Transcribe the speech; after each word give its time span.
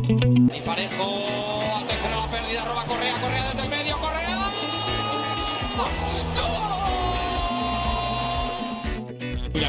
Y 0.00 0.60
Parejo, 0.60 1.04
atención 1.76 2.12
a 2.12 2.16
la 2.16 2.30
pérdida, 2.30 2.64
roba 2.64 2.84
Correa, 2.84 3.14
Correa 3.20 3.44
desde 3.46 3.62
el 3.62 3.68
medio, 3.68 3.98
Correa. 3.98 4.38
¡Gol! 5.76 5.88
El 9.54 9.64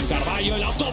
autopase, 0.64 0.89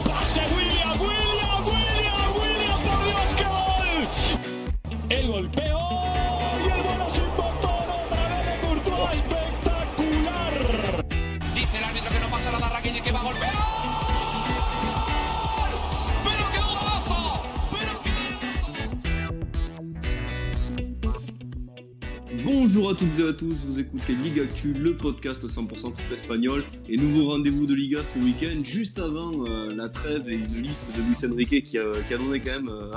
Bonjour 22.77 22.91
à 22.91 22.95
toutes 22.95 23.19
et 23.19 23.27
à 23.27 23.33
tous, 23.33 23.57
vous 23.67 23.81
écoutez 23.81 24.15
Ligue 24.15 24.39
Actu, 24.39 24.75
le 24.75 24.95
podcast 24.95 25.43
100% 25.43 25.95
foot 25.95 26.13
espagnol 26.13 26.63
et 26.91 26.99
nouveau 26.99 27.31
rendez-vous 27.31 27.65
de 27.65 27.73
Liga 27.73 28.05
ce 28.05 28.19
week-end, 28.19 28.63
juste 28.65 28.99
avant 28.99 29.47
euh, 29.47 29.75
la 29.75 29.89
trêve 29.89 30.29
et 30.29 30.35
une 30.35 30.61
liste 30.61 30.85
de 30.95 31.01
Luis 31.01 31.17
Enrique 31.25 31.65
qui 31.65 31.79
a, 31.79 31.85
qui 32.07 32.13
a 32.13 32.19
donné 32.19 32.39
quand 32.39 32.51
même 32.51 32.69
euh, 32.69 32.93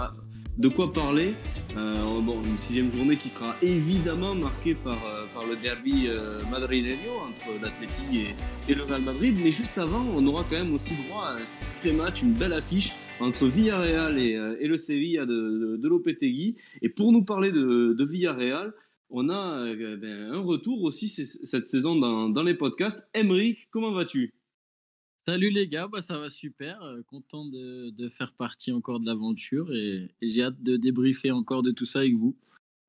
de 0.58 0.68
quoi 0.68 0.92
parler. 0.92 1.32
Euh, 1.78 2.20
bon, 2.20 2.44
une 2.44 2.58
sixième 2.58 2.92
journée 2.92 3.16
qui 3.16 3.30
sera 3.30 3.56
évidemment 3.62 4.36
marquée 4.36 4.76
par, 4.76 4.98
euh, 5.06 5.48
le 5.50 5.56
derby 5.56 6.08
euh, 6.08 6.42
entre 6.44 7.62
l'Atleti 7.62 8.36
et, 8.68 8.76
le 8.76 8.84
Real 8.84 9.02
Madrid, 9.02 9.38
mais 9.42 9.54
juste 9.54 9.78
avant, 9.78 10.06
on 10.14 10.28
aura 10.28 10.44
quand 10.44 10.58
même 10.58 10.74
aussi 10.74 10.96
droit 11.08 11.24
à 11.24 11.36
un 11.36 11.46
sacré 11.46 11.94
match, 11.94 12.22
une 12.22 12.34
belle 12.34 12.52
affiche 12.52 12.92
entre 13.22 13.48
Villarreal 13.48 14.20
et, 14.20 14.36
euh, 14.36 14.58
le 14.62 14.78
Sevilla 14.78 15.26
de, 15.26 15.80
Lopetegui. 15.82 16.58
Et 16.82 16.90
pour 16.90 17.14
nous 17.14 17.24
parler 17.24 17.54
de 17.54 18.04
Villarreal, 18.04 18.74
on 19.10 19.30
a 19.30 19.66
euh, 19.66 19.98
ben, 19.98 20.32
un 20.34 20.40
retour 20.42 20.84
aussi 20.84 21.08
cette 21.10 21.68
saison 21.68 21.96
dans, 21.96 22.30
dans 22.30 22.44
les 22.44 22.56
podcasts. 22.56 23.08
Emeric, 23.14 23.68
comment 23.72 23.92
vas-tu? 23.92 24.34
Salut 25.28 25.50
les 25.52 25.68
gars, 25.68 25.88
bah 25.88 26.02
ça 26.02 26.18
va 26.18 26.30
super. 26.30 26.82
euh, 26.82 27.02
content 27.04 27.46
de, 27.46 27.92
de 27.92 28.10
faire 28.10 28.34
partie 28.34 28.72
encore 28.72 29.00
de 29.00 29.06
l'aventure 29.06 29.74
et, 29.74 30.10
et 30.22 30.30
j'ai 30.30 30.44
hâte 30.44 30.62
de 30.64 30.76
débriefer 30.78 31.32
encore 31.32 31.62
de 31.62 31.72
tout 31.72 31.86
ça 31.86 32.00
avec 32.00 32.14
vous. 32.16 32.36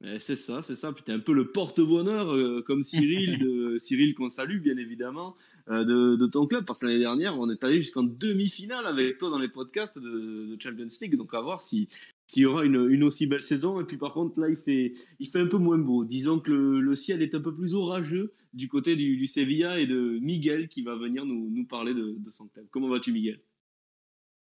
Eh, 0.02 0.18
C'est 0.18 0.36
ça, 0.36 0.62
c'est 0.62 0.76
ça. 0.76 0.94
T'es 1.04 1.12
un 1.12 1.18
peu 1.18 1.34
le 1.34 1.52
porte-bonheur, 1.52 2.34
euh, 2.34 2.62
comme 2.62 2.82
Cyril, 2.82 3.38
de, 3.38 3.76
Cyril 3.78 4.14
qu'on 4.14 4.30
salue 4.30 4.60
bien 4.60 4.78
évidemment, 4.78 5.36
euh, 5.68 5.84
de, 5.84 6.16
de 6.16 6.26
ton 6.26 6.46
club. 6.46 6.64
Parce 6.64 6.80
que 6.80 6.86
l'année 6.86 6.98
dernière, 7.00 7.38
on 7.38 7.50
est 7.50 7.62
allé 7.62 7.82
jusqu'en 7.82 8.04
demi-finale 8.04 8.86
avec 8.86 9.18
toi 9.18 9.28
dans 9.28 9.38
les 9.38 9.48
podcasts 9.48 9.98
de, 9.98 10.46
de 10.46 10.56
Champions 10.58 10.86
League. 11.02 11.16
Donc 11.16 11.34
à 11.34 11.40
voir 11.42 11.60
si 11.60 11.88
s'il 12.30 12.44
y 12.44 12.46
aura 12.46 12.64
une, 12.64 12.88
une 12.88 13.02
aussi 13.02 13.26
belle 13.26 13.40
saison. 13.40 13.80
Et 13.80 13.84
puis 13.84 13.96
par 13.96 14.12
contre, 14.12 14.38
là, 14.38 14.48
il 14.48 14.56
fait, 14.56 14.94
il 15.18 15.28
fait 15.28 15.40
un 15.40 15.48
peu 15.48 15.58
moins 15.58 15.78
beau. 15.78 16.04
Disons 16.04 16.38
que 16.38 16.52
le, 16.52 16.80
le 16.80 16.94
ciel 16.94 17.22
est 17.22 17.34
un 17.34 17.40
peu 17.40 17.52
plus 17.52 17.74
orageux 17.74 18.32
du 18.54 18.68
côté 18.68 18.94
du, 18.94 19.16
du 19.16 19.26
Sevilla 19.26 19.80
et 19.80 19.88
de 19.88 20.20
Miguel 20.20 20.68
qui 20.68 20.82
va 20.82 20.94
venir 20.94 21.26
nous, 21.26 21.50
nous 21.50 21.66
parler 21.66 21.92
de, 21.92 22.14
de 22.18 22.30
son 22.30 22.46
club. 22.46 22.66
Comment 22.70 22.88
vas-tu, 22.88 23.10
Miguel? 23.12 23.40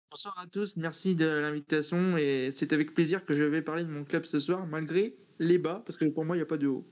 Bonsoir 0.09 0.39
à 0.39 0.47
tous, 0.47 0.77
merci 0.77 1.13
de 1.13 1.25
l'invitation 1.25 2.17
et 2.17 2.51
c'est 2.55 2.73
avec 2.73 2.95
plaisir 2.95 3.23
que 3.23 3.35
je 3.35 3.43
vais 3.43 3.61
parler 3.61 3.83
de 3.83 3.91
mon 3.91 4.03
club 4.03 4.23
ce 4.25 4.39
soir 4.39 4.65
malgré 4.65 5.15
les 5.37 5.59
bas 5.59 5.83
parce 5.85 5.97
que 5.97 6.05
pour 6.05 6.25
moi 6.25 6.35
il 6.35 6.39
n'y 6.39 6.43
a 6.43 6.47
pas 6.47 6.57
de 6.57 6.67
haut. 6.67 6.87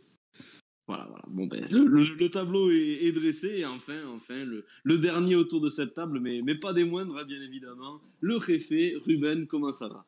Voilà, 0.86 1.06
voilà. 1.08 1.24
Bon, 1.28 1.48
ben, 1.48 1.66
le, 1.72 1.86
le- 1.86 2.16
le 2.20 2.30
tableau 2.30 2.70
est, 2.70 3.06
est 3.06 3.14
dressé 3.14 3.48
et 3.60 3.66
enfin, 3.66 4.06
enfin, 4.14 4.44
le, 4.44 4.66
le 4.84 4.98
dernier 5.00 5.36
autour 5.36 5.62
de 5.62 5.70
cette 5.70 5.96
table, 5.96 6.20
mais, 6.20 6.42
mais 6.44 6.56
pas 6.56 6.74
des 6.74 6.84
moindres, 6.84 7.18
hein, 7.18 7.26
bien 7.26 7.42
évidemment, 7.42 8.02
le 8.20 8.36
réfé, 8.36 8.96
Ruben, 9.06 9.48
comment 9.48 9.72
ça 9.72 9.88
va? 9.88 10.06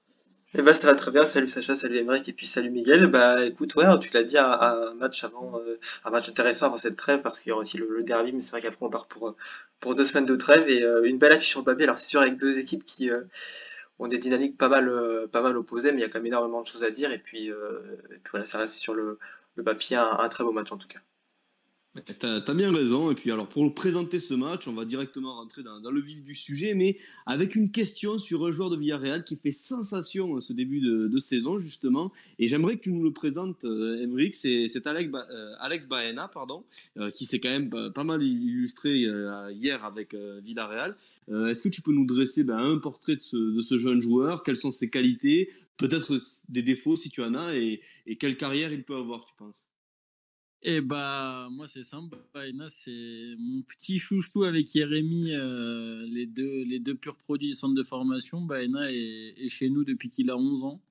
Eh 0.57 0.61
bah, 0.61 0.73
ça 0.73 0.87
va 0.87 0.95
très 0.95 1.11
bien. 1.11 1.27
Salut 1.27 1.47
Sacha, 1.47 1.75
salut 1.75 1.97
Emeric 1.97 2.29
et 2.29 2.33
puis 2.33 2.47
salut 2.47 2.69
Miguel. 2.69 3.07
Bah 3.07 3.45
écoute, 3.45 3.75
ouais, 3.75 3.85
tu 3.99 4.09
l'as 4.13 4.23
dit, 4.23 4.37
un, 4.37 4.93
match 4.93 5.23
avant, 5.25 5.59
euh, 5.59 5.77
un 6.05 6.11
match 6.11 6.29
intéressant 6.29 6.67
avant 6.67 6.77
cette 6.77 6.95
trêve 6.95 7.21
parce 7.21 7.41
qu'il 7.41 7.49
y 7.49 7.51
aura 7.51 7.61
aussi 7.61 7.77
le, 7.77 8.03
derby, 8.03 8.31
mais 8.31 8.39
c'est 8.41 8.51
vrai 8.51 8.61
qu'après 8.61 8.85
on 8.85 8.89
part 8.89 9.07
pour, 9.07 9.27
euh, 9.27 9.93
deux 9.93 10.05
semaines 10.05 10.25
de 10.25 10.35
trêve 10.37 10.69
et 10.69 10.81
euh, 10.83 11.03
une 11.03 11.17
belle 11.17 11.33
affiche 11.33 11.49
sur 11.49 11.59
le 11.59 11.65
papier. 11.65 11.83
Alors 11.83 11.97
c'est 11.97 12.07
sûr 12.07 12.21
avec 12.21 12.37
deux 12.37 12.57
équipes 12.57 12.85
qui 12.85 13.09
ont 13.99 14.07
des 14.07 14.17
dynamiques 14.17 14.57
pas 14.57 14.69
mal, 14.69 14.89
pas 15.31 15.41
mal 15.41 15.57
opposées, 15.57 15.91
mais 15.91 15.99
il 15.99 16.01
y 16.01 16.05
a 16.05 16.09
quand 16.09 16.19
même 16.19 16.27
énormément 16.27 16.61
de 16.61 16.67
choses 16.67 16.83
à 16.83 16.91
dire 16.91 17.11
et 17.11 17.19
puis, 17.19 17.47
et 17.47 17.53
puis 18.23 18.31
voilà, 18.31 18.45
ça 18.45 18.59
reste 18.59 18.75
sur 18.75 18.93
le, 18.93 19.19
papier 19.65 19.97
un 19.97 20.29
très 20.29 20.43
beau 20.45 20.53
match 20.53 20.71
en 20.71 20.77
tout 20.77 20.87
cas. 20.87 20.99
T'as 22.19 22.41
as 22.45 22.53
bien 22.53 22.73
raison. 22.73 23.09
Et 23.11 23.15
puis, 23.15 23.31
alors, 23.31 23.47
pour 23.47 23.73
présenter 23.73 24.19
ce 24.19 24.33
match, 24.33 24.67
on 24.67 24.73
va 24.73 24.83
directement 24.83 25.35
rentrer 25.35 25.63
dans, 25.63 25.91
le 25.91 26.01
vif 26.01 26.23
du 26.23 26.35
sujet, 26.35 26.73
mais 26.73 26.97
avec 27.25 27.55
une 27.55 27.71
question 27.71 28.17
sur 28.17 28.45
un 28.45 28.51
joueur 28.51 28.69
de 28.69 28.75
Villarreal 28.75 29.23
qui 29.23 29.37
fait 29.37 29.53
sensation 29.53 30.35
euh, 30.35 30.41
ce 30.41 30.51
début 30.51 30.81
de, 30.81 31.19
saison, 31.19 31.57
justement. 31.57 32.11
Et 32.37 32.47
j'aimerais 32.47 32.75
que 32.75 32.81
tu 32.81 32.91
nous 32.91 33.03
le 33.03 33.13
présentes, 33.13 33.63
euh, 33.63 34.03
Emeric. 34.03 34.35
C'est 34.35 34.67
euh, 34.85 35.53
Alex 35.59 35.87
Baena, 35.87 36.27
pardon, 36.27 36.65
euh, 36.97 37.11
qui 37.11 37.25
s'est 37.25 37.39
quand 37.39 37.49
même 37.49 37.69
pas, 37.69 38.03
mal 38.03 38.21
illustré 38.21 39.05
euh, 39.05 39.51
hier 39.51 39.85
avec 39.85 40.13
euh, 40.13 40.39
Villarreal. 40.43 40.95
Euh, 41.29 41.47
Est-ce 41.47 41.61
que 41.61 41.69
tu 41.69 41.81
peux 41.81 41.93
nous 41.93 42.05
dresser 42.05 42.43
ben, 42.43 42.57
un 42.57 42.77
portrait 42.77 43.15
de 43.15 43.21
ce, 43.61 43.77
jeune 43.77 44.01
joueur? 44.01 44.43
Quelles 44.43 44.57
sont 44.57 44.71
ses 44.71 44.89
qualités? 44.89 45.49
Peut-être 45.77 46.17
des 46.49 46.61
défauts 46.61 46.95
si 46.95 47.09
tu 47.09 47.21
en 47.21 47.33
as, 47.35 47.55
et 47.55 47.81
quelle 48.19 48.37
carrière 48.37 48.71
il 48.71 48.83
peut 48.83 48.95
avoir, 48.95 49.25
tu 49.25 49.33
penses? 49.37 49.65
Et 50.61 50.81
bah 50.81 51.47
moi 51.51 51.67
c'est 51.67 51.83
simple, 51.83 52.17
Baena 52.33 52.67
c'est 52.69 53.35
mon 53.37 53.61
petit 53.61 53.99
chouchou 53.99 54.45
avec 54.45 54.71
Jérémy, 54.71 55.31
euh, 55.33 56.07
les, 56.07 56.25
deux, 56.25 56.63
les 56.63 56.79
deux 56.79 56.95
purs 56.95 57.17
produits 57.17 57.49
du 57.49 57.53
centre 57.53 57.75
de 57.75 57.83
formation. 57.83 58.41
Baena 58.41 58.91
est, 58.91 59.47
chez 59.47 59.69
nous 59.69 59.83
depuis 59.83 60.09
qu'il 60.09 60.29
a 60.31 60.37
11 60.37 60.63
ans. 60.63 60.81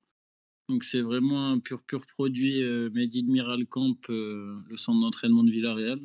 Donc 0.69 0.83
c'est 0.83 1.01
vraiment 1.01 1.51
un 1.51 1.59
pur 1.59 1.83
pur 1.83 2.05
produit 2.05 2.63
euh, 2.63 2.89
Made 2.91 3.15
in 3.15 3.25
Miral 3.27 3.67
Camp, 3.67 3.97
euh, 4.09 4.57
le 4.67 4.77
centre 4.77 5.01
d'entraînement 5.01 5.43
de 5.43 5.51
Villarreal. 5.51 5.99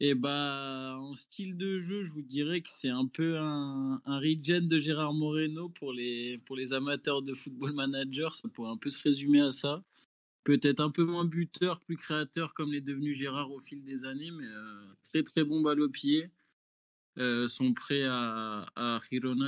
Et 0.00 0.14
bah 0.14 0.98
en 1.00 1.14
style 1.14 1.56
de 1.56 1.80
jeu, 1.80 2.02
je 2.02 2.12
vous 2.12 2.22
dirais 2.22 2.60
que 2.60 2.68
c'est 2.70 2.90
un 2.90 3.06
peu 3.06 3.38
un, 3.38 4.02
un 4.04 4.18
regen 4.18 4.68
de 4.68 4.78
Gérard 4.78 5.14
Moreno 5.14 5.70
pour 5.70 5.92
les, 5.94 6.38
pour 6.44 6.54
les 6.56 6.74
amateurs 6.74 7.22
de 7.22 7.32
football 7.32 7.72
manager. 7.72 8.34
Ça 8.34 8.48
pourrait 8.48 8.70
un 8.70 8.76
peu 8.76 8.90
se 8.90 9.02
résumer 9.02 9.40
à 9.40 9.52
ça. 9.52 9.82
Peut-être 10.44 10.80
un 10.80 10.90
peu 10.90 11.04
moins 11.04 11.24
buteur, 11.24 11.80
plus 11.80 11.96
créateur 11.96 12.52
comme 12.52 12.72
l'est 12.72 12.82
devenu 12.82 13.14
Gérard 13.14 13.50
au 13.50 13.60
fil 13.60 13.82
des 13.82 14.04
années, 14.04 14.30
mais 14.30 14.46
euh, 14.46 14.84
très 15.02 15.22
très 15.22 15.42
bon 15.42 15.62
balle 15.62 15.80
au 15.80 15.88
pied. 15.88 16.30
Euh, 17.16 17.48
son 17.48 17.72
prêt 17.72 18.04
à, 18.04 18.66
à 18.76 19.00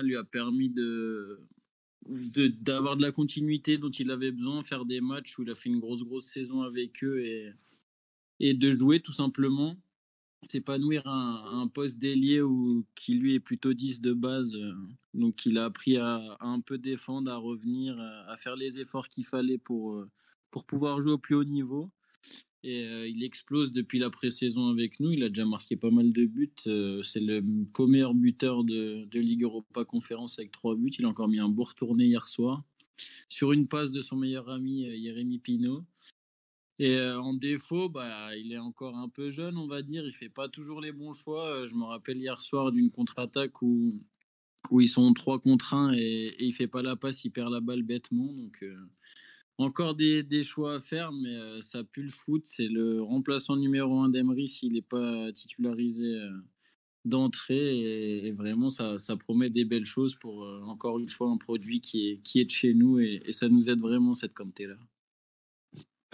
lui 0.02 0.16
a 0.16 0.24
permis 0.24 0.70
d'avoir 0.70 2.96
de, 2.96 3.02
la 3.02 3.12
continuité 3.12 3.76
dont 3.76 3.90
il 3.90 4.10
avait 4.10 4.30
besoin, 4.30 4.62
faire 4.62 4.84
des 4.84 5.00
matchs 5.00 5.36
où 5.38 5.42
il 5.42 5.50
a 5.50 5.54
fait 5.54 5.68
une 5.68 5.80
grosse 5.80 6.04
grosse 6.04 6.26
saison 6.26 6.62
avec 6.62 7.02
eux 7.02 7.20
et, 7.20 7.52
et 8.38 8.54
de 8.54 8.74
jouer 8.74 9.00
tout 9.00 9.12
simplement, 9.12 9.76
s'épanouir 10.50 11.06
à 11.06 11.48
un, 11.50 11.68
poste 11.68 11.98
d'ailier 11.98 12.40
qui 12.94 13.14
lui 13.14 13.34
est 13.34 13.40
plutôt 13.40 13.74
10 13.74 14.00
de 14.00 14.12
base, 14.12 14.54
euh, 14.54 14.74
donc 15.14 15.44
il 15.44 15.58
a 15.58 15.64
appris 15.64 15.96
à, 15.96 16.36
un 16.40 16.60
peu 16.60 16.78
défendre, 16.78 17.30
à 17.30 17.36
revenir, 17.36 17.98
à, 17.98 18.30
à 18.30 18.36
faire 18.36 18.56
les 18.56 18.78
efforts 18.78 19.08
qu'il 19.08 19.24
fallait 19.24 19.58
pour, 19.58 19.96
euh, 19.96 20.08
pour 20.56 20.64
pouvoir 20.64 21.02
jouer 21.02 21.12
au 21.12 21.18
plus 21.18 21.34
haut 21.34 21.44
niveau. 21.44 21.90
Et 22.62 22.82
euh, 22.86 23.06
il 23.06 23.22
explose 23.22 23.72
depuis 23.72 23.98
la 23.98 24.08
pré-saison 24.08 24.68
avec 24.70 25.00
nous. 25.00 25.12
Il 25.12 25.22
a 25.22 25.28
déjà 25.28 25.44
marqué 25.44 25.76
pas 25.76 25.90
mal 25.90 26.14
de 26.14 26.24
buts. 26.24 26.50
Euh, 26.66 27.02
c'est 27.02 27.20
le 27.20 27.44
co-meilleur 27.74 28.14
buteur 28.14 28.64
de, 28.64 29.04
de 29.04 29.20
Ligue 29.20 29.42
Europa 29.42 29.84
Conférence 29.84 30.38
avec 30.38 30.52
trois 30.52 30.74
buts. 30.74 30.90
Il 30.98 31.04
a 31.04 31.08
encore 31.08 31.28
mis 31.28 31.40
un 31.40 31.50
beau 31.50 31.64
retourné 31.64 32.06
hier 32.06 32.26
soir 32.26 32.64
sur 33.28 33.52
une 33.52 33.68
passe 33.68 33.92
de 33.92 34.00
son 34.00 34.16
meilleur 34.16 34.48
ami 34.48 34.86
euh, 34.86 34.96
Jérémy 34.96 35.40
Pinault. 35.40 35.84
Et 36.78 36.98
en 37.02 37.34
défaut, 37.34 37.90
bah, 37.90 38.34
il 38.34 38.50
est 38.52 38.58
encore 38.58 38.96
un 38.96 39.10
peu 39.10 39.30
jeune, 39.30 39.58
on 39.58 39.66
va 39.66 39.82
dire. 39.82 40.06
Il 40.06 40.14
fait 40.14 40.30
pas 40.30 40.48
toujours 40.48 40.80
les 40.80 40.92
bons 40.92 41.12
choix. 41.12 41.66
Je 41.66 41.74
me 41.74 41.84
rappelle 41.84 42.16
hier 42.16 42.40
soir 42.40 42.72
d'une 42.72 42.90
contre-attaque 42.90 43.60
où, 43.60 44.00
où 44.70 44.80
ils 44.80 44.88
sont 44.88 45.12
3 45.12 45.38
contre 45.38 45.74
1 45.74 45.92
et, 45.92 45.98
et 45.98 46.44
il 46.46 46.52
fait 46.52 46.66
pas 46.66 46.80
la 46.80 46.96
passe, 46.96 47.24
il 47.26 47.30
perd 47.30 47.52
la 47.52 47.60
balle 47.60 47.82
bêtement. 47.82 48.32
Donc, 48.32 48.64
encore 49.58 49.94
des, 49.94 50.42
choix 50.42 50.74
à 50.74 50.80
faire, 50.80 51.12
mais 51.12 51.34
euh, 51.34 51.62
ça 51.62 51.82
pue 51.84 52.02
le 52.02 52.10
foot. 52.10 52.42
C'est 52.46 52.68
le 52.68 53.02
remplaçant 53.02 53.56
numéro 53.56 54.00
1 54.00 54.10
d'Emery 54.10 54.48
s'il 54.48 54.74
n'est 54.74 54.82
pas 54.82 55.32
titularisé 55.32 56.04
euh, 56.04 56.30
d'entrée. 57.04 58.26
Et, 58.26 58.32
vraiment, 58.32 58.70
ça, 58.70 58.98
promet 59.18 59.50
des 59.50 59.64
belles 59.64 59.86
choses 59.86 60.14
pour, 60.14 60.44
euh, 60.44 60.60
encore 60.64 60.98
une 60.98 61.08
fois, 61.08 61.30
un 61.30 61.38
produit 61.38 61.80
qui 61.80 62.20
est, 62.34 62.44
de 62.44 62.50
chez 62.50 62.74
nous. 62.74 62.98
Et, 62.98 63.22
ça 63.30 63.48
nous 63.48 63.70
aide 63.70 63.80
vraiment, 63.80 64.14
cette 64.14 64.34
Kanté-là. 64.34 64.76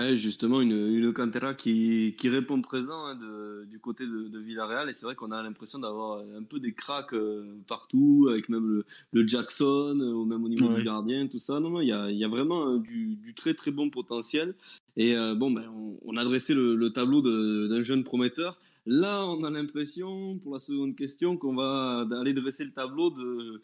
Ouais, 0.02 0.16
justement, 0.16 0.60
une, 0.60 0.72
une 0.72 1.12
Cantera 1.12 1.54
qui, 1.54 2.14
qui 2.18 2.28
répond 2.28 2.60
présent 2.60 3.06
hein, 3.06 3.14
de- 3.14 3.64
du 3.70 3.78
côté 3.78 4.06
de, 4.06 4.28
de 4.28 4.38
Villarreal. 4.38 4.88
Et 4.88 4.92
c'est 4.92 5.06
vrai 5.06 5.14
qu'on 5.14 5.30
a 5.30 5.42
l'impression 5.42 5.78
d'avoir 5.78 6.20
un 6.20 6.42
peu 6.42 6.60
des 6.60 6.72
cracks 6.72 7.14
euh, 7.14 7.56
partout, 7.66 8.26
avec 8.30 8.48
même 8.48 8.66
le, 8.68 8.84
le 9.12 9.26
Jackson, 9.26 9.98
euh, 10.00 10.12
ou 10.12 10.24
même 10.24 10.44
au 10.44 10.48
niveau 10.48 10.68
Ouais. 10.68 10.76
du 10.78 10.82
gardien, 10.84 11.26
tout 11.28 11.38
ça. 11.38 11.60
Non, 11.60 11.70
non, 11.70 11.80
il 11.80 11.88
y 11.88 11.92
a, 11.92 12.10
y 12.10 12.24
a 12.24 12.28
vraiment 12.28 12.68
euh, 12.68 12.78
du, 12.78 13.16
du 13.16 13.34
très 13.34 13.54
très 13.54 13.70
bon 13.70 13.90
potentiel. 13.90 14.54
Et 14.96 15.14
bon, 15.36 15.50
ben, 15.50 15.64
on, 15.74 15.98
on 16.04 16.16
a 16.18 16.24
dressé 16.24 16.52
le, 16.52 16.76
le 16.76 16.90
tableau 16.90 17.22
d'un 17.22 17.80
jeune 17.80 18.04
prometteur. 18.04 18.58
Là, 18.84 19.24
on 19.26 19.42
a 19.42 19.48
l'impression, 19.48 20.38
pour 20.38 20.52
la 20.52 20.58
seconde 20.58 20.96
question, 20.96 21.38
qu'on 21.38 21.54
va 21.54 22.06
aller 22.20 22.34
dresser 22.34 22.64
le 22.64 22.72
tableau 22.72 23.08
de 23.08 23.62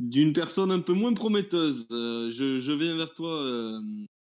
d'une 0.00 0.32
personne 0.32 0.70
un 0.72 0.80
peu 0.80 0.94
moins 0.94 1.12
prometteuse. 1.12 1.86
je, 1.90 2.58
je, 2.58 2.72
viens 2.72 2.96
vers 2.96 3.12
toi, 3.12 3.80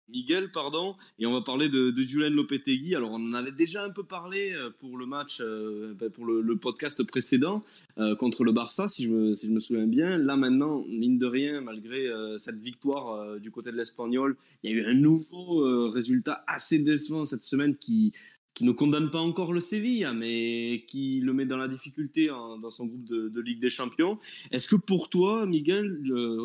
Miguel, 0.10 0.52
pardon, 0.52 0.96
et 1.18 1.26
on 1.26 1.34
va 1.34 1.42
parler 1.42 1.68
de, 1.68 1.90
de 1.90 2.02
Julen 2.04 2.34
Lopetegui. 2.34 2.96
Alors, 2.96 3.12
on 3.12 3.16
en 3.16 3.34
avait 3.34 3.52
déjà 3.52 3.84
un 3.84 3.90
peu 3.90 4.04
parlé 4.04 4.54
euh, 4.54 4.70
pour 4.70 4.98
le 4.98 5.08
match, 5.08 5.40
euh, 5.42 5.96
ben, 5.96 6.12
pour 6.12 6.26
le, 6.26 6.56
podcast 6.58 7.04
précédent 7.04 7.64
euh, 7.98 8.16
contre 8.16 8.44
le 8.44 8.52
Barça, 8.52 8.88
si 8.88 9.06
je, 9.06 9.10
me, 9.10 9.60
souviens 9.60 9.88
bien. 9.88 10.18
Là, 10.18 10.36
maintenant, 10.36 10.86
mine 10.88 11.18
de 11.18 11.26
rien, 11.26 11.62
malgré 11.62 12.08
cette 12.38 12.58
victoire 12.58 13.40
du 13.40 13.52
côté 13.52 13.72
de 13.72 13.78
l'Espagnol, 13.78 14.38
il 14.64 14.72
y 14.72 14.74
a 14.74 14.78
eu 14.78 14.86
un 14.86 14.94
nouveau 14.94 15.90
résultat 15.90 16.44
assez 16.48 16.80
décevant 16.80 17.26
cette 17.26 17.44
semaine 17.44 17.76
qui, 17.76 18.14
qui 18.54 18.64
ne 18.64 18.72
condamne 18.72 19.10
pas 19.10 19.20
encore 19.20 19.54
le 19.54 19.60
Séville, 19.60 20.08
mais 20.16 20.86
qui 20.88 21.20
le 21.22 21.34
met 21.34 21.46
dans 21.46 21.58
la 21.58 21.68
difficulté 21.68 22.28
dans 22.28 22.70
son 22.70 22.86
groupe 22.86 23.06
de, 23.06 23.42
Ligue 23.42 23.60
des 23.60 23.70
Champions. 23.70 24.18
Est-ce 24.52 24.68
que 24.68 24.76
pour 24.76 25.10
toi, 25.10 25.46
Miguel, 25.46 26.00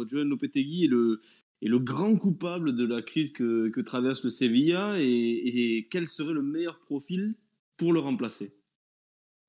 Julen 0.09 0.29
Lopetegui 0.29 0.85
est 0.85 0.89
le, 0.89 1.21
est 1.63 1.69
le 1.69 1.79
grand 1.79 2.17
coupable 2.17 2.75
de 2.75 2.87
la 2.87 3.03
crise 3.03 3.33
que, 3.33 3.69
que 3.69 3.81
traverse 3.81 4.25
le 4.25 4.31
Sevilla 4.31 4.97
et, 4.99 5.89
quel 5.91 6.07
serait 6.07 6.33
le 6.33 6.43
meilleur 6.43 6.81
profil 6.81 7.35
pour 7.77 7.93
le 7.93 8.01
remplacer? 8.01 8.55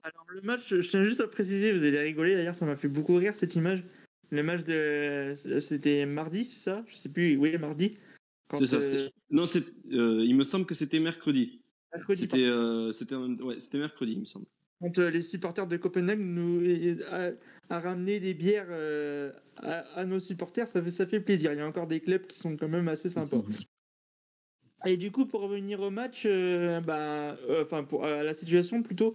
Alors 0.04 0.26
le 0.30 0.42
match, 0.42 0.74
je 0.74 0.90
tiens 0.90 1.04
juste 1.04 1.22
à 1.22 1.28
préciser, 1.28 1.72
vous 1.74 1.84
allez 1.84 2.00
rigoler 2.00 2.36
d'ailleurs, 2.36 2.56
ça 2.56 2.66
m'a 2.66 2.76
fait 2.76 2.88
beaucoup 2.88 3.16
rire 3.16 3.36
cette 3.36 3.56
image. 3.56 3.84
Le 4.30 4.44
match 4.44 4.64
de, 4.64 5.36
c'était 5.60 6.06
mardi, 6.06 6.46
c'est 6.46 6.58
ça? 6.58 6.86
Je 6.88 6.96
sais 6.96 7.10
plus, 7.10 7.38
oui 7.38 7.58
mardi. 7.58 7.98
C'est 8.58 8.66
ça. 8.66 8.78
Euh, 8.78 9.10
non, 9.30 9.46
c'est, 9.46 9.64
euh, 9.92 10.24
il 10.26 10.36
me 10.36 10.44
semble 10.44 10.66
que 10.66 10.74
c'était 10.74 11.00
mercredi. 11.00 11.62
Mercredi. 11.94 12.22
C'était, 12.22 12.44
euh, 12.44 12.92
c'était, 12.92 13.16
ouais, 13.16 13.60
c'était 13.60 13.78
mercredi, 13.78 14.14
il 14.14 14.20
me 14.20 14.26
semble 14.26 14.46
quand 14.82 14.98
les 14.98 15.22
supporters 15.22 15.68
de 15.68 15.78
Copenhague 15.78 16.20
nous 16.20 16.62
a, 17.10 17.32
ramené 17.70 18.20
des 18.20 18.34
bières 18.34 18.68
à, 19.58 20.06
nos 20.06 20.20
supporters, 20.20 20.68
ça 20.68 20.82
fait, 20.82 20.92
ça 20.92 21.06
fait 21.06 21.20
plaisir. 21.22 21.54
Il 21.54 21.60
y 21.60 21.62
a 21.62 21.68
encore 21.68 21.88
des 21.88 22.00
clubs 22.00 22.26
qui 22.28 22.38
sont 22.38 22.58
quand 22.58 22.68
même 22.68 22.88
assez 22.88 23.10
sympas. 23.10 23.44
Et 24.86 24.98
du 24.98 25.12
coup, 25.12 25.26
pour 25.28 25.42
revenir 25.42 25.80
au 25.82 25.92
match, 25.92 26.28
bah, 26.86 27.38
enfin 27.62 27.84
pour 27.84 28.04
à 28.06 28.24
la 28.24 28.34
situation 28.34 28.82
plutôt, 28.82 29.14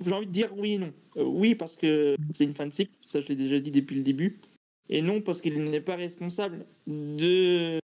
j'ai 0.00 0.12
envie 0.12 0.26
de 0.26 0.32
dire 0.32 0.56
oui 0.56 0.74
et 0.74 0.78
non. 0.78 0.92
oui 1.16 1.54
parce 1.54 1.76
que 1.76 2.16
c'est 2.32 2.44
une 2.44 2.72
cycle, 2.72 2.92
ça 3.00 3.20
je 3.20 3.28
l'ai 3.28 3.36
déjà 3.36 3.58
dit 3.58 3.70
depuis 3.70 3.96
le 3.96 4.02
début, 4.02 4.40
et 4.88 5.02
non 5.02 5.20
parce 5.20 5.40
qu'il 5.40 5.62
n'est 5.62 5.80
pas 5.80 5.96
responsable 5.96 6.66
de 6.86 7.80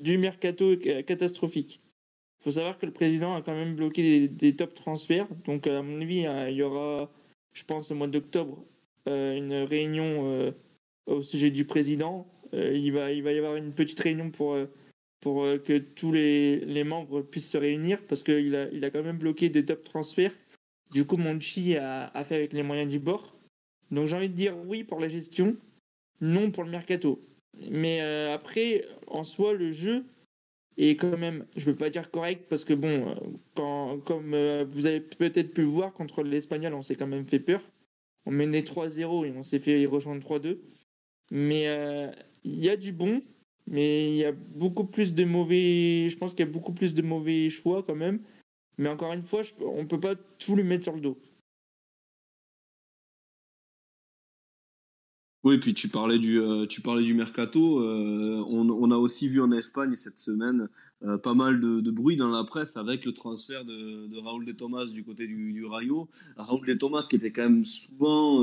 du 0.00 0.18
mercato 0.18 0.76
catastrophique 1.06 1.80
faut 2.44 2.50
savoir 2.50 2.78
que 2.78 2.84
le 2.84 2.92
président 2.92 3.34
a 3.34 3.40
quand 3.40 3.54
même 3.54 3.74
bloqué 3.74 4.28
des, 4.28 4.54
top 4.54 4.74
transferts. 4.74 5.26
Donc, 5.46 5.66
à 5.66 5.80
mon 5.80 6.00
avis, 6.02 6.26
hein, 6.26 6.48
il 6.48 6.56
y 6.56 6.62
aura, 6.62 7.10
je 7.54 7.64
pense, 7.64 7.90
au 7.90 7.94
mois 7.94 8.06
d'octobre, 8.06 8.62
euh, 9.08 9.34
une 9.34 9.54
réunion 9.54 10.30
euh, 10.30 10.52
au 11.06 11.22
sujet 11.22 11.50
du 11.50 11.64
président. 11.64 12.26
Euh, 12.52 12.76
il, 12.76 12.92
va, 12.92 13.10
y 13.10 13.38
avoir 13.38 13.56
une 13.56 13.72
petite 13.72 13.98
réunion 13.98 14.30
pour, 14.30 14.58
que 15.22 15.78
tous 15.78 16.12
les, 16.12 16.84
membres 16.84 17.22
puissent 17.22 17.50
se 17.50 17.56
réunir 17.56 18.02
parce 18.06 18.22
qu'il 18.22 18.54
a, 18.54 18.68
il 18.70 18.84
a 18.84 18.90
quand 18.90 19.02
même 19.02 19.18
bloqué 19.18 19.48
des 19.48 19.64
top 19.64 19.82
transferts. 19.82 20.36
Du 20.92 21.06
coup, 21.06 21.16
Monchi 21.16 21.76
a, 21.78 22.08
a 22.08 22.24
fait 22.24 22.34
avec 22.34 22.52
les 22.52 22.62
moyens 22.62 22.90
du 22.90 22.98
bord. 22.98 23.34
Donc, 23.90 24.06
j'ai 24.06 24.16
envie 24.16 24.28
de 24.28 24.34
dire 24.34 24.54
oui 24.66 24.84
pour 24.84 25.00
la 25.00 25.08
gestion, 25.08 25.56
non 26.20 26.50
pour 26.50 26.62
le 26.62 26.70
mercato. 26.70 27.26
Mais 27.70 28.00
après, 28.00 28.84
en 29.06 29.24
soi, 29.24 29.54
le 29.54 29.72
jeu, 29.72 30.04
et 30.76 30.96
quand 30.96 31.16
même, 31.16 31.46
je 31.56 31.60
ne 31.60 31.72
peux 31.72 31.78
pas 31.78 31.90
dire 31.90 32.10
correct 32.10 32.46
parce 32.48 32.64
que 32.64 32.74
bon, 32.74 33.14
euh, 33.58 33.96
comme 34.04 34.34
euh, 34.34 34.64
vous 34.68 34.86
avez 34.86 35.00
peut-être 35.00 35.54
pu 35.54 35.62
voir 35.62 35.92
contre 35.92 36.22
l'Espagnol, 36.22 36.74
on 36.74 36.82
s'est 36.82 36.96
quand 36.96 37.06
même 37.06 37.26
fait 37.26 37.38
peur. 37.38 37.62
On 38.26 38.32
menait 38.32 38.62
3-0 38.62 39.26
et 39.26 39.32
on 39.36 39.44
s'est 39.44 39.60
fait 39.60 39.86
rejoindre 39.86 40.22
3-2. 40.22 40.58
Mais 41.30 41.68
euh, 41.68 42.10
il 42.42 42.64
y 42.64 42.68
a 42.70 42.76
du 42.76 42.92
bon, 42.92 43.22
mais 43.66 44.10
il 44.10 44.16
y 44.16 44.24
a 44.24 44.32
beaucoup 44.32 44.84
plus 44.84 45.14
de 45.14 45.24
mauvais. 45.24 46.08
Je 46.08 46.16
pense 46.16 46.34
qu'il 46.34 46.44
y 46.44 46.48
a 46.48 46.52
beaucoup 46.52 46.72
plus 46.72 46.94
de 46.94 47.02
mauvais 47.02 47.50
choix 47.50 47.82
quand 47.84 47.94
même. 47.94 48.20
Mais 48.76 48.88
encore 48.88 49.12
une 49.12 49.22
fois, 49.22 49.42
on 49.60 49.82
ne 49.82 49.86
peut 49.88 50.00
pas 50.00 50.16
tout 50.38 50.56
lui 50.56 50.64
mettre 50.64 50.82
sur 50.82 50.94
le 50.94 51.00
dos. 51.00 51.18
Oui, 55.44 55.58
puis 55.58 55.74
tu 55.74 55.88
parlais 55.88 56.18
du, 56.18 56.40
euh, 56.40 56.64
tu 56.64 56.80
parlais 56.80 57.04
du 57.04 57.12
mercato. 57.12 57.78
Euh, 57.80 58.42
on, 58.48 58.90
a 58.90 58.96
aussi 58.96 59.28
vu 59.28 59.42
en 59.42 59.52
Espagne 59.52 59.94
cette 59.94 60.18
semaine 60.18 60.70
euh, 61.02 61.18
pas 61.18 61.34
mal 61.34 61.60
de, 61.60 61.90
bruit 61.90 62.16
dans 62.16 62.30
la 62.30 62.44
presse 62.44 62.78
avec 62.78 63.04
le 63.04 63.12
transfert 63.12 63.66
de, 63.66 64.06
de 64.06 64.16
Raúl 64.16 64.46
de 64.46 64.52
Thomas 64.52 64.86
du 64.86 65.04
côté 65.04 65.26
du, 65.26 65.62
Rayo. 65.66 66.08
Raúl 66.38 66.66
de 66.66 66.72
Thomas 66.72 67.06
qui 67.10 67.16
était 67.16 67.30
quand 67.30 67.42
même 67.42 67.66
souvent 67.66 68.42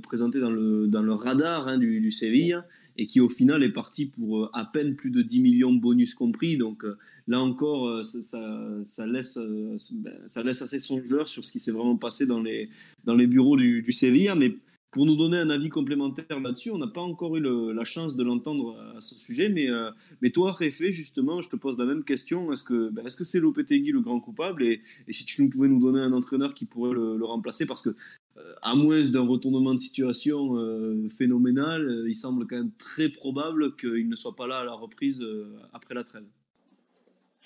présenté 0.00 0.40
dans 0.40 0.50
le, 0.50 0.88
dans 0.88 1.02
le 1.02 1.12
radar 1.12 1.68
hein, 1.68 1.78
du, 1.78 2.00
du, 2.00 2.10
Sevilla 2.10 2.66
et 2.96 3.06
qui 3.06 3.20
au 3.20 3.28
final 3.28 3.62
est 3.62 3.72
parti 3.72 4.06
pour 4.06 4.50
à 4.52 4.64
peine 4.64 4.96
plus 4.96 5.10
de 5.10 5.22
10 5.22 5.40
millions 5.40 5.72
de 5.72 5.80
bonus 5.80 6.16
compris. 6.16 6.56
Donc 6.56 6.84
là 7.28 7.38
encore, 7.38 8.04
ça, 8.04 9.06
laisse, 9.06 9.38
ben, 9.38 10.14
ça 10.26 10.42
laisse 10.42 10.62
assez 10.62 10.80
songeur 10.80 11.28
sur 11.28 11.44
ce 11.44 11.52
qui 11.52 11.60
s'est 11.60 11.70
vraiment 11.70 11.96
passé 11.96 12.26
dans 12.26 12.42
les, 12.42 12.70
dans 13.04 13.14
les 13.14 13.28
bureaux 13.28 13.56
du, 13.56 13.82
du 13.82 13.92
Sevilla. 13.92 14.34
Mais 14.34 14.56
pour 14.90 15.06
nous 15.06 15.16
donner 15.16 15.38
un 15.38 15.50
avis 15.50 15.68
complémentaire 15.68 16.40
là-dessus. 16.40 16.70
On 16.70 16.78
n'a 16.78 16.88
pas 16.88 17.00
encore 17.00 17.36
eu 17.36 17.72
la 17.72 17.84
chance 17.84 18.16
de 18.16 18.24
l'entendre 18.24 18.76
à 18.96 19.00
ce 19.00 19.14
sujet, 19.14 19.48
mais, 19.48 19.70
euh, 19.70 19.90
mais 20.20 20.30
toi, 20.30 20.52
Réfé, 20.52 20.92
justement, 20.92 21.40
je 21.40 21.48
te 21.48 21.56
pose 21.56 21.78
la 21.78 21.84
même 21.84 22.04
question. 22.04 22.52
Est-ce 22.52 22.64
que 22.64 22.90
ben, 22.90 23.06
est-ce 23.06 23.16
que 23.16 23.24
c'est 23.24 23.40
Lopetegui 23.40 23.92
le 23.92 24.00
grand 24.00 24.20
coupable 24.20 24.62
et, 24.64 24.82
si 25.10 25.24
tu 25.24 25.48
pouvais 25.48 25.68
nous 25.68 25.80
donner 25.80 26.00
un 26.00 26.12
entraîneur 26.12 26.54
qui 26.54 26.66
pourrait 26.66 26.94
le, 26.94 27.24
remplacer? 27.24 27.66
Parce 27.66 27.82
que, 27.82 27.90
euh, 27.90 28.54
à 28.62 28.74
moins 28.74 29.02
d'un 29.02 29.26
retournement 29.26 29.74
de 29.74 29.80
situation 29.80 30.56
euh, 30.56 31.08
phénoménal, 31.08 32.04
il 32.06 32.14
semble 32.14 32.46
quand 32.46 32.56
même 32.56 32.72
très 32.78 33.08
probable 33.08 33.76
qu'il 33.76 34.08
ne 34.08 34.16
soit 34.16 34.34
pas 34.34 34.46
là 34.46 34.60
à 34.60 34.64
la 34.64 34.72
reprise 34.72 35.24
après 35.72 35.94
la 35.94 36.04
trêve. 36.04 36.24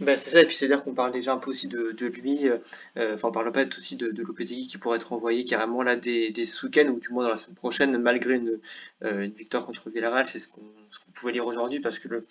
Bah, 0.01 0.17
c'est 0.17 0.31
ça, 0.31 0.41
et 0.41 0.47
puis 0.47 0.57
c'est-à-dire 0.57 0.83
qu'on 0.83 0.93
parle 0.93 1.13
déjà 1.13 1.33
un 1.33 1.39
peu 1.39 1.51
aussi 1.51 1.69
de, 1.69 1.93
de 1.93 2.07
lui, 2.07 2.49
euh, 2.49 2.59
euh, 2.97 3.15
enfin 3.15 3.29
on 3.29 3.33
parle 3.33 3.53
pas 3.53 3.65
aussi 3.79 3.95
de, 3.95 4.11
de 4.11 4.25
qui 4.25 4.77
pourrait 4.79 4.97
être 4.97 5.13
envoyé 5.13 5.45
carrément 5.45 5.85
là 5.85 5.95
des, 5.95 6.31
des 6.31 6.43
week 6.65 6.81
ou 6.91 6.99
du 6.99 7.11
moins 7.11 7.23
dans 7.23 7.31
la 7.31 7.37
semaine 7.37 7.55
prochaine, 7.55 7.97
malgré 7.99 8.35
une, 8.35 8.59
euh, 9.05 9.29
victoire 9.37 9.65
contre 9.65 9.91
Villarreal, 9.91 10.27
c'est 10.27 10.41
ce 10.41 10.49
qu'on 10.49 10.63
pouvait 11.15 11.31
lire 11.31 11.47
aujourd'hui 11.47 11.79
parce 11.79 12.01
que 12.01 12.09
le, 12.09 12.27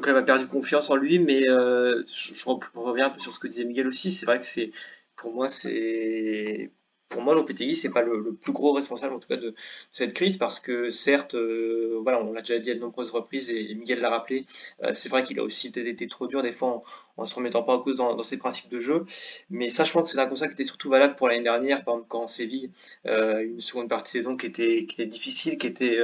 club 0.00 0.14
a 0.14 0.22
perdu 0.22 0.46
confiance 0.46 0.90
en 0.90 0.96
lui, 0.96 1.18
mais 1.18 1.42
je, 1.42 2.44
reviens 2.76 3.06
un 3.06 3.10
peu 3.10 3.18
sur 3.18 3.34
ce 3.34 3.40
que 3.40 3.48
disait 3.48 3.64
Miguel 3.64 3.88
aussi, 3.88 4.12
c'est 4.12 4.26
vrai 4.26 4.38
que 4.38 4.44
c'est 4.44 4.70
pour 5.16 5.34
moi 5.34 5.48
c'est 5.48 6.70
pour 7.08 7.22
moi, 7.22 7.34
c'est 7.74 7.90
pas 7.90 8.02
le, 8.02 8.34
plus 8.34 8.52
gros 8.52 8.74
responsable, 8.74 9.14
en 9.14 9.18
tout 9.18 9.28
cas, 9.28 9.38
de, 9.38 9.54
cette 9.92 10.12
crise, 10.12 10.36
parce 10.36 10.60
que 10.60 10.90
certes, 10.90 11.34
voilà, 11.34 12.22
on 12.22 12.32
l'a 12.34 12.42
déjà 12.42 12.58
dit 12.58 12.70
à 12.70 12.74
de 12.74 12.80
nombreuses 12.80 13.10
reprises, 13.12 13.48
et, 13.50 13.74
Miguel 13.74 14.00
l'a 14.00 14.10
rappelé, 14.10 14.44
c'est 14.92 15.08
vrai 15.08 15.22
qu'il 15.22 15.38
a 15.40 15.42
aussi 15.42 15.68
été 15.68 16.06
trop 16.06 16.26
dur 16.26 16.42
des 16.42 16.52
fois 16.52 16.82
en, 17.18 17.26
se 17.26 17.34
remettant 17.34 17.62
pas 17.62 17.74
en 17.74 17.80
cause 17.80 17.96
dans, 17.96 18.22
ses 18.22 18.38
principes 18.38 18.70
de 18.70 18.78
jeu, 18.78 19.04
mais 19.50 19.68
pense 19.68 20.02
que 20.04 20.08
c'est 20.08 20.18
un 20.18 20.26
constat 20.26 20.48
qui 20.48 20.54
était 20.54 20.64
surtout 20.64 20.88
valable 20.90 21.14
pour 21.16 21.28
l'année 21.28 21.42
dernière, 21.42 21.84
par 21.84 21.94
exemple, 21.94 22.08
quand 22.08 22.26
Séville, 22.26 22.70
euh, 23.06 23.42
une 23.42 23.60
seconde 23.60 23.88
partie 23.88 24.18
de 24.18 24.22
saison 24.22 24.36
qui 24.36 24.46
était, 24.46 25.06
difficile, 25.06 25.58
qui 25.58 25.66
était, 25.66 25.98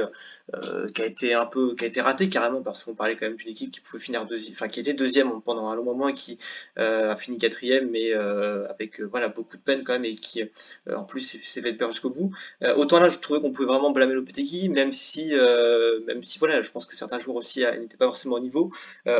euh, 0.53 0.87
qui 0.89 1.01
a 1.01 1.05
été 1.05 1.33
un 1.33 1.45
peu, 1.45 1.75
qui 1.75 1.83
a 1.83 1.87
été 1.87 2.01
ratée 2.01 2.29
carrément, 2.29 2.61
parce 2.61 2.83
qu'on 2.83 2.93
parlait 2.93 3.15
quand 3.15 3.27
même 3.27 3.37
d'une 3.37 3.49
équipe 3.49 3.71
qui 3.71 3.81
pouvait 3.81 4.01
finir 4.01 4.25
deuxième, 4.25 4.53
enfin, 4.53 4.67
qui 4.67 4.79
était 4.79 4.93
deuxième 4.93 5.41
pendant 5.41 5.69
un 5.69 5.75
long 5.75 5.83
moment 5.83 6.09
et 6.09 6.13
qui 6.13 6.37
a 6.77 7.15
fini 7.15 7.37
quatrième, 7.37 7.89
mais 7.89 8.13
avec, 8.13 9.01
voilà, 9.01 9.29
beaucoup 9.29 9.57
de 9.57 9.61
peine 9.61 9.83
quand 9.83 9.93
même, 9.93 10.05
et 10.05 10.15
qui, 10.15 10.43
en 10.93 11.03
plus 11.03 11.39
c'est 11.43 11.61
fait 11.61 11.73
peur 11.73 11.91
jusqu'au 11.91 12.09
bout. 12.09 12.31
Euh, 12.63 12.75
autant 12.75 12.99
là, 12.99 13.09
je 13.09 13.19
trouvais 13.19 13.39
qu'on 13.39 13.51
pouvait 13.51 13.67
vraiment 13.67 13.91
blâmer 13.91 14.13
Lopetegui, 14.13 14.69
même 14.69 14.91
si, 14.91 15.33
euh, 15.33 15.99
même 16.05 16.23
si 16.23 16.39
voilà, 16.39 16.61
je 16.61 16.71
pense 16.71 16.85
que 16.85 16.95
certains 16.95 17.19
joueurs 17.19 17.37
aussi 17.37 17.63
euh, 17.65 17.77
n'étaient 17.77 17.97
pas 17.97 18.05
forcément 18.05 18.35
au 18.35 18.39
niveau. 18.39 18.71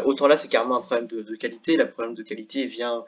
autant 0.05 0.27
là, 0.27 0.37
c'est 0.37 0.47
carrément 0.47 0.77
un 0.77 0.81
problème 0.81 1.07
de, 1.07 1.35
qualité. 1.35 1.77
Le 1.85 1.91
problème 1.91 2.15
de 2.15 2.23
qualité 2.23 2.65
vient 2.65 3.03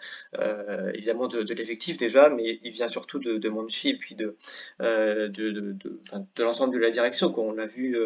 évidemment 0.94 1.28
de, 1.28 1.54
l'effectif 1.54 1.98
déjà, 1.98 2.30
mais 2.30 2.60
il 2.64 2.72
vient 2.72 2.88
surtout 2.88 3.20
de, 3.20 3.38
de 3.38 3.50
Monchi 3.50 3.90
et 3.90 3.98
puis 3.98 4.16
de, 4.16 4.36
de, 4.80 5.28
de, 5.28 6.44
l'ensemble 6.44 6.74
de 6.74 6.80
la 6.80 6.90
direction. 6.90 7.34
On 7.38 7.54
l'a 7.54 7.66
vu, 7.66 7.98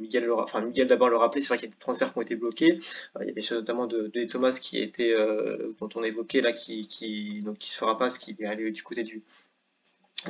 Miguel, 0.00 0.30
enfin 0.30 0.60
Miguel 0.62 0.86
d'abord 0.86 1.08
le 1.08 1.16
rappelait, 1.16 1.40
c'est 1.40 1.48
vrai 1.48 1.58
qu'il 1.58 1.68
y 1.68 1.70
a 1.70 1.74
des 1.74 1.78
transferts 1.78 2.12
qui 2.12 2.18
ont 2.18 2.22
été 2.22 2.36
bloqués. 2.36 2.78
il 3.20 3.26
y 3.26 3.30
avait 3.30 3.40
ceux 3.40 3.56
notamment 3.56 3.86
de, 3.86 4.10
Thomas 4.24 4.58
qui 4.60 4.80
était, 4.80 5.14
dont 5.80 5.88
on 5.94 6.02
évoquait 6.02 6.40
là, 6.40 6.52
qui, 6.52 6.86
qui, 6.88 7.44
qui 7.58 7.70
se 7.70 7.76
fera 7.76 7.98
pas, 7.98 8.10
ce 8.10 8.18
qui 8.18 8.36
est 8.38 8.46
allé 8.46 8.70
du 8.70 8.82
côté 8.82 9.02
du 9.02 9.22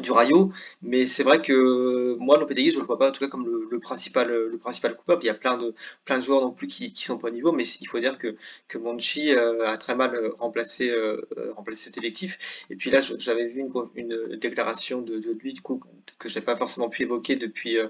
du 0.00 0.10
Rayo, 0.10 0.50
mais 0.82 1.06
c'est 1.06 1.22
vrai 1.22 1.40
que 1.40 2.16
moi 2.18 2.38
Lopetegui 2.38 2.70
je 2.70 2.78
le 2.78 2.84
vois 2.84 2.98
pas 2.98 3.08
en 3.08 3.12
tout 3.12 3.20
cas 3.20 3.28
comme 3.28 3.46
le, 3.46 3.78
principal 3.78 4.28
le 4.28 4.58
principal 4.58 4.96
coupable. 4.96 5.22
Il 5.22 5.26
y 5.26 5.30
a 5.30 5.34
plein 5.34 5.56
de 5.56 5.74
plein 6.04 6.18
de 6.18 6.22
joueurs 6.22 6.40
non 6.40 6.50
plus 6.50 6.66
qui, 6.66 6.92
qui 6.92 7.04
sont 7.04 7.18
pas 7.18 7.28
au 7.28 7.30
niveau, 7.30 7.52
mais 7.52 7.64
il 7.80 7.86
faut 7.86 8.00
dire 8.00 8.18
que 8.18 8.34
que 8.68 8.78
Monchi 8.78 9.32
euh, 9.32 9.66
a 9.66 9.76
très 9.76 9.94
mal 9.94 10.18
remplacé 10.38 10.90
euh, 10.90 11.26
remplacé 11.56 11.84
cet 11.84 11.98
électif. 11.98 12.66
Et 12.70 12.76
puis 12.76 12.90
là 12.90 13.00
j'avais 13.00 13.46
vu 13.46 13.60
une, 13.60 13.72
une 13.94 14.36
déclaration 14.36 15.00
de, 15.00 15.18
de, 15.18 15.32
lui 15.32 15.52
du 15.52 15.60
coup 15.60 15.80
que 16.18 16.28
j'ai 16.28 16.40
pas 16.40 16.56
forcément 16.56 16.88
pu 16.88 17.02
évoquer 17.02 17.36
depuis 17.36 17.78
euh, 17.78 17.88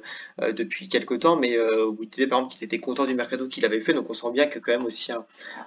depuis 0.52 0.88
quelques 0.88 1.20
temps, 1.20 1.36
mais 1.36 1.58
où 1.58 2.02
il 2.02 2.08
disait 2.08 2.26
par 2.26 2.40
exemple 2.40 2.54
qu'il 2.54 2.64
était 2.64 2.80
content 2.80 3.06
du 3.06 3.14
mercado 3.14 3.48
qu'il 3.48 3.64
avait 3.64 3.80
fait. 3.80 3.94
Donc 3.94 4.10
on 4.10 4.14
sent 4.14 4.30
bien 4.32 4.46
que 4.46 4.58
quand 4.58 4.72
même 4.72 4.84
aussi 4.84 5.12
un, 5.12 5.24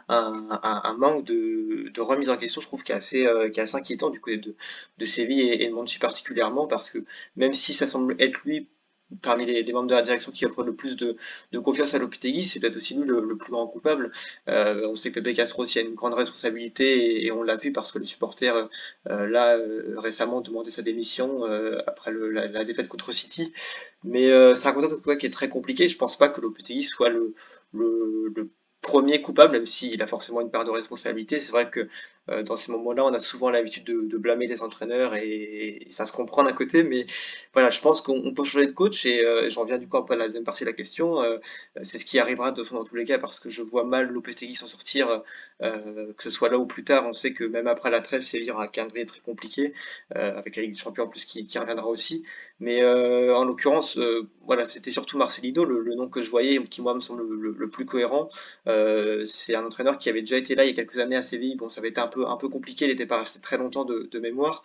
un, 0.10 0.96
manque 0.98 1.24
de, 1.25 1.89
de, 1.89 2.01
remise 2.01 2.29
en 2.29 2.38
question, 2.38 2.62
je 2.62 2.67
trouve, 2.67 2.84
qui 2.84 2.91
est 2.91 2.96
assez 2.96 3.25
assez 3.25 3.75
inquiétant 3.75 4.10
du 4.10 4.20
côté 4.20 4.38
de 4.38 4.56
de 4.98 5.06
Séville 5.06 5.41
et, 5.41 5.63
et 5.63 5.67
de 5.70 5.74
Monchi 5.74 6.00
particulièrement 6.00 6.26
parce 6.69 6.89
que 6.89 7.00
même 7.36 7.53
si 7.53 7.74
ça 7.74 7.88
semble 7.88 8.15
être 8.19 8.39
lui 8.46 8.67
parmi 9.22 9.46
les, 9.46 9.72
membres 9.72 9.88
de 9.88 9.96
la 9.96 10.01
direction 10.01 10.34
qui 10.34 10.46
offre 10.46 10.63
le 10.63 10.75
plus 10.75 10.98
de, 10.98 11.15
confiance 11.60 11.93
à 11.93 11.98
Lopetegui, 11.98 12.43
c'est 12.43 12.60
peut-être 12.60 12.75
aussi 12.75 12.93
lui 12.93 13.05
le, 13.05 13.38
plus 13.38 13.51
grand 13.51 13.65
coupable. 13.67 14.12
on 14.48 14.96
sait 14.96 15.12
que 15.12 15.19
Pepe 15.22 15.36
Castro 15.36 15.63
aussi 15.63 15.79
a 15.79 15.81
une 15.81 15.96
grande 15.96 16.13
responsabilité 16.13 17.25
et, 17.25 17.31
on 17.31 17.43
l'a 17.43 17.55
vu 17.55 17.72
parce 17.72 17.91
que 17.91 18.00
les 18.00 18.05
supporters 18.05 18.67
là 19.05 19.57
récemment 19.98 20.39
ont 20.39 20.41
demandé 20.41 20.72
sa 20.72 20.81
démission 20.81 21.43
après 21.88 22.12
la, 22.12 22.63
défaite 22.65 22.89
contre 22.89 23.13
City. 23.13 23.53
Mais 24.03 24.29
c'est 24.55 24.67
un 24.67 24.74
contexte 24.74 25.17
qui 25.17 25.25
est 25.25 25.31
très 25.31 25.50
compliqué. 25.50 25.88
Je 25.88 25.98
pense 25.98 26.17
pas 26.17 26.27
que 26.29 26.41
Lopetegui 26.41 26.84
soit 26.84 27.10
le, 27.10 27.34
le, 27.72 28.34
le 28.36 28.51
premier 28.88 29.22
coupable, 29.22 29.51
même 29.51 29.65
s'il 29.65 30.01
a 30.01 30.08
forcément 30.08 30.41
une 30.41 30.50
part 30.50 30.65
de 30.65 30.72
responsabilité. 30.72 31.39
C'est 31.39 31.51
vrai 31.51 31.70
que 31.70 31.89
euh, 32.29 32.44
dans 32.44 32.58
ces 32.58 32.72
moments-là, 32.72 33.06
on 33.06 33.13
a 33.13 33.20
souvent 33.20 33.50
l'habitude 33.50 33.84
de, 33.86 34.17
blâmer 34.17 34.48
les 34.48 34.63
entraîneurs 34.63 35.15
et, 35.15 35.88
ça 35.89 36.06
se 36.06 36.12
comprend 36.12 36.44
d'un 36.44 36.53
côté, 36.53 36.84
mais 36.84 37.06
voilà, 37.53 37.70
je 37.70 37.79
pense 37.79 38.01
qu'on 38.01 38.34
peut 38.34 38.44
changer 38.44 38.67
de 38.67 38.72
coach 38.72 39.06
et 39.06 39.24
euh, 39.24 39.50
j'en 39.50 39.63
viens 39.63 39.77
du 39.77 39.88
coup 39.88 39.98
après 39.98 40.15
à 40.15 40.17
la 40.17 40.25
deuxième 40.25 40.44
partie 40.44 40.63
de 40.63 40.70
la 40.70 40.74
question. 40.74 41.22
Euh, 41.22 41.38
c'est 41.84 41.98
ce 41.98 42.06
qui 42.06 42.20
arrivera 42.20 42.51
de 42.51 42.63
dans 42.63 42.84
tous 42.84 42.96
les 42.96 43.06
cas 43.06 43.20
parce 43.20 43.39
que 43.39 43.50
je 43.50 43.62
vois 43.62 43.84
mal 43.84 44.08
Lopetegui 44.08 44.56
s'en 44.56 44.67
sortir, 44.67 45.24
que 45.62 46.24
ce 46.24 46.29
soit 46.29 46.50
là 46.50 46.58
ou 46.58 46.65
plus 46.65 46.84
tard. 46.84 47.06
On 47.08 47.13
sait 47.13 47.34
que 47.34 47.44
même 47.44 47.67
après 47.67 47.89
la 47.89 48.01
trêve, 48.01 48.22
Séville 48.22 48.51
aura 48.51 48.63
un 48.63 48.67
calendrier 48.67 49.06
très 49.06 49.20
compliqué 49.20 49.74
avec 50.13 50.56
la 50.56 50.63
Ligue 50.63 50.72
des 50.72 50.77
Champions 50.77 51.06
en 51.06 51.08
plus 51.08 51.25
qui, 51.25 51.46
reviendra 51.58 51.88
aussi. 51.88 52.24
Mais 52.60 52.84
en 52.86 53.46
l'occurrence, 53.46 53.98
voilà, 54.46 54.65
c'était 54.65 54.91
surtout 54.91 55.17
Marcelino, 55.17 55.63
le, 55.65 55.96
nom 55.96 56.10
que 56.10 56.22
je 56.22 56.29
voyais, 56.29 56.62
qui 56.63 56.82
moi 56.82 56.94
me 56.94 57.00
semble 57.00 57.24
le, 57.24 57.51
le 57.58 57.70
plus 57.70 57.86
cohérent. 57.86 58.29
C'est 59.25 59.55
un 59.55 59.65
entraîneur 59.65 59.98
qui 59.98 60.10
avait 60.10 60.22
déjà 60.22 60.38
été 60.38 60.55
là 60.55 60.63
il 60.65 60.67
y 60.67 60.72
a 60.72 60.74
quelques 60.74 60.98
années 60.98 61.15
à 61.15 61.22
Séville. 61.22 61.55
Bon, 61.55 61.69
ça 61.69 61.79
avait 61.79 61.89
été 61.89 62.01
un 62.01 62.07
peu 62.07 62.27
un 62.27 62.38
peu 62.38 62.50
compliqué, 62.50 62.86
il 62.86 62.89
n'était 62.89 63.05
pas 63.05 63.19
resté 63.19 63.39
très 63.39 63.57
longtemps 63.57 63.86
de, 63.86 64.19
mémoire. 64.19 64.63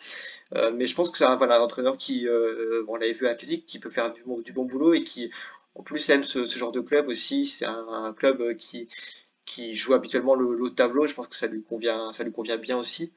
Euh, 0.54 0.72
mais 0.74 0.86
je 0.86 0.94
pense 0.94 1.10
que 1.10 1.18
c'est 1.18 1.24
un, 1.24 1.36
voilà, 1.36 1.58
un 1.58 1.60
entraîneur 1.60 1.96
qui, 1.96 2.28
euh, 2.28 2.84
on 2.88 2.96
l'avait 2.96 3.12
vu 3.12 3.26
à 3.26 3.36
Physique, 3.36 3.66
qui 3.66 3.78
peut 3.78 3.90
faire 3.90 4.12
du, 4.12 4.22
bon 4.24 4.64
boulot 4.64 4.94
et 4.94 5.04
qui 5.04 5.30
en 5.74 5.82
plus 5.82 6.10
aime 6.10 6.24
ce, 6.24 6.44
genre 6.46 6.72
de 6.72 6.80
club 6.80 7.08
aussi. 7.08 7.46
C'est 7.46 7.66
un, 7.66 8.14
club 8.16 8.56
qui, 8.56 9.74
joue 9.74 9.94
habituellement 9.94 10.34
le, 10.34 10.46
haut 10.46 10.70
tableau. 10.70 11.06
Je 11.06 11.14
pense 11.14 11.28
que 11.28 11.36
ça 11.36 11.46
lui 11.46 11.62
convient, 11.62 12.12
ça 12.12 12.24
lui 12.24 12.32
convient 12.32 12.56
bien 12.56 12.78
aussi. 12.78 13.12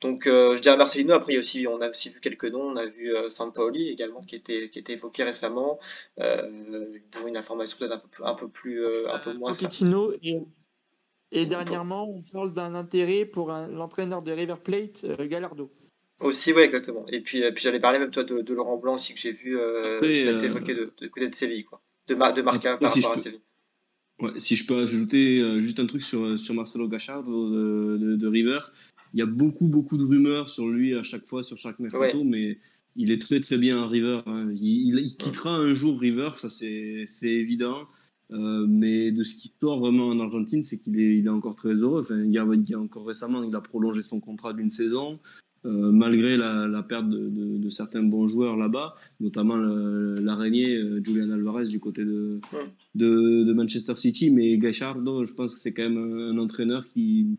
Donc 0.00 0.26
euh, 0.26 0.56
je 0.56 0.62
dirais 0.62 0.76
Marcelino. 0.76 1.14
Après, 1.14 1.36
aussi, 1.36 1.66
on 1.66 1.80
a 1.80 1.88
aussi 1.88 2.08
vu 2.08 2.20
quelques 2.20 2.44
noms. 2.44 2.62
On 2.62 2.76
a 2.76 2.86
vu 2.86 3.14
euh, 3.14 3.30
Sampaoli 3.30 3.88
également 3.88 4.20
qui 4.22 4.36
était, 4.36 4.70
qui 4.70 4.78
était 4.78 4.92
évoqué 4.92 5.24
récemment 5.24 5.78
pour 6.16 7.26
une 7.26 7.36
information 7.36 7.76
peut-être 7.78 7.92
un 7.92 7.98
peu, 7.98 8.24
un 8.24 8.34
peu 8.34 8.48
plus, 8.48 8.86
un 9.06 9.18
peu 9.18 9.32
moins. 9.32 9.50
Pochettino 9.50 10.12
et 10.22 10.40
et 11.30 11.46
dernièrement, 11.46 12.08
on 12.08 12.22
parle 12.22 12.54
d'un 12.54 12.74
intérêt 12.74 13.24
pour 13.24 13.48
l'entraîneur 13.48 14.22
de 14.22 14.32
River 14.32 14.56
Plate, 14.62 15.04
euh, 15.04 15.26
Gallardo. 15.26 15.70
Aussi, 16.20 16.52
oui, 16.52 16.62
exactement. 16.62 17.04
Et 17.12 17.20
puis, 17.20 17.44
euh, 17.44 17.52
puis 17.52 17.62
j'allais 17.62 17.78
parler 17.78 17.98
même 17.98 18.10
toi 18.10 18.24
de, 18.24 18.54
Laurent 18.54 18.78
Blanc 18.78 18.94
aussi 18.94 19.14
que 19.14 19.20
j'ai 19.20 19.32
vu, 19.32 19.58
euh, 19.58 20.00
ça 20.00 20.30
a 20.30 20.32
été 20.32 20.46
évoqué 20.46 20.74
de, 20.74 20.90
côté 21.08 21.28
de 21.28 21.34
Séville, 21.34 21.64
quoi. 21.64 21.80
De, 22.08 22.14
de 22.14 22.42
Marca 22.42 22.76
par 22.76 22.90
rapport 22.92 23.12
à 23.12 23.16
Séville. 23.16 23.40
Ouais, 24.20 24.40
si 24.40 24.56
je 24.56 24.66
peux 24.66 24.82
ajouter 24.82 25.60
juste 25.60 25.78
un 25.78 25.86
truc 25.86 26.02
sur, 26.02 26.36
sur 26.38 26.54
Marcelo 26.54 26.88
Gachardo 26.88 27.50
de, 27.98 28.26
River, 28.26 28.58
il 29.14 29.20
y 29.20 29.22
a 29.22 29.26
beaucoup, 29.26 29.68
beaucoup 29.68 29.96
de 29.96 30.04
rumeurs 30.04 30.50
sur 30.50 30.68
lui 30.68 30.94
à 30.94 31.02
chaque 31.02 31.26
fois, 31.26 31.42
sur 31.42 31.56
chaque 31.56 31.78
mercato, 31.78 32.24
mais 32.24 32.58
il 32.96 33.10
est 33.10 33.20
très, 33.20 33.40
très 33.40 33.58
bien 33.58 33.82
à 33.82 33.86
River. 33.86 34.20
Hein. 34.26 34.50
Il, 34.60 34.98
il, 34.98 35.16
quittera 35.16 35.54
un 35.54 35.74
jour 35.74 36.00
River, 36.00 36.30
ça 36.36 36.48
c'est 36.50 37.06
évident. 37.22 37.86
Euh, 38.32 38.66
mais 38.68 39.10
de 39.10 39.22
ce 39.22 39.36
qui 39.36 39.52
sort 39.60 39.78
vraiment 39.78 40.08
en 40.08 40.20
Argentine, 40.20 40.62
c'est 40.62 40.78
qu'il 40.78 41.00
est, 41.00 41.18
il 41.18 41.26
est 41.26 41.30
encore 41.30 41.56
très 41.56 41.72
heureux. 41.72 42.02
Enfin, 42.02 42.22
il, 42.22 42.32
y 42.32 42.38
a, 42.38 42.78
encore 42.78 43.06
récemment, 43.06 43.42
il 43.42 43.54
a 43.54 43.60
prolongé 43.60 44.02
son 44.02 44.20
contrat 44.20 44.52
d'une 44.52 44.68
saison, 44.68 45.18
euh, 45.64 45.90
malgré 45.90 46.36
la, 46.36 46.68
la 46.68 46.82
perte 46.82 47.08
de, 47.08 47.28
de, 47.28 47.56
de, 47.56 47.70
certains 47.70 48.02
bons 48.02 48.28
joueurs 48.28 48.56
là-bas, 48.56 48.96
notamment 49.20 49.56
l'araignée 49.56 50.76
euh, 50.76 51.02
Julian 51.02 51.30
Alvarez 51.30 51.66
du 51.66 51.80
côté 51.80 52.04
de, 52.04 52.40
de, 52.94 53.44
de, 53.44 53.52
Manchester 53.54 53.96
City. 53.96 54.30
Mais 54.30 54.58
Gachardo, 54.58 55.24
je 55.24 55.32
pense 55.32 55.54
que 55.54 55.60
c'est 55.60 55.72
quand 55.72 55.88
même 55.88 55.96
un, 55.96 56.38
entraîneur 56.38 56.86
qui, 56.88 57.38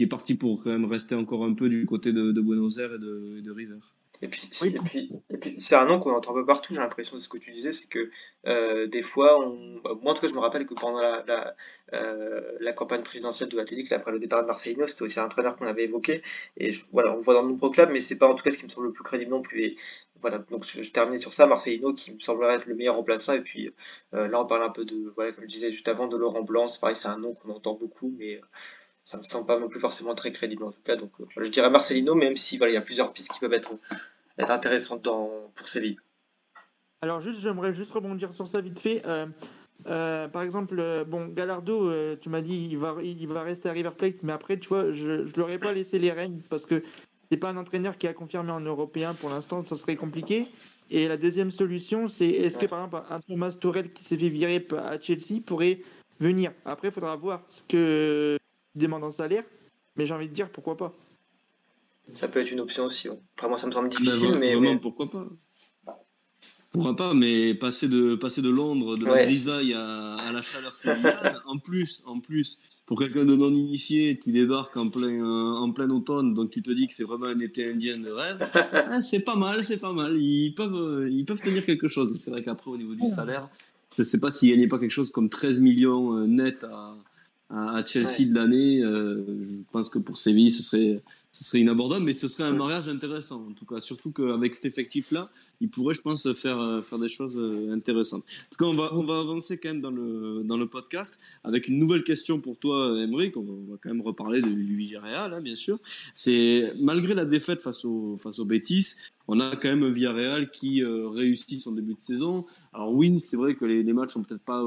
qui 0.00 0.04
est 0.04 0.08
parti 0.08 0.34
pour 0.34 0.64
quand 0.64 0.70
même 0.70 0.86
rester 0.86 1.14
encore 1.14 1.44
un 1.44 1.52
peu 1.52 1.68
du 1.68 1.84
côté 1.84 2.10
de, 2.10 2.32
Buenos 2.40 2.78
Aires 2.78 2.94
et 2.94 2.98
de, 2.98 3.42
de 3.42 3.50
River. 3.50 3.76
Et 4.22 4.28
puis, 4.28 4.48
et 4.64 4.78
puis, 4.78 5.12
et 5.28 5.36
puis 5.36 5.58
c'est 5.58 5.74
un 5.74 5.84
nom 5.84 5.98
qu'on 5.98 6.14
entend 6.14 6.30
un 6.30 6.40
peu 6.40 6.46
partout, 6.46 6.72
j'ai 6.72 6.80
l'impression 6.80 7.16
de 7.16 7.20
ce 7.20 7.28
que 7.28 7.36
tu 7.36 7.50
disais, 7.50 7.74
c'est 7.74 7.86
que 7.86 8.10
euh, 8.46 8.86
des 8.86 9.02
fois, 9.02 9.38
on... 9.38 9.78
Bah, 9.84 9.90
moi 10.00 10.12
en 10.12 10.14
tout 10.14 10.22
cas, 10.22 10.28
je 10.28 10.34
me 10.34 10.38
rappelle 10.38 10.66
que 10.66 10.72
pendant 10.72 11.00
la, 11.00 11.22
la, 11.26 11.54
euh, 11.92 12.40
la 12.60 12.72
campagne 12.72 13.02
présidentielle 13.02 13.50
de 13.50 13.56
l'Atlético, 13.58 13.94
après 13.94 14.10
le 14.10 14.18
départ 14.18 14.40
de 14.40 14.46
Marcelino, 14.46 14.86
c'était 14.86 15.02
aussi 15.02 15.20
un 15.20 15.26
entraîneur 15.26 15.56
qu'on 15.56 15.66
avait 15.66 15.84
évoqué. 15.84 16.22
Et 16.56 16.70
voilà, 16.92 17.12
on 17.12 17.16
le 17.16 17.20
voit 17.20 17.34
dans 17.34 17.42
de 17.42 17.48
nombreux 17.48 17.70
clubs, 17.70 17.90
mais 17.92 18.00
c'est 18.00 18.16
pas 18.16 18.28
en 18.28 18.34
tout 18.34 18.42
cas 18.42 18.50
ce 18.50 18.56
qui 18.56 18.64
me 18.64 18.70
semble 18.70 18.86
le 18.86 18.92
plus 18.94 19.04
crédible 19.04 19.32
non 19.32 19.42
plus. 19.42 19.64
Et 19.64 19.74
voilà, 20.16 20.38
donc 20.50 20.64
je, 20.64 20.82
je 20.82 20.92
terminais 20.92 21.18
sur 21.18 21.34
ça, 21.34 21.46
Marcelino 21.46 21.92
qui 21.92 22.14
me 22.14 22.20
semblerait 22.20 22.54
être 22.54 22.66
le 22.66 22.74
meilleur 22.74 22.96
remplaçant. 22.96 23.34
Et 23.34 23.42
puis 23.42 23.70
euh, 24.14 24.28
là, 24.28 24.40
on 24.40 24.46
parle 24.46 24.62
un 24.62 24.70
peu 24.70 24.86
de, 24.86 25.12
voilà, 25.14 25.32
comme 25.32 25.44
je 25.44 25.48
disais 25.50 25.70
juste 25.70 25.88
avant, 25.88 26.08
de 26.08 26.16
Laurent 26.16 26.42
Blanc. 26.42 26.66
C'est 26.68 26.80
pareil, 26.80 26.96
c'est 26.96 27.08
un 27.08 27.18
nom 27.18 27.34
qu'on 27.34 27.50
entend 27.50 27.74
beaucoup, 27.74 28.14
mais 28.18 28.36
euh, 28.36 28.40
ça 29.10 29.16
me 29.16 29.22
semble 29.22 29.46
pas 29.46 29.58
non 29.58 29.68
plus 29.68 29.80
forcément 29.80 30.14
très 30.14 30.30
crédible 30.30 30.62
en 30.62 30.70
tout 30.70 30.82
cas. 30.84 30.94
Donc 30.94 31.10
euh, 31.20 31.24
je 31.36 31.50
dirais 31.50 31.68
Marcelino, 31.68 32.14
même 32.14 32.36
si 32.36 32.56
il 32.56 32.70
y 32.70 32.76
a 32.76 32.80
plusieurs 32.80 33.12
pistes 33.12 33.32
qui 33.32 33.40
peuvent 33.40 33.52
être 33.52 33.72
être 34.38 34.50
intéressante 34.52 35.02
dans, 35.02 35.50
pour 35.56 35.68
Séville. 35.68 35.98
Alors 37.02 37.20
juste, 37.20 37.40
j'aimerais 37.40 37.74
juste 37.74 37.90
rebondir 37.90 38.32
sur 38.32 38.46
ça 38.46 38.60
vite 38.60 38.78
fait. 38.78 39.02
Euh, 39.06 39.26
euh, 39.86 40.28
par 40.28 40.42
exemple, 40.42 41.04
bon, 41.08 41.26
Gallardo, 41.26 41.90
tu 42.16 42.28
m'as 42.28 42.40
dit 42.40 42.68
il 42.70 42.78
va, 42.78 43.42
rester 43.42 43.68
à 43.68 43.72
River 43.72 43.90
Plate, 43.96 44.22
mais 44.22 44.32
après, 44.32 44.58
tu 44.58 44.68
vois, 44.68 44.92
je 44.92 45.24
ne 45.24 45.36
leur 45.36 45.50
ai 45.50 45.58
pas 45.58 45.72
laissé 45.72 45.98
les 45.98 46.12
rênes 46.12 46.40
parce 46.48 46.64
que 46.64 46.84
c'est 47.30 47.36
pas 47.36 47.50
un 47.50 47.56
entraîneur 47.56 47.98
qui 47.98 48.06
a 48.06 48.12
confirmé 48.12 48.52
en 48.52 48.60
européen 48.60 49.14
pour 49.14 49.30
l'instant, 49.30 49.64
ça 49.64 49.76
serait 49.76 49.96
compliqué. 49.96 50.46
Et 50.90 51.08
la 51.08 51.16
deuxième 51.16 51.50
solution, 51.50 52.06
c'est 52.06 52.28
est-ce 52.28 52.58
que 52.58 52.66
par 52.66 52.84
exemple 52.84 53.04
un 53.10 53.20
Thomas 53.20 53.56
Torel 53.60 53.92
qui 53.92 54.04
s'est 54.04 54.18
fait 54.18 54.28
virer 54.28 54.66
à 54.78 55.00
Chelsea 55.00 55.40
pourrait 55.44 55.80
venir? 56.20 56.52
Après, 56.64 56.88
il 56.88 56.92
faudra 56.92 57.16
voir 57.16 57.42
ce 57.48 57.62
que 57.62 58.39
demande 58.74 59.04
en 59.04 59.10
salaire, 59.10 59.44
mais 59.96 60.06
j'ai 60.06 60.14
envie 60.14 60.28
de 60.28 60.34
dire 60.34 60.50
pourquoi 60.50 60.76
pas. 60.76 60.94
Ça 62.12 62.28
peut 62.28 62.40
être 62.40 62.50
une 62.50 62.60
option 62.60 62.84
aussi. 62.84 63.08
Après, 63.08 63.48
moi, 63.48 63.58
ça 63.58 63.66
me 63.66 63.72
semble 63.72 63.88
difficile, 63.88 64.36
mais. 64.36 64.54
Vraiment, 64.54 64.78
pourquoi 64.78 65.08
pas 65.08 65.26
pourquoi 66.72 66.94
pas, 66.94 67.14
mais 67.14 67.54
passer 67.54 67.88
de, 67.88 68.14
passer 68.14 68.42
de 68.42 68.48
Londres, 68.48 68.96
de 68.96 69.04
la 69.04 69.24
grisaille 69.24 69.74
à, 69.74 70.30
la 70.32 70.40
chaleur 70.40 70.72
sévillane, 70.72 71.40
en 71.44 71.58
plus, 71.58 72.04
en 72.06 72.20
plus, 72.20 72.60
pour 72.86 72.96
quelqu'un 72.96 73.24
de 73.24 73.34
non 73.34 73.50
initié, 73.50 74.20
tu 74.22 74.30
débarques 74.30 74.76
en 74.76 74.88
plein, 74.88 75.20
en 75.20 75.72
plein 75.72 75.90
automne, 75.90 76.32
donc 76.32 76.50
tu 76.50 76.62
te 76.62 76.70
dis 76.70 76.86
que 76.86 76.94
c'est 76.94 77.02
vraiment 77.02 77.26
un 77.26 77.40
été 77.40 77.68
indien 77.68 77.98
de 77.98 78.10
rêve, 78.10 78.48
ah, 78.54 79.02
c'est 79.02 79.18
pas 79.20 79.34
mal, 79.34 79.64
c'est 79.64 79.78
pas 79.78 79.92
mal. 79.92 80.16
Ils 80.16 80.54
peuvent, 80.54 81.08
ils 81.10 81.24
peuvent 81.24 81.40
tenir 81.40 81.66
quelque 81.66 81.88
chose. 81.88 82.14
C'est 82.14 82.30
vrai 82.30 82.44
qu'après, 82.44 82.70
au 82.70 82.76
niveau 82.76 82.94
du 82.94 83.06
salaire, 83.06 83.48
je 83.96 84.02
ne 84.02 84.04
sais 84.04 84.20
pas 84.20 84.30
s'il 84.30 84.56
n'y 84.56 84.64
a 84.64 84.68
pas 84.68 84.78
quelque 84.78 84.92
chose 84.92 85.10
comme 85.10 85.28
13 85.28 85.58
millions 85.58 86.18
euh, 86.18 86.26
net 86.26 86.62
à, 86.62 86.94
à 87.50 87.84
Chelsea 87.84 88.28
de 88.28 88.34
l'année. 88.34 88.80
Euh, 88.82 89.24
je 89.42 89.56
pense 89.72 89.88
que 89.88 89.98
pour 89.98 90.18
Séville, 90.18 90.50
ce 90.50 90.62
serait, 90.62 91.02
ce 91.32 91.44
serait 91.44 91.60
inabordable, 91.60 92.04
mais 92.04 92.14
ce 92.14 92.28
serait 92.28 92.44
un 92.44 92.52
mariage 92.52 92.88
intéressant 92.88 93.46
en 93.48 93.52
tout 93.52 93.64
cas. 93.64 93.80
Surtout 93.80 94.10
qu'avec 94.12 94.54
cet 94.54 94.64
effectif-là, 94.64 95.30
il 95.60 95.68
pourrait, 95.68 95.94
je 95.94 96.00
pense, 96.00 96.32
faire, 96.32 96.58
euh, 96.58 96.80
faire 96.80 96.98
des 96.98 97.08
choses 97.08 97.38
euh, 97.38 97.72
intéressantes. 97.72 98.24
En 98.24 98.50
tout 98.50 98.64
cas, 98.64 98.70
on 98.70 98.74
va, 98.74 98.94
on 98.94 99.04
va 99.04 99.20
avancer 99.20 99.58
quand 99.58 99.68
même 99.68 99.80
dans 99.80 99.90
le, 99.90 100.42
dans 100.42 100.56
le 100.56 100.66
podcast 100.66 101.18
avec 101.44 101.68
une 101.68 101.78
nouvelle 101.78 102.02
question 102.02 102.40
pour 102.40 102.58
toi, 102.58 102.98
Emery. 102.98 103.30
On 103.36 103.42
va 103.70 103.76
quand 103.80 103.90
même 103.90 104.00
reparler 104.00 104.42
du 104.42 104.76
Villarreal, 104.76 105.34
hein, 105.34 105.40
bien 105.40 105.54
sûr. 105.54 105.78
C'est 106.14 106.72
malgré 106.80 107.14
la 107.14 107.26
défaite 107.26 107.62
face 107.62 107.84
au, 107.84 108.16
face 108.16 108.38
au 108.38 108.44
Betis, 108.44 108.94
on 109.28 109.38
a 109.38 109.54
quand 109.54 109.68
même 109.68 109.84
un 109.84 109.90
Villarreal 109.90 110.50
qui 110.50 110.82
réussit 110.82 111.60
son 111.60 111.72
début 111.72 111.94
de 111.94 112.00
saison. 112.00 112.46
Alors 112.72 112.92
oui, 112.92 113.20
c'est 113.20 113.36
vrai 113.36 113.54
que 113.54 113.64
les, 113.64 113.82
les 113.82 113.92
matchs 113.92 114.12
sont 114.12 114.24
peut-être 114.24 114.42
pas 114.42 114.64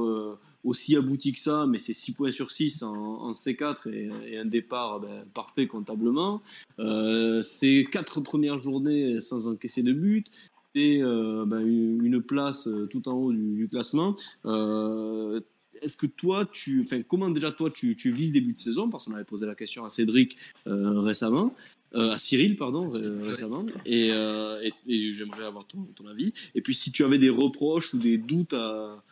aussi 0.63 0.95
abouti 0.95 1.33
que 1.33 1.39
ça, 1.39 1.65
mais 1.67 1.77
c'est 1.77 1.93
6 1.93 2.13
points 2.13 2.31
sur 2.31 2.51
6 2.51 2.83
en, 2.83 3.33
C4 3.33 3.89
et, 3.89 4.37
un 4.37 4.45
départ 4.45 4.99
ben, 5.01 5.25
parfait 5.33 5.67
comptablement. 5.67 6.41
Euh, 6.79 7.41
c'est 7.41 7.85
4 7.91 8.21
premières 8.21 8.61
journées 8.61 9.21
sans 9.21 9.47
encaisser 9.47 9.83
de 9.83 9.93
but. 9.93 10.27
C'est 10.75 11.01
euh, 11.01 11.45
ben, 11.45 11.59
une 11.59 12.21
place 12.21 12.67
euh, 12.67 12.87
tout 12.87 13.07
en 13.07 13.13
haut 13.13 13.31
du, 13.31 13.67
classement. 13.69 14.17
Euh, 14.45 15.39
est-ce 15.81 15.97
que 15.97 16.07
toi, 16.07 16.47
tu, 16.51 16.81
enfin, 16.81 17.01
comment 17.03 17.29
déjà 17.29 17.51
toi 17.51 17.69
tu, 17.69 17.95
tu 17.95 18.09
vises 18.09 18.31
début 18.31 18.53
de 18.53 18.57
saison? 18.57 18.89
Parce 18.89 19.05
qu'on 19.05 19.13
avait 19.13 19.23
posé 19.23 19.45
la 19.45 19.53
question 19.53 19.85
à 19.85 19.89
Cédric 19.89 20.37
récemment. 20.65 21.53
à 21.93 22.17
Cyril, 22.17 22.55
pardon, 22.55 22.87
récemment, 22.87 23.65
et, 23.85 24.07
et, 24.07 25.11
j'aimerais 25.11 25.45
avoir 25.45 25.67
ton, 25.67 25.83
ton, 25.95 26.07
avis. 26.07 26.33
Et 26.55 26.61
puis, 26.61 26.73
si 26.73 26.91
tu 26.91 27.03
avais 27.03 27.19
des 27.19 27.29
reproches 27.29 27.93
ou 27.93 27.97
des 27.97 28.17
doutes 28.17 28.53
à, 28.53 29.03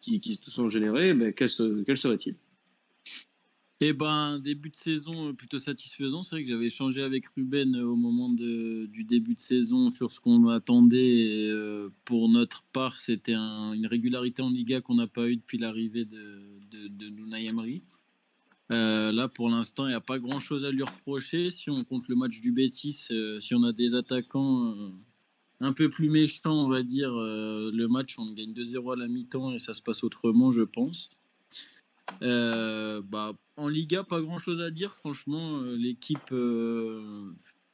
qui, 0.00 0.20
qui 0.20 0.38
se 0.44 0.50
sont 0.50 0.68
générés, 0.68 1.14
mais 1.14 1.32
quel, 1.32 1.48
serait-il 1.48 2.34
eh 3.84 3.92
ben, 3.92 4.38
début 4.38 4.70
de 4.70 4.76
saison 4.76 5.28
euh, 5.28 5.32
plutôt 5.32 5.58
satisfaisant. 5.58 6.22
C'est 6.22 6.36
vrai 6.36 6.44
que 6.44 6.48
j'avais 6.48 6.66
échangé 6.66 7.02
avec 7.02 7.26
Ruben 7.26 7.74
euh, 7.74 7.84
au 7.84 7.96
moment 7.96 8.28
du 8.28 9.04
début 9.04 9.34
de 9.34 9.40
saison 9.40 9.90
sur 9.90 10.12
ce 10.12 10.20
qu'on 10.20 10.46
attendait. 10.48 11.48
Euh, 11.50 11.88
pour 12.04 12.28
notre 12.28 12.62
part, 12.72 13.00
c'était 13.00 13.34
une 13.34 13.86
régularité 13.86 14.40
en 14.40 14.50
Liga 14.50 14.80
qu'on 14.80 14.94
n'a 14.94 15.08
pas 15.08 15.28
eu 15.28 15.36
depuis 15.36 15.58
l'arrivée 15.58 16.04
de, 16.04 16.60
de, 16.70 17.10
là, 19.10 19.28
pour 19.28 19.48
l'instant, 19.48 19.86
il 19.86 19.90
n'y 19.90 19.94
a 19.94 20.00
pas 20.00 20.20
grand-chose 20.20 20.64
à 20.64 20.70
lui 20.70 20.84
reprocher. 20.84 21.50
Si 21.50 21.68
on 21.68 21.82
compte 21.82 22.06
le 22.08 22.14
match 22.14 22.40
du 22.40 22.52
Betis, 22.52 23.08
si 23.40 23.54
on 23.54 23.64
a 23.64 23.72
des 23.72 23.94
attaquants 23.94 24.76
un 25.60 25.72
peu 25.72 25.90
plus 25.90 26.08
méchant, 26.08 26.66
on 26.66 26.68
va 26.68 26.82
dire, 26.84 27.10
le 27.12 27.86
match, 27.86 28.14
on 28.18 28.32
gagne 28.32 28.52
2-0 28.52 28.92
à 28.92 28.96
la 28.96 29.08
mi-temps 29.08 29.52
et 29.52 29.58
ça 29.58 29.74
se 29.74 29.82
passe 29.82 30.04
autrement, 30.04 30.52
je 30.52 30.62
pense. 30.62 31.10
Bah, 32.20 33.32
en 33.56 33.68
Liga, 33.68 34.04
pas 34.04 34.20
grand-chose 34.20 34.60
à 34.60 34.70
dire. 34.70 34.94
Franchement, 34.96 35.60
l'équipe 35.62 36.32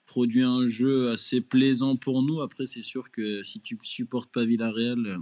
produit 0.08 0.42
un 0.42 0.66
jeu 0.66 1.10
assez 1.10 1.40
plaisant 1.40 1.94
pour 1.94 2.22
nous. 2.22 2.40
Après, 2.40 2.66
c'est 2.66 2.82
sûr 2.82 3.12
que 3.12 3.44
si 3.44 3.60
tu 3.60 3.78
supportes 3.82 4.32
pas 4.32 4.44
Villarreal, 4.44 5.06
euh, 5.06 5.18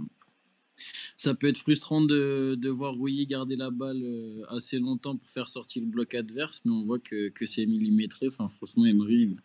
ça 1.17 1.35
peut 1.35 1.47
être 1.47 1.57
frustrant 1.57 2.01
de, 2.01 2.69
voir 2.69 2.95
Rouilly 2.95 3.27
garder 3.27 3.55
la 3.55 3.69
balle 3.69 4.01
euh, 4.01 4.43
assez 4.47 4.79
longtemps 4.79 5.17
pour 5.17 5.29
faire 5.29 5.49
sortir 5.49 5.83
le 5.83 5.89
bloc 5.89 6.15
adverse, 6.15 6.61
mais 6.65 6.71
on 6.71 6.81
voit 6.81 6.99
que, 6.99 7.31
c'est 7.45 7.65
millimétré. 7.65 8.29
Franchement, 8.31 8.85
Emery, 8.85 9.35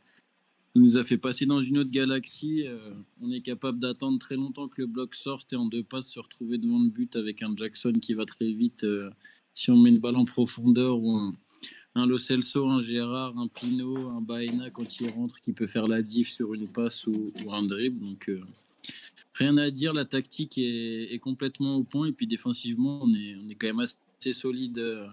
il 0.74 0.82
nous 0.82 0.96
a 0.96 1.04
fait 1.04 1.18
passer 1.18 1.44
dans 1.44 1.60
une 1.60 1.78
autre 1.78 1.90
galaxie. 1.90 2.66
Euh, 2.66 2.78
on 3.20 3.30
est 3.30 3.42
capable 3.42 3.80
d'attendre 3.80 4.18
très 4.18 4.36
longtemps 4.36 4.68
que 4.68 4.80
le 4.80 4.86
bloc 4.86 5.14
sorte 5.14 5.52
et 5.52 5.56
en 5.56 5.66
deux 5.66 5.82
passes 5.82 6.08
se 6.08 6.20
retrouver 6.20 6.56
devant 6.56 6.78
le 6.78 6.88
but 6.88 7.16
avec 7.16 7.42
un 7.42 7.54
Jackson 7.56 7.92
qui 8.00 8.14
va 8.14 8.24
très 8.26 8.50
vite. 8.52 8.86
Si 9.54 9.70
on 9.70 9.76
met 9.76 9.90
une 9.90 9.98
balle 9.98 10.16
en 10.16 10.24
profondeur 10.24 10.98
ou 10.98 11.16
un, 11.16 11.34
un 11.94 12.08
un 12.08 12.80
Gérard, 12.80 13.38
un 13.38 13.48
Pino, 13.48 14.08
un 14.10 14.20
Baena 14.20 14.70
quand 14.70 15.00
il 15.00 15.10
rentre 15.10 15.40
qui 15.40 15.52
peut 15.52 15.66
faire 15.66 15.86
la 15.86 16.02
diff 16.02 16.30
sur 16.30 16.54
une 16.54 16.68
passe 16.68 17.06
ou, 17.06 17.32
un 17.50 17.62
dribble. 17.62 18.00
Donc 18.00 18.28
euh, 18.28 18.40
rien 19.34 19.56
à 19.58 19.70
dire, 19.70 19.92
la 19.92 20.04
tactique 20.04 20.56
est, 20.56 21.18
complètement 21.20 21.76
au 21.76 21.84
point 21.84 22.08
et 22.08 22.12
puis 22.12 22.26
défensivement 22.26 23.00
on 23.02 23.12
est, 23.12 23.54
quand 23.58 23.66
même 23.66 23.80
assez 23.80 24.32
solide. 24.32 24.78
Euh, 24.78 25.06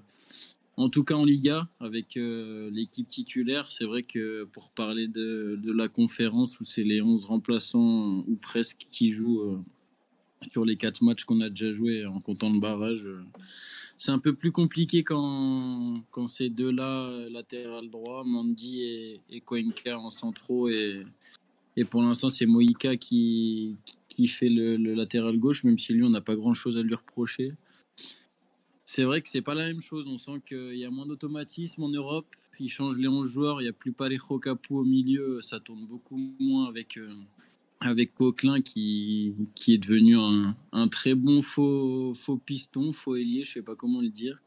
en 0.77 0.87
tout 0.87 1.03
cas 1.03 1.15
en 1.15 1.25
Liga 1.25 1.67
avec 1.81 2.15
euh, 2.15 2.69
l'équipe 2.71 3.09
titulaire, 3.09 3.69
c'est 3.69 3.83
vrai 3.83 4.01
que 4.01 4.45
pour 4.45 4.69
parler 4.71 5.09
de, 5.09 5.59
la 5.65 5.89
conférence 5.89 6.61
où 6.61 6.65
c'est 6.65 6.85
les 6.85 7.01
11 7.01 7.25
remplaçants 7.25 8.23
ou 8.25 8.37
presque 8.41 8.87
qui 8.89 9.11
jouent 9.11 9.61
sur 10.49 10.63
les 10.63 10.77
4 10.77 11.03
matchs 11.03 11.25
qu'on 11.25 11.41
a 11.41 11.49
déjà 11.49 11.73
joués 11.73 12.05
en 12.05 12.21
comptant 12.21 12.49
le 12.49 12.61
barrage 12.61 13.05
c'est 13.99 14.11
un 14.11 14.19
peu 14.19 14.33
plus 14.33 14.53
compliqué 14.53 15.03
quand, 15.03 16.01
quand 16.09 16.27
ces 16.27 16.49
deux-là, 16.49 17.27
latéral 17.29 17.89
droit, 17.89 18.23
Mandy 18.23 18.81
et, 18.81 19.21
et 19.29 19.93
en 19.93 20.09
centraux. 20.09 20.69
Et, 20.69 21.03
et 21.75 21.83
pour 21.83 22.01
l'instant, 22.01 22.29
c'est 22.29 22.45
Moïka 22.45 22.95
qui, 22.95 23.75
qui 24.07 24.27
fait 24.27 24.47
le, 24.47 24.77
latéral 24.93 25.37
gauche, 25.37 25.65
même 25.65 25.77
si 25.77 25.91
lui, 25.91 26.03
on 26.03 26.09
n'a 26.09 26.21
pas 26.21 26.37
grand-chose 26.37 26.77
à 26.77 26.81
lui 26.81 26.95
reprocher. 26.95 27.53
C'est 28.85 29.03
vrai 29.03 29.21
que 29.21 29.27
c'est 29.27 29.41
pas 29.41 29.53
la 29.53 29.67
même 29.67 29.81
chose. 29.81 30.05
On 30.07 30.17
sent 30.17 30.41
qu'il 30.47 30.77
y 30.77 30.85
a 30.85 30.89
moins 30.89 31.05
d'automatisme 31.05 31.83
en 31.83 31.89
Europe. 31.89 32.27
Ils 32.57 32.69
changent 32.69 32.97
les 32.97 33.09
11 33.09 33.29
joueurs. 33.29 33.61
Il 33.61 33.65
n'y 33.65 33.69
a 33.69 33.73
plus 33.73 33.91
Parejo 33.91 34.39
Capu 34.39 34.73
au 34.73 34.85
milieu. 34.85 35.41
Ça 35.41 35.59
tourne 35.59 35.85
beaucoup 35.85 36.17
moins 36.39 36.69
avec, 36.69 36.97
euh, 36.97 37.13
avec 37.81 38.13
Coquelin 38.13 38.61
qui, 38.61 39.35
qui 39.55 39.73
est 39.73 39.77
devenu 39.77 40.17
un, 40.17 40.55
un, 40.71 40.87
très 40.87 41.15
bon 41.15 41.41
faux, 41.41 42.13
faux 42.13 42.37
piston, 42.37 42.91
faux 42.91 43.15
ailier, 43.15 43.43
je 43.43 43.53
sais 43.53 43.61
pas 43.61 43.75
comment 43.75 44.01
le 44.01 44.09
dire, 44.09 44.41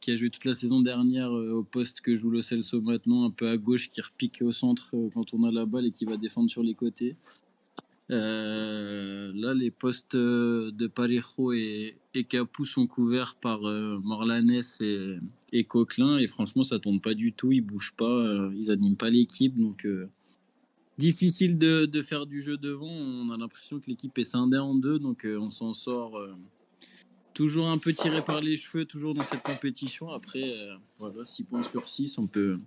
qui 0.00 0.10
a 0.12 0.16
joué 0.16 0.30
toute 0.30 0.44
la 0.44 0.54
saison 0.54 0.80
dernière 0.80 1.36
euh, 1.36 1.52
au 1.52 1.62
poste 1.62 2.00
que 2.00 2.16
joue 2.16 2.30
le 2.30 2.42
Celso 2.42 2.80
maintenant, 2.80 3.24
un 3.24 3.30
peu 3.30 3.48
à 3.48 3.56
gauche, 3.56 3.90
qui 3.90 4.00
repique 4.00 4.40
au 4.42 4.52
centre 4.52 4.88
euh, 4.94 5.10
quand 5.12 5.34
on 5.34 5.44
a 5.44 5.50
la 5.50 5.66
balle 5.66 5.86
et 5.86 5.92
qui 5.92 6.04
va 6.04 6.16
défendre 6.16 6.50
sur 6.50 6.62
les 6.62 6.74
côtés. 6.74 7.16
Euh, 8.10 9.30
là, 9.34 9.52
les 9.52 9.70
postes 9.70 10.16
de 10.16 10.86
Parejo 10.86 11.52
et, 11.52 11.96
et 12.14 12.24
Capou 12.24 12.64
sont 12.64 12.86
couverts 12.86 13.34
par 13.34 13.60
Morlanes 13.60 14.62
et, 14.80 15.16
et, 15.52 15.64
Coquelin, 15.64 16.16
et 16.16 16.26
franchement, 16.26 16.62
ça 16.62 16.78
tourne 16.78 17.02
pas 17.02 17.12
du 17.12 17.34
tout, 17.34 17.52
ils 17.52 17.60
bougent 17.60 17.92
pas, 17.92 18.50
ils 18.54 18.70
animent 18.70 18.96
pas 18.96 19.10
l'équipe, 19.10 19.54
donc 19.58 19.86
difficile 20.98 21.56
de, 21.58 22.02
faire 22.02 22.26
du 22.26 22.42
jeu 22.42 22.58
devant. 22.58 22.90
On 22.90 23.30
a 23.30 23.36
l'impression 23.36 23.78
que 23.80 23.86
l'équipe 23.86 24.16
est 24.18 24.24
scindée 24.24 24.58
en 24.58 24.74
deux, 24.74 24.98
donc 24.98 25.24
euh, 25.24 25.38
on 25.38 25.50
s'en 25.50 25.72
sort 25.72 26.18
euh, 26.18 26.34
toujours 27.32 27.68
un 27.68 27.78
peu 27.78 27.92
tiré 27.92 28.22
par 28.22 28.40
les 28.40 28.56
cheveux, 28.56 28.84
toujours 28.84 29.14
dans 29.14 29.24
cette 29.24 29.42
compétition. 29.42 30.10
Après, 30.10 30.42
euh, 30.42 30.74
voilà, 30.98 31.24
6 31.24 31.44
points 31.44 31.62
sur 31.62 31.88
6, 31.88 32.18
on 32.18 32.26
peut, 32.26 32.58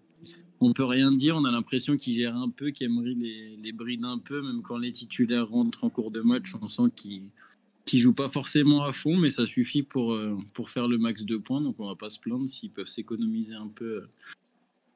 on 0.62 0.74
peut 0.74 0.86
rien 0.86 1.12
dire. 1.12 1.36
On 1.36 1.46
a 1.46 1.52
l'impression 1.52 1.98
qu'il 1.98 2.14
gère 2.14 2.36
un 2.36 2.50
peu, 2.50 2.72
aimerait 2.80 3.14
les, 3.14 3.58
les 3.58 3.72
bride 3.74 4.06
un 4.06 4.18
peu, 4.18 4.42
même 4.42 4.62
quand 4.62 4.78
les 4.78 4.94
titulaires 4.94 5.50
rentrent 5.50 5.84
en 5.84 5.90
cours 5.90 6.12
de 6.12 6.22
match, 6.22 6.54
on 6.62 6.68
sent 6.68 6.90
qu'ils 6.96 7.24
qui 7.84 7.98
jouent 7.98 8.14
pas 8.14 8.30
forcément 8.30 8.84
à 8.84 8.92
fond, 8.92 9.18
mais 9.18 9.32
ça 9.32 9.48
suffit 9.48 9.82
pour, 9.82 10.16
pour 10.54 10.70
faire 10.70 10.88
le 10.88 11.00
max 11.00 11.26
de 11.26 11.36
points. 11.36 11.62
Donc 11.62 11.80
on 11.80 11.88
va 11.88 11.96
pas 11.96 12.10
se 12.10 12.20
plaindre 12.20 12.48
s'ils 12.48 12.70
peuvent 12.70 12.88
s'économiser 12.88 13.56
un 13.56 13.68
peu 13.68 14.04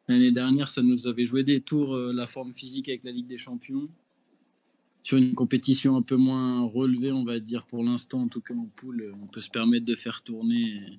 L'année 0.08 0.32
dernière, 0.32 0.68
ça 0.68 0.84
nous 0.84 1.08
avait 1.08 1.26
joué 1.26 1.44
des 1.44 1.62
tours, 1.62 1.96
euh, 1.96 2.14
la 2.14 2.28
forme 2.28 2.54
physique 2.54 2.90
avec 2.90 3.04
la 3.04 3.12
Ligue 3.12 3.28
des 3.28 3.40
Champions. 3.40 3.90
Sur 5.04 5.18
une 5.18 5.34
compétition 5.34 5.96
un 5.96 6.02
peu 6.02 6.16
moins 6.16 6.62
relevée, 6.62 7.12
on 7.12 7.24
va 7.24 7.40
dire 7.40 7.66
pour 7.66 7.84
l'instant, 7.84 8.22
en 8.22 8.28
tout 8.28 8.42
cas 8.42 8.54
en 8.54 8.70
poule, 8.76 9.02
euh, 9.02 9.14
on 9.22 9.28
peut 9.28 9.42
se 9.42 9.50
permettre 9.50 9.86
de 9.86 9.96
faire 9.96 10.22
tourner 10.22 10.98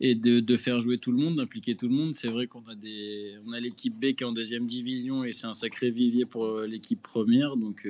et, 0.00 0.14
de, 0.14 0.56
faire 0.56 0.80
jouer 0.80 0.98
tout 0.98 1.12
le 1.12 1.18
monde, 1.18 1.36
d'impliquer 1.36 1.74
tout 1.74 1.88
le 1.88 1.94
monde. 1.94 2.14
C'est 2.14 2.28
vrai 2.28 2.46
qu'on 2.48 2.64
a, 2.66 2.72
a 2.72 3.60
l'équipe 3.60 3.94
B 3.94 4.12
qui 4.12 4.24
est 4.24 4.26
en 4.26 4.32
deuxième 4.32 4.66
division 4.66 5.24
et 5.24 5.32
c'est 5.32 5.46
un 5.46 5.54
sacré 5.54 5.90
vivier 5.90 6.26
pour 6.26 6.44
euh, 6.44 6.66
l'équipe 6.66 7.00
première. 7.00 7.56
Donc 7.56 7.88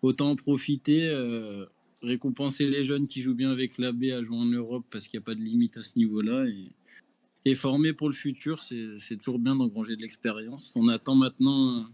autant 0.00 0.30
en 0.30 0.36
profiter, 0.36 1.12
récompenser 2.02 2.70
les 2.70 2.84
jeunes 2.84 3.06
qui 3.06 3.20
jouent 3.20 3.34
bien 3.34 3.50
avec 3.50 3.76
la 3.76 3.92
B 3.92 4.04
à 4.04 4.22
jouer 4.22 4.38
en 4.38 4.46
Europe 4.46 4.86
parce 4.90 5.08
qu'il 5.08 5.18
n'y 5.18 5.24
a 5.24 5.26
pas 5.26 5.34
de 5.34 5.42
limite 5.42 5.76
à 5.76 5.82
ce 5.82 5.92
niveau-là. 5.96 6.46
Et 7.44 7.54
former 7.54 7.92
pour 7.92 8.08
le 8.08 8.14
futur, 8.14 8.62
c'est 8.62 9.16
toujours 9.16 9.38
bien 9.38 9.56
d'engranger 9.56 9.96
de 9.96 10.02
l'expérience. 10.02 10.72
On 10.76 10.88
attend 10.88 11.14
maintenant 11.14 11.86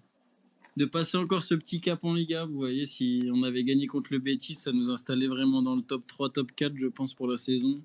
de 0.76 0.84
passer 0.84 1.16
encore 1.16 1.42
ce 1.42 1.54
petit 1.54 1.80
cap 1.80 2.04
en 2.04 2.14
Liga. 2.14 2.44
Vous 2.44 2.56
voyez, 2.56 2.84
si 2.84 3.28
on 3.32 3.42
avait 3.42 3.64
gagné 3.64 3.86
contre 3.86 4.12
le 4.12 4.18
Betis, 4.18 4.56
ça 4.56 4.72
nous 4.72 4.90
installait 4.90 5.28
vraiment 5.28 5.62
dans 5.62 5.76
le 5.76 5.82
top 5.82 6.06
3, 6.06 6.30
top 6.30 6.52
4, 6.54 6.76
je 6.76 6.88
pense, 6.88 7.14
pour 7.14 7.28
la 7.28 7.36
saison. 7.36 7.80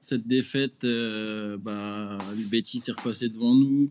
Cette 0.00 0.26
défaite, 0.26 0.84
euh, 0.84 1.56
bah, 1.58 2.18
le 2.36 2.44
Betis 2.48 2.82
est 2.88 2.92
repassé 2.92 3.28
devant 3.28 3.54
nous. 3.54 3.90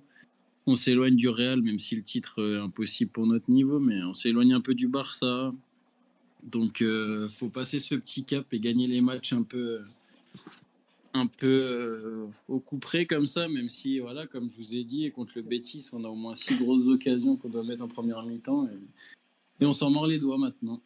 On 0.66 0.76
s'éloigne 0.76 1.16
du 1.16 1.30
Real, 1.30 1.62
même 1.62 1.80
si 1.80 1.96
le 1.96 2.04
titre 2.04 2.40
est 2.44 2.60
impossible 2.60 3.12
pour 3.12 3.26
notre 3.26 3.50
niveau, 3.50 3.80
mais 3.80 4.04
on 4.04 4.14
s'éloigne 4.14 4.54
un 4.54 4.62
peu 4.62 4.76
du 4.76 4.88
Barça. 4.88 5.54
Donc, 6.44 6.82
euh, 6.82 7.28
faut 7.28 7.50
passer 7.50 7.80
ce 7.80 7.96
petit 7.96 8.24
cap 8.24 8.46
et 8.54 8.60
gagner 8.60 8.88
les 8.88 9.02
matchs 9.02 9.34
un 9.34 9.44
peu 9.44 9.80
un 11.14 11.28
peu 11.28 11.48
euh, 11.48 12.26
au 12.48 12.60
coup 12.60 12.78
près 12.78 13.06
comme 13.06 13.26
ça, 13.26 13.48
même 13.48 13.68
si, 13.68 14.00
voilà, 14.00 14.28
comme 14.28 14.50
je 14.50 14.56
vous 14.58 14.76
ai 14.76 14.84
dit, 14.84 15.10
contre 15.12 15.34
le 15.36 15.42
Betis, 15.42 15.90
on 15.94 16.04
a 16.04 16.08
au 16.08 16.16
moins 16.16 16.34
six 16.34 16.58
grosses 16.58 16.88
occasions 16.88 17.36
qu'on 17.36 17.50
doit 17.50 17.64
mettre 17.64 17.84
en 17.84 17.88
première 17.88 18.24
mi-temps 18.24 18.68
et, 18.68 19.66
on 19.66 19.74
s'en 19.74 19.90
mord 19.90 20.08
les 20.08 20.20
doigts 20.20 20.38
maintenant. 20.38 20.82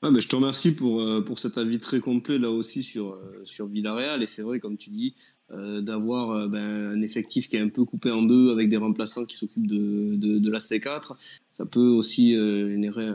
Ah, 0.00 0.10
mais 0.10 0.20
je 0.20 0.28
te 0.28 0.34
remercie 0.34 0.74
pour, 0.74 1.00
euh, 1.00 1.20
pour 1.20 1.38
cet 1.38 1.58
avis 1.58 1.78
très 1.78 2.00
complet 2.00 2.38
là 2.38 2.50
aussi 2.50 2.82
sur, 2.82 3.10
euh, 3.10 3.42
sur 3.44 3.66
Villarreal. 3.66 4.22
Et 4.22 4.26
c'est 4.26 4.42
vrai, 4.42 4.60
comme 4.60 4.76
tu 4.76 4.90
dis, 4.90 5.14
d'avoir 5.50 6.48
ben, 6.48 6.92
un 6.92 7.02
effectif 7.02 7.46
qui 7.46 7.56
est 7.56 7.60
un 7.60 7.68
peu 7.68 7.84
coupé 7.84 8.10
en 8.10 8.22
deux 8.22 8.50
avec 8.50 8.70
des 8.70 8.78
remplaçants 8.78 9.26
qui 9.26 9.36
s'occupent 9.36 9.66
de, 9.66 10.16
de 10.16 10.50
la 10.50 10.60
C4, 10.60 11.12
ça 11.52 11.66
peut 11.66 11.88
aussi 11.88 12.30
générer 12.30 13.10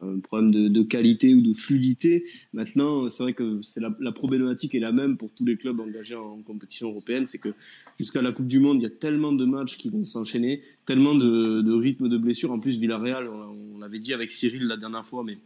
un 0.00 0.18
problème 0.20 0.50
de, 0.50 0.82
qualité 0.82 1.34
ou 1.34 1.40
de 1.40 1.52
fluidité. 1.52 2.24
Maintenant, 2.52 3.08
c'est 3.10 3.22
vrai 3.22 3.32
que 3.32 3.60
c'est 3.62 3.80
la, 3.80 4.12
problématique 4.12 4.74
est 4.74 4.80
la 4.80 4.92
même 4.92 5.16
pour 5.16 5.30
tous 5.32 5.44
les 5.44 5.56
clubs 5.56 5.78
engagés 5.80 6.14
en 6.14 6.42
compétition 6.42 6.90
européenne, 6.90 7.26
c'est 7.26 7.38
que 7.38 7.50
jusqu'à 7.98 8.22
la 8.22 8.32
Coupe 8.32 8.46
du 8.46 8.58
Monde, 8.58 8.78
il 8.80 8.82
y 8.82 8.86
a 8.86 8.90
tellement 8.90 9.32
de 9.32 9.44
matchs 9.44 9.76
qui 9.76 9.88
vont 9.88 10.04
s'enchaîner, 10.04 10.62
tellement 10.86 11.14
de, 11.14 11.62
de 11.62 11.72
rythmes 11.72 12.08
de 12.08 12.18
blessures. 12.18 12.52
En 12.52 12.58
plus, 12.58 12.78
Villarreal, 12.78 13.28
on, 13.28 13.78
l'avait 13.78 13.98
dit 13.98 14.14
avec 14.14 14.30
Cyril 14.30 14.66
la 14.66 14.76
dernière 14.76 15.06
fois, 15.06 15.24
mais 15.24 15.38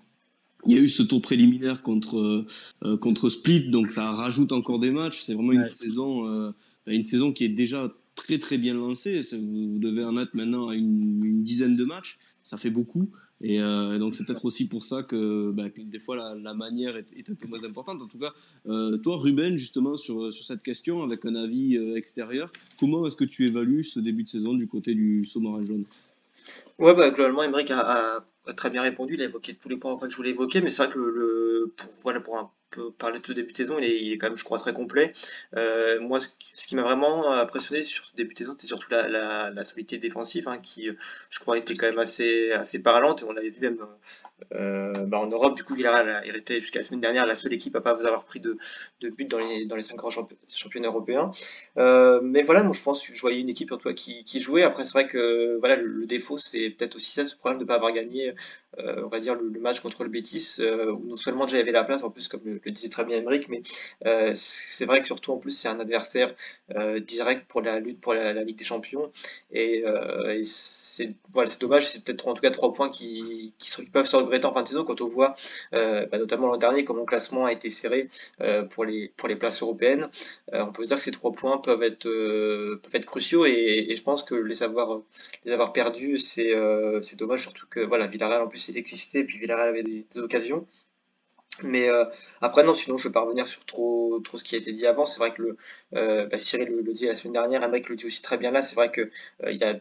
il 0.66 0.76
y 0.76 0.78
a 0.78 0.82
eu 0.82 0.88
ce 0.88 1.02
tour 1.02 1.22
préliminaire 1.22 1.82
contre, 1.82 2.46
euh, 2.82 2.96
contre 2.98 3.28
Split, 3.28 3.68
donc 3.70 3.90
ça 3.90 4.12
rajoute 4.12 4.52
encore 4.52 4.78
des 4.78 4.90
matchs. 4.90 5.22
C'est 5.22 5.34
vraiment 5.34 5.52
une, 5.52 5.64
saison, 5.64 6.26
euh, 6.26 6.52
une 6.86 7.02
saison 7.02 7.32
qui 7.32 7.44
est 7.44 7.48
déjà 7.48 7.92
très 8.14 8.38
très 8.38 8.58
bien 8.58 8.74
lancée. 8.74 9.22
Vous 9.32 9.78
devez 9.78 10.04
en 10.04 10.16
être 10.18 10.34
maintenant 10.34 10.68
à 10.68 10.74
une, 10.74 11.24
une 11.24 11.42
dizaine 11.42 11.76
de 11.76 11.84
matchs, 11.84 12.18
ça 12.42 12.56
fait 12.56 12.70
beaucoup. 12.70 13.10
Euh, 13.44 13.94
et 13.94 13.98
donc 13.98 14.14
c'est 14.14 14.24
peut-être 14.24 14.44
aussi 14.44 14.68
pour 14.68 14.84
ça 14.84 15.02
que, 15.02 15.50
bah, 15.52 15.64
des 15.76 15.98
fois 16.00 16.34
la, 16.34 16.54
manière 16.54 16.96
est, 16.96 17.30
un 17.30 17.34
peu 17.34 17.46
moins 17.46 17.62
importante. 17.64 18.02
En 18.02 18.06
tout 18.06 18.18
cas, 18.18 18.32
euh, 18.66 18.96
toi 18.98 19.16
Ruben, 19.16 19.56
justement 19.56 19.96
sur, 19.96 20.32
sur 20.32 20.44
cette 20.44 20.62
question, 20.62 21.02
avec 21.02 21.24
un 21.24 21.34
avis 21.36 21.76
euh, 21.76 21.96
extérieur, 21.96 22.50
comment 22.80 23.06
est-ce 23.06 23.16
que 23.16 23.24
tu 23.24 23.46
évalues 23.46 23.84
ce 23.84 24.00
début 24.00 24.24
de 24.24 24.28
saison 24.28 24.54
du 24.54 24.66
côté 24.66 24.94
du 24.94 25.24
Saumorin 25.24 25.64
jaune? 25.64 25.84
Ouais, 26.78 26.94
bah, 26.94 27.10
globalement, 27.10 27.42
Emmerich 27.42 27.70
a, 27.70 28.24
a, 28.46 28.52
très 28.54 28.70
bien 28.70 28.82
répondu. 28.82 29.14
Il 29.14 29.22
a 29.22 29.26
évoqué 29.26 29.54
tous 29.54 29.68
les 29.68 29.76
points 29.76 29.96
que 29.98 30.10
je 30.10 30.16
voulais 30.16 30.30
évoquer, 30.30 30.60
mais 30.60 30.70
c'est 30.70 30.84
vrai 30.84 30.92
que 30.92 30.98
le, 30.98 31.72
pour, 31.76 31.90
voilà, 32.02 32.20
pour 32.20 32.38
un 32.38 32.50
peut 32.70 32.90
parler 32.92 33.20
de 33.20 33.26
ce 33.26 33.32
début 33.32 33.52
de 33.52 33.56
saison, 33.56 33.78
il 33.78 34.12
est, 34.12 34.18
quand 34.18 34.28
même, 34.28 34.36
je 34.36 34.44
crois, 34.44 34.58
très 34.58 34.72
complet. 34.72 35.12
Euh, 35.56 36.00
moi, 36.00 36.20
ce, 36.20 36.66
qui 36.66 36.76
m'a 36.76 36.82
vraiment 36.82 37.30
impressionné 37.32 37.82
sur 37.82 38.04
ce 38.04 38.14
début 38.16 38.34
de 38.34 38.38
saison, 38.38 38.54
c'est 38.58 38.66
surtout 38.66 38.90
la, 38.90 39.64
solidité 39.64 39.98
défensive, 39.98 40.48
hein, 40.48 40.58
qui, 40.58 40.88
je 41.30 41.38
crois, 41.40 41.58
était 41.58 41.74
quand 41.74 41.86
même 41.86 41.98
assez, 41.98 42.52
assez 42.52 42.82
parlante. 42.82 43.24
On 43.26 43.32
l'avait 43.32 43.50
vu 43.50 43.60
même 43.60 43.78
euh, 44.54 45.04
bah, 45.06 45.18
en 45.18 45.26
Europe. 45.26 45.56
Du 45.56 45.64
coup, 45.64 45.74
Villarreal 45.74 46.08
a 46.08 46.26
hérité 46.26 46.60
jusqu'à 46.60 46.78
la 46.78 46.84
semaine 46.84 47.00
dernière 47.00 47.26
la 47.26 47.34
seule 47.34 47.52
équipe 47.52 47.74
à 47.76 47.80
pas 47.80 47.90
avoir 47.90 48.24
pris 48.24 48.40
de, 48.40 48.56
de 49.00 49.08
but 49.10 49.26
dans 49.28 49.38
les, 49.38 49.66
dans 49.66 49.80
cinq 49.80 49.96
grands 49.96 50.10
championnats 50.10 50.88
européens. 50.88 51.32
Euh, 51.76 52.20
mais 52.22 52.42
voilà, 52.42 52.62
moi, 52.62 52.72
je 52.72 52.82
pense 52.82 53.06
que 53.06 53.14
je 53.14 53.20
voyais 53.20 53.40
une 53.40 53.48
équipe 53.48 53.72
en 53.72 53.76
tout 53.76 53.92
qui, 53.94 54.40
jouait. 54.40 54.62
Après, 54.62 54.84
c'est 54.84 54.92
vrai 54.92 55.08
que 55.08 55.56
voilà, 55.58 55.76
le, 55.76 56.06
défaut, 56.06 56.38
c'est 56.38 56.70
peut-être 56.70 56.96
aussi 56.96 57.12
ça, 57.12 57.24
ce 57.24 57.36
problème 57.36 57.58
de 57.58 57.64
ne 57.64 57.68
pas 57.68 57.74
avoir 57.74 57.92
gagné, 57.92 58.34
euh, 58.78 59.02
on 59.04 59.08
va 59.08 59.20
dire, 59.20 59.34
le, 59.34 59.60
match 59.60 59.80
contre 59.80 60.04
le 60.04 60.10
Betis, 60.10 60.56
où 60.60 61.08
non 61.08 61.16
seulement 61.16 61.46
déjà 61.46 61.62
la 61.70 61.84
place, 61.84 62.02
en 62.02 62.10
plus, 62.10 62.28
comme 62.28 62.40
le, 62.44 62.70
disait 62.70 62.88
très 62.88 63.04
bien 63.04 63.18
Emmerich, 63.18 63.48
mais 63.48 63.62
c'est 64.34 64.86
vrai 64.86 65.00
que 65.00 65.06
surtout, 65.06 65.32
en 65.32 65.38
plus, 65.38 65.50
c'est 65.50 65.68
un 65.68 65.80
adversaire 65.80 66.34
direct 67.00 67.46
pour 67.48 67.60
la 67.60 67.80
lutte 67.80 68.00
pour 68.00 68.14
la, 68.14 68.32
Ligue 68.44 68.56
des 68.56 68.64
Champions. 68.64 69.10
Et, 69.50 69.84
et 70.28 70.44
c'est 70.44 71.14
dommage, 71.60 71.88
c'est 71.88 72.04
peut-être 72.04 72.26
en 72.26 72.34
tout 72.34 72.40
cas 72.42 72.50
trois 72.50 72.72
points 72.72 72.90
qui, 72.90 73.54
qui, 73.58 73.70
qui 73.70 73.86
peuvent 73.86 74.06
se 74.06 74.16
regretter 74.28 74.46
en 74.46 74.54
fin 74.54 74.62
de 74.62 74.68
saison 74.68 74.84
quand 74.84 75.00
on 75.00 75.06
voit, 75.06 75.34
bah, 75.72 76.18
notamment 76.18 76.46
l'an 76.46 76.56
dernier, 76.56 76.84
comment 76.84 77.00
le 77.00 77.06
classement 77.06 77.46
a 77.46 77.52
été 77.52 77.70
serré 77.70 78.08
pour, 78.70 78.84
les, 78.84 79.12
pour 79.16 79.28
les 79.28 79.36
places 79.36 79.62
européennes. 79.62 80.08
on 80.52 80.72
peut 80.72 80.82
se 80.82 80.88
dire 80.88 80.96
que 80.96 81.02
ces 81.02 81.10
trois 81.10 81.32
points 81.32 81.58
peuvent 81.58 81.82
être, 81.82 82.04
peuvent 82.04 82.94
être 82.94 83.06
cruciaux 83.06 83.46
et, 83.46 83.86
et, 83.88 83.96
je 83.96 84.02
pense 84.02 84.22
que 84.22 84.34
les 84.34 84.62
avoir, 84.62 85.00
les 85.44 85.52
avoir 85.52 85.72
perdus, 85.72 86.18
c'est 86.18 86.54
dommage, 87.16 87.42
surtout 87.42 87.66
que 87.68 87.80
voilà, 87.80 88.06
Villarreal 88.06 88.42
en 88.42 88.48
plus 88.48 88.68
il 88.68 88.76
existait, 88.76 89.20
et 89.20 89.24
puis 89.24 89.38
Villarreal 89.38 89.68
avait 89.68 89.82
des, 89.82 90.06
occasions. 90.16 90.66
Mais 91.62 91.88
euh, 91.88 92.04
après, 92.40 92.62
non, 92.62 92.74
sinon, 92.74 92.96
je 92.98 93.08
vais 93.08 93.12
pas 93.12 93.22
revenir 93.22 93.48
sur 93.48 93.64
trop, 93.64 94.20
trop 94.20 94.38
ce 94.38 94.44
qui 94.44 94.54
a 94.54 94.58
été 94.58 94.72
dit 94.72 94.86
avant. 94.86 95.04
C'est 95.06 95.18
vrai 95.18 95.32
que 95.34 95.42
le, 95.42 95.56
euh, 95.94 96.26
bah, 96.26 96.38
Cyril 96.38 96.68
le, 96.68 96.92
dit 96.92 97.06
la 97.06 97.16
semaine 97.16 97.32
dernière, 97.32 97.62
Emmerich 97.64 97.88
le 97.88 97.96
dit 97.96 98.06
aussi 98.06 98.22
très 98.22 98.38
bien 98.38 98.50
là. 98.52 98.62
C'est 98.62 98.76
vrai 98.76 98.92
qu'il 98.92 99.10
euh, 99.44 99.50
il 99.50 99.58
y 99.58 99.64
a 99.64 99.80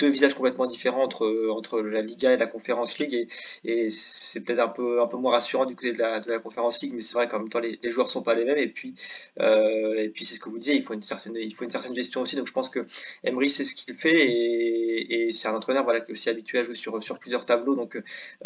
deux 0.00 0.08
visages 0.10 0.34
complètement 0.34 0.66
différents 0.66 1.02
entre, 1.02 1.48
entre 1.50 1.80
la 1.80 2.02
Liga 2.02 2.32
et 2.32 2.36
la 2.36 2.46
Conférence 2.46 2.98
League 2.98 3.14
et, 3.14 3.28
et 3.64 3.90
c'est 3.90 4.44
peut-être 4.44 4.60
un 4.60 4.68
peu, 4.68 5.00
un 5.02 5.06
peu 5.06 5.16
moins 5.16 5.32
rassurant 5.32 5.66
du 5.66 5.74
côté 5.74 5.92
de 5.92 5.98
la, 5.98 6.20
de 6.20 6.30
la 6.30 6.38
Conférence 6.38 6.82
League 6.82 6.92
mais 6.94 7.02
c'est 7.02 7.14
vrai 7.14 7.28
qu'en 7.28 7.38
même 7.38 7.48
temps 7.48 7.60
les, 7.60 7.78
les 7.82 7.90
joueurs 7.90 8.08
sont 8.08 8.22
pas 8.22 8.34
les 8.34 8.44
mêmes 8.44 8.58
et 8.58 8.68
puis, 8.68 8.94
euh, 9.40 9.94
et 9.96 10.08
puis 10.08 10.24
c'est 10.24 10.34
ce 10.34 10.40
que 10.40 10.48
vous 10.48 10.58
disiez 10.58 10.74
il 10.74 10.82
faut 10.82 10.94
une 10.94 11.02
certaine, 11.02 11.34
il 11.36 11.54
faut 11.54 11.64
une 11.64 11.70
certaine 11.70 11.94
gestion 11.94 12.20
aussi. 12.22 12.36
Donc 12.36 12.46
je 12.46 12.52
pense 12.52 12.68
que 12.70 12.86
Emery 13.24 13.50
c'est 13.50 13.64
ce 13.64 13.74
qu'il 13.74 13.94
fait 13.94 14.26
et, 14.26 15.28
et 15.28 15.32
c'est 15.32 15.48
un 15.48 15.54
entraîneur 15.54 15.84
voilà, 15.84 16.00
qui 16.00 16.10
est 16.10 16.14
aussi 16.14 16.28
habitué 16.28 16.58
à 16.58 16.64
jouer 16.64 16.74
sur, 16.74 17.02
sur 17.02 17.18
plusieurs 17.18 17.46
tableaux. 17.46 17.74
Donc 17.74 17.96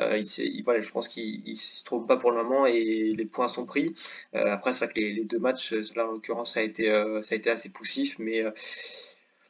euh, 0.01 0.17
il, 0.19 0.25
il, 0.45 0.63
voilà, 0.65 0.81
je 0.81 0.91
pense 0.91 1.09
qu'il 1.09 1.57
se 1.57 1.85
trompe 1.85 2.07
pas 2.09 2.17
pour 2.17 2.31
le 2.33 2.43
moment 2.43 2.67
et 2.67 3.13
les 3.17 3.25
points 3.27 3.49
sont 3.49 3.65
pris. 3.67 3.95
Euh, 4.35 4.53
après 4.53 4.73
c'est 4.73 4.85
vrai 4.85 4.95
que 4.95 5.01
les, 5.01 5.13
les, 5.13 5.25
deux 5.25 5.39
matchs 5.39 5.73
là 5.97 6.07
en 6.09 6.13
l'occurrence 6.13 6.55
ça 6.55 6.61
a 6.61 6.63
été, 6.63 6.91
euh, 6.91 7.23
ça 7.23 7.35
a 7.35 7.39
été 7.39 7.51
assez 7.51 7.71
poussif 7.71 8.17
mais 8.19 8.43
euh, 8.43 8.51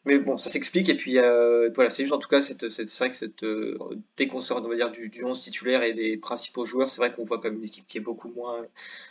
mais 0.07 0.19
bon, 0.19 0.39
ça 0.39 0.49
s'explique. 0.49 0.89
Et 0.89 0.95
puis 0.95 1.19
euh, 1.19 1.69
voilà, 1.75 1.91
c'est 1.91 2.05
juste 2.05 2.15
en 2.15 2.19
tout 2.19 2.29
cas, 2.29 2.41
c'est 2.41 2.59
vrai 2.99 3.11
que 3.11 3.17
cette, 3.17 3.43
euh, 3.43 3.77
dès 4.17 4.29
qu'on 4.29 4.41
sort 4.41 4.63
on 4.65 4.69
va 4.69 4.75
dire, 4.75 4.91
du, 4.91 5.11
du 5.11 5.25
11 5.25 5.39
titulaire 5.41 5.83
et 5.83 5.93
des 5.93 6.17
principaux 6.17 6.65
joueurs, 6.65 6.89
c'est 6.89 6.97
vrai 6.99 7.13
qu'on 7.13 7.25
voit 7.25 7.39
comme 7.41 7.57
une 7.57 7.65
équipe 7.65 7.87
qui 7.87 7.99
est 7.99 8.01
beaucoup 8.01 8.29
moins, 8.29 8.67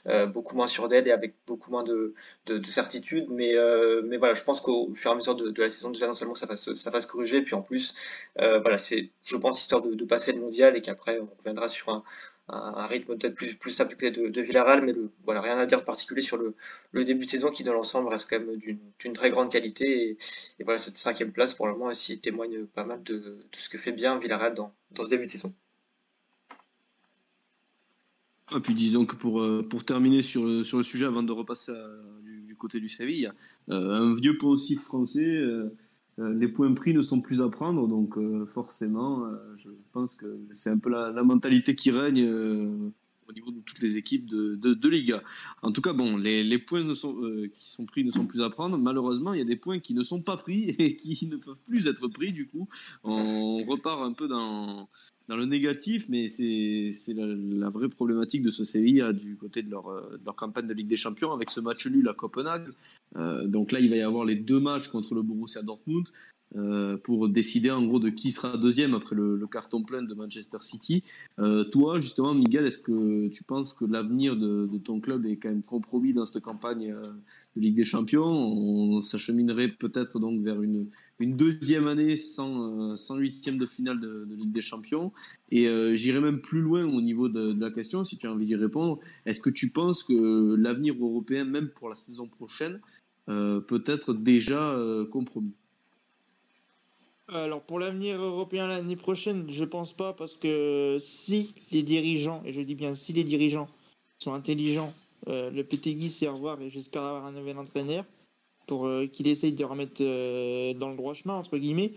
euh, 0.08 0.26
beaucoup 0.26 0.56
moins 0.56 0.68
sûre 0.68 0.88
d'elle 0.88 1.08
et 1.08 1.12
avec 1.12 1.36
beaucoup 1.46 1.70
moins 1.70 1.84
de, 1.84 2.16
de, 2.48 2.58
de 2.58 2.68
certitude. 2.68 3.28
Mais, 3.30 3.56
euh, 3.56 4.02
mais 4.04 4.18
voilà, 4.18 4.34
je 4.34 4.44
pense 4.44 4.62
qu'au 4.62 4.92
fur 4.96 5.12
et 5.12 5.14
à 5.14 5.16
mesure 5.18 5.36
de, 5.36 5.50
de, 5.50 5.62
la 5.62 5.70
saison, 5.70 5.92
déjà 5.92 6.08
non 6.08 6.16
seulement 6.16 6.36
ça 6.36 6.48
va 6.48 6.58
se, 6.58 6.76
ça 6.76 6.90
va 6.90 7.02
se 7.02 7.08
corriger, 7.08 7.42
puis 7.44 7.54
en 7.54 7.62
plus, 7.62 7.94
euh, 8.40 8.60
voilà, 8.60 8.78
c'est, 8.80 9.12
je 9.24 9.38
pense, 9.38 9.62
histoire 9.62 9.82
de, 9.84 9.94
de 9.94 10.06
passer 10.06 10.32
le 10.32 10.40
mondial 10.42 10.76
et 10.76 10.82
qu'après 10.82 11.20
on 11.20 11.30
reviendra 11.38 11.68
sur 11.68 11.90
un, 11.90 12.04
un, 12.52 12.86
rythme 12.88 13.18
peut-être 13.18 13.36
plus, 13.36 13.56
plus 13.56 13.72
simple 13.72 13.96
que 13.96 14.08
de, 14.08 14.28
de 14.28 14.42
Villarreal, 14.42 14.84
mais 14.84 14.94
le, 14.94 15.10
voilà, 15.24 15.42
rien 15.42 15.58
à 15.58 15.66
dire 15.66 15.80
de 15.80 15.86
particulier 15.86 16.22
sur 16.22 16.38
le, 16.38 16.56
début 17.04 17.26
de 17.26 17.30
saison 17.30 17.52
qui, 17.52 17.64
dans 17.64 17.74
l'ensemble, 17.74 18.10
reste 18.10 18.30
quand 18.30 18.40
même 18.40 18.58
d'une 18.58 19.14
très 19.14 19.30
grande 19.30 19.52
qualité. 19.52 20.18
Et, 20.60 20.64
voilà, 20.64 20.80
cette 20.80 20.98
cinquième 20.98 21.32
place, 21.32 21.54
pour 21.54 21.68
le 21.68 21.74
moment, 21.74 21.88
aussi 21.88 22.20
témoigne 22.20 22.66
pas 22.66 22.84
mal 22.84 23.04
de, 23.04 23.40
ce 23.58 23.70
que 23.70 23.78
fait 23.78 23.92
bien 23.92 24.18
Villarreal 24.18 24.54
dans, 24.54 24.74
dans 24.92 25.04
ce 25.04 25.10
début 25.10 25.26
de 25.26 25.32
saison. 25.32 25.54
Et 28.52 28.56
ah, 28.56 28.60
puis 28.60 28.74
disons 28.74 29.06
que 29.06 29.16
pour, 29.16 29.42
euh, 29.42 29.64
pour 29.70 29.86
terminer 29.86 30.24
sur, 30.24 30.66
sur 30.66 30.78
le 30.78 30.84
sujet, 30.84 31.06
avant 31.06 31.22
de 31.22 31.32
repasser 31.32 31.72
à, 31.72 31.88
du, 32.24 32.56
côté 32.56 32.80
du 32.80 32.90
Séville, 32.90 33.32
euh, 33.70 33.94
un 33.94 34.16
vieux 34.16 34.40
poncif 34.40 34.82
français. 34.82 35.24
Euh, 35.24 35.66
euh, 35.66 35.70
les 36.28 36.48
points 36.48 36.74
pris 36.74 36.94
ne 36.94 37.02
sont 37.02 37.22
plus 37.22 37.42
à 37.42 37.50
prendre, 37.50 37.88
donc 37.88 38.18
euh, 38.18 38.46
forcément, 38.46 39.26
euh, 39.26 39.38
je 39.58 39.70
pense 39.94 40.16
que 40.16 40.40
c'est 40.52 40.70
un 40.70 40.78
peu 40.78 40.90
la 40.90 41.24
mentalité 41.24 41.76
qui 41.76 41.92
règne 41.92 42.92
au 43.30 43.34
niveau 43.34 43.52
de 43.52 43.60
toutes 43.60 43.80
les 43.80 43.98
équipes 43.98 44.26
de, 44.26 44.56
de, 44.56 44.90
Liga. 44.90 45.22
En 45.62 45.72
tout 45.72 45.82
cas, 45.82 45.94
bon, 45.94 46.18
les, 46.18 46.58
points 46.58 46.84
euh, 46.84 47.48
qui 47.54 47.70
sont 47.70 47.86
pris 47.86 48.04
ne 48.04 48.12
sont 48.12 48.26
plus 48.26 48.42
à 48.42 48.50
prendre. 48.50 48.78
Malheureusement, 48.78 49.34
il 49.34 49.40
y 49.40 49.42
a 49.42 49.46
des 49.46 49.56
points 49.56 49.80
qui 49.80 49.94
ne 49.94 50.04
sont 50.04 50.22
pas 50.22 50.38
pris 50.38 50.70
et 50.80 50.96
qui 50.96 51.28
ne 51.28 51.38
peuvent 51.38 51.62
plus 51.68 51.88
être 51.88 52.08
pris. 52.08 52.34
Du 52.34 52.48
coup, 52.48 52.68
on 53.04 53.64
repart 53.64 54.02
un 54.02 54.14
peu 54.14 54.28
dans, 54.28 54.90
dans 55.28 55.38
le 55.38 55.46
négatif, 55.46 56.08
mais 56.10 56.28
c'est 56.28 57.14
la, 57.14 57.28
la, 57.28 57.70
vraie 57.70 57.90
problématique 57.90 58.42
de 58.42 58.52
ce 58.52 58.64
Sevilla 58.64 59.14
du 59.14 59.38
côté 59.38 59.62
de 59.62 59.70
leur, 59.70 59.86
de 60.12 60.26
leur, 60.26 60.36
campagne 60.36 60.68
de 60.68 60.74
Ligue 60.74 60.88
des 60.88 60.98
Champions 60.98 61.32
avec 61.32 61.50
ce 61.52 61.60
match 61.60 61.86
nul 61.86 62.08
à 62.10 62.14
Copenhague. 62.14 62.70
Euh, 63.16 63.48
donc 63.48 63.72
là, 63.72 63.80
il 63.80 63.90
va 63.90 63.96
y 63.96 64.02
avoir 64.02 64.26
les 64.26 64.36
deux 64.36 64.60
matchs 64.60 64.88
contre 64.88 65.14
le 65.14 65.22
Borussia 65.22 65.62
Dortmund. 65.62 66.08
Euh, 66.56 66.98
pour 66.98 67.30
décider 67.30 67.70
en 67.70 67.86
gros 67.86 68.00
de 68.00 68.10
qui 68.10 68.32
sera 68.32 68.58
deuxième 68.58 68.96
après 68.96 69.16
le, 69.16 69.46
carton 69.46 69.84
plein 69.84 70.02
de 70.02 70.14
Manchester 70.16 70.58
City. 70.62 71.04
Euh, 71.38 71.64
toi, 71.64 72.00
justement, 72.00 72.34
Miguel, 72.34 72.66
est-ce 72.66 72.80
que 72.80 73.28
tu 73.28 73.44
penses 73.44 73.72
que 73.72 73.86
l'avenir 73.86 74.36
de, 74.36 74.68
ton 74.84 75.00
club 75.00 75.28
est 75.28 75.38
quand 75.38 75.50
même 75.50 75.62
compromis 75.62 76.12
dans 76.14 76.26
cette 76.26 76.42
campagne 76.42 76.92
euh, 76.92 77.04
de 77.56 77.62
Ligue 77.62 77.76
des 77.76 77.84
Champions? 77.84 78.26
On 78.26 79.00
s'acheminerait 79.00 79.68
peut-être 79.68 80.20
donc 80.20 80.42
vers 80.42 80.60
une, 80.64 80.90
deuxième 81.20 81.88
année 81.88 82.16
sans, 82.16 82.96
huitième 83.16 83.60
de 83.60 83.68
finale 83.68 84.00
de, 84.00 84.28
Ligue 84.36 84.52
des 84.52 84.62
Champions. 84.62 85.12
Et 85.52 85.68
j'irai 85.96 86.20
même 86.20 86.42
plus 86.42 86.62
loin 86.62 86.84
au 86.86 87.02
niveau 87.02 87.30
de, 87.30 87.60
la 87.60 87.70
question, 87.70 88.04
si 88.04 88.18
tu 88.18 88.26
as 88.26 88.32
envie 88.32 88.48
d'y 88.48 88.56
répondre. 88.56 89.00
Est-ce 89.26 89.40
que 89.40 89.50
tu 89.52 89.70
penses 89.70 90.04
que 90.04 90.56
l'avenir 90.56 90.96
européen, 91.00 91.44
même 91.44 91.70
pour 91.70 91.90
la 91.90 91.96
saison 91.96 92.28
prochaine, 92.28 92.80
peut 93.28 93.84
être 93.86 94.14
déjà 94.14 94.76
compromis? 95.12 95.54
Alors 97.32 97.62
pour 97.62 97.80
l'avenir 97.80 98.22
européen 98.22 98.68
l'année 98.68 98.96
prochaine, 98.96 99.52
je 99.52 99.64
pense 99.64 99.94
pas 99.94 100.14
parce 100.14 100.34
que 100.36 100.98
si 101.00 101.54
les 101.72 101.84
dirigeants, 101.84 102.42
et 102.46 102.54
je 102.54 102.62
dis 102.62 102.76
bien 102.76 102.96
si 102.96 103.14
les 103.14 103.24
dirigeants 103.24 103.68
sont 104.18 104.34
intelligents, 104.34 104.94
euh, 105.28 105.50
le 105.52 105.64
PTGui 105.64 106.10
sait 106.10 106.28
revoir 106.28 106.62
et 106.62 106.70
j'espère 106.70 107.04
avoir 107.04 107.26
un 107.26 107.32
nouvel 107.32 107.58
entraîneur 107.58 108.06
pour 108.68 108.88
euh, 108.88 109.08
qu'il 109.08 109.28
essaye 109.28 109.54
de 109.54 109.64
remettre 109.64 110.02
euh, 110.02 110.74
dans 110.74 110.90
le 110.90 110.96
droit 110.96 111.14
chemin 111.14 111.36
entre 111.36 111.58
guillemets. 111.58 111.94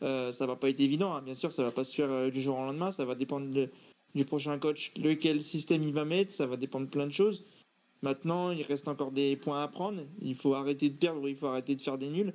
Ça 0.00 0.46
va 0.46 0.56
pas 0.56 0.68
être 0.68 0.80
évident, 0.80 1.14
hein. 1.14 1.22
bien 1.22 1.34
sûr, 1.34 1.52
ça 1.52 1.62
va 1.62 1.70
pas 1.70 1.82
se 1.82 1.94
faire 1.94 2.30
du 2.30 2.42
jour 2.42 2.58
au 2.58 2.60
lendemain, 2.60 2.92
ça 2.92 3.06
va 3.06 3.14
dépendre 3.14 3.46
du 4.14 4.24
prochain 4.26 4.58
coach, 4.58 4.92
lequel 4.96 5.42
système 5.42 5.82
il 5.82 5.94
va 5.94 6.04
mettre, 6.04 6.32
ça 6.32 6.46
va 6.46 6.58
dépendre 6.58 6.84
de 6.84 6.90
plein 6.90 7.06
de 7.06 7.12
choses. 7.12 7.46
Maintenant, 8.02 8.50
il 8.50 8.62
reste 8.62 8.88
encore 8.88 9.10
des 9.10 9.36
points 9.36 9.62
à 9.62 9.68
prendre. 9.68 10.02
Il 10.20 10.34
faut 10.34 10.52
arrêter 10.52 10.90
de 10.90 10.96
perdre, 10.96 11.26
il 11.26 11.34
faut 11.34 11.46
arrêter 11.46 11.74
de 11.74 11.80
faire 11.80 11.96
des 11.96 12.10
nuls 12.10 12.34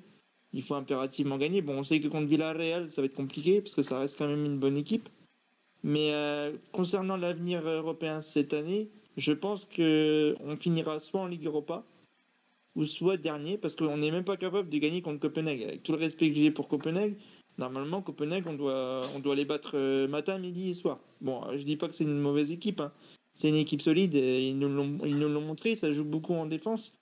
il 0.54 0.64
faut 0.64 0.76
impérativement 0.76 1.38
gagner. 1.38 1.62
Bon, 1.62 1.80
on 1.80 1.84
sait 1.84 2.00
que 2.00 2.08
contre 2.08 2.28
Villarreal, 2.28 2.92
ça 2.92 3.02
va 3.02 3.06
être 3.06 3.16
compliqué 3.16 3.62
parce 3.62 3.76
que 3.76 3.82
ça 3.82 4.00
reste 4.00 4.18
quand 4.18 4.28
même 4.28 4.46
une 4.46 4.60
bonne 4.60 4.78
équipe. 4.78 5.10
Mais 5.84 6.14
euh, 6.14 6.52
concernant 6.72 7.18
l'avenir 7.18 7.68
européen 7.68 8.22
cette 8.22 8.54
année, 8.54 8.90
je 9.18 9.34
pense 9.34 9.66
que 9.66 10.36
on 10.42 10.56
finira 10.56 11.00
soit 11.00 11.22
en 11.22 11.28
Ligue 11.28 11.46
Europa 11.46 11.84
ou 12.76 12.86
soit 12.86 13.18
dernier 13.18 13.58
parce 13.58 13.76
qu'on 13.76 13.98
n'est 13.98 14.12
même 14.12 14.24
pas 14.24 14.38
capable 14.38 14.70
de 14.70 14.78
gagner 14.78 15.02
contre 15.02 15.20
Copenhague. 15.20 15.64
Avec 15.64 15.84
tout 15.84 15.94
le 15.94 15.98
respect 15.98 16.30
que 16.30 16.36
j'ai 16.36 16.52
pour 16.52 16.68
Copenhague, 16.68 17.16
normalement 17.58 18.02
Copenhague, 18.02 18.46
on 18.48 18.54
doit 18.54 19.04
on 19.16 19.20
doit 19.20 19.36
les 19.36 19.46
battre 19.46 19.72
euh, 19.76 20.08
matin, 20.08 20.38
midi 20.38 20.70
et 20.70 20.74
soir. 20.74 21.00
Bon, 21.22 21.42
je 21.58 21.64
dis 21.64 21.78
pas 21.78 21.88
que 21.88 21.96
c'est 21.96 22.04
une 22.04 22.20
mauvaise 22.20 22.52
équipe. 22.52 22.82
Hein. 22.82 22.92
C'est 23.34 23.50
une 23.50 23.56
équipe 23.56 23.82
solide. 23.82 24.14
Ils 24.16 24.58
nous 24.58 24.70
l'ont 24.70 25.42
montré. 25.42 25.76
Ça 25.76 25.92
joue 25.94 26.04
beaucoup 26.04 26.34
en 26.34 26.46
défense. 26.46 26.94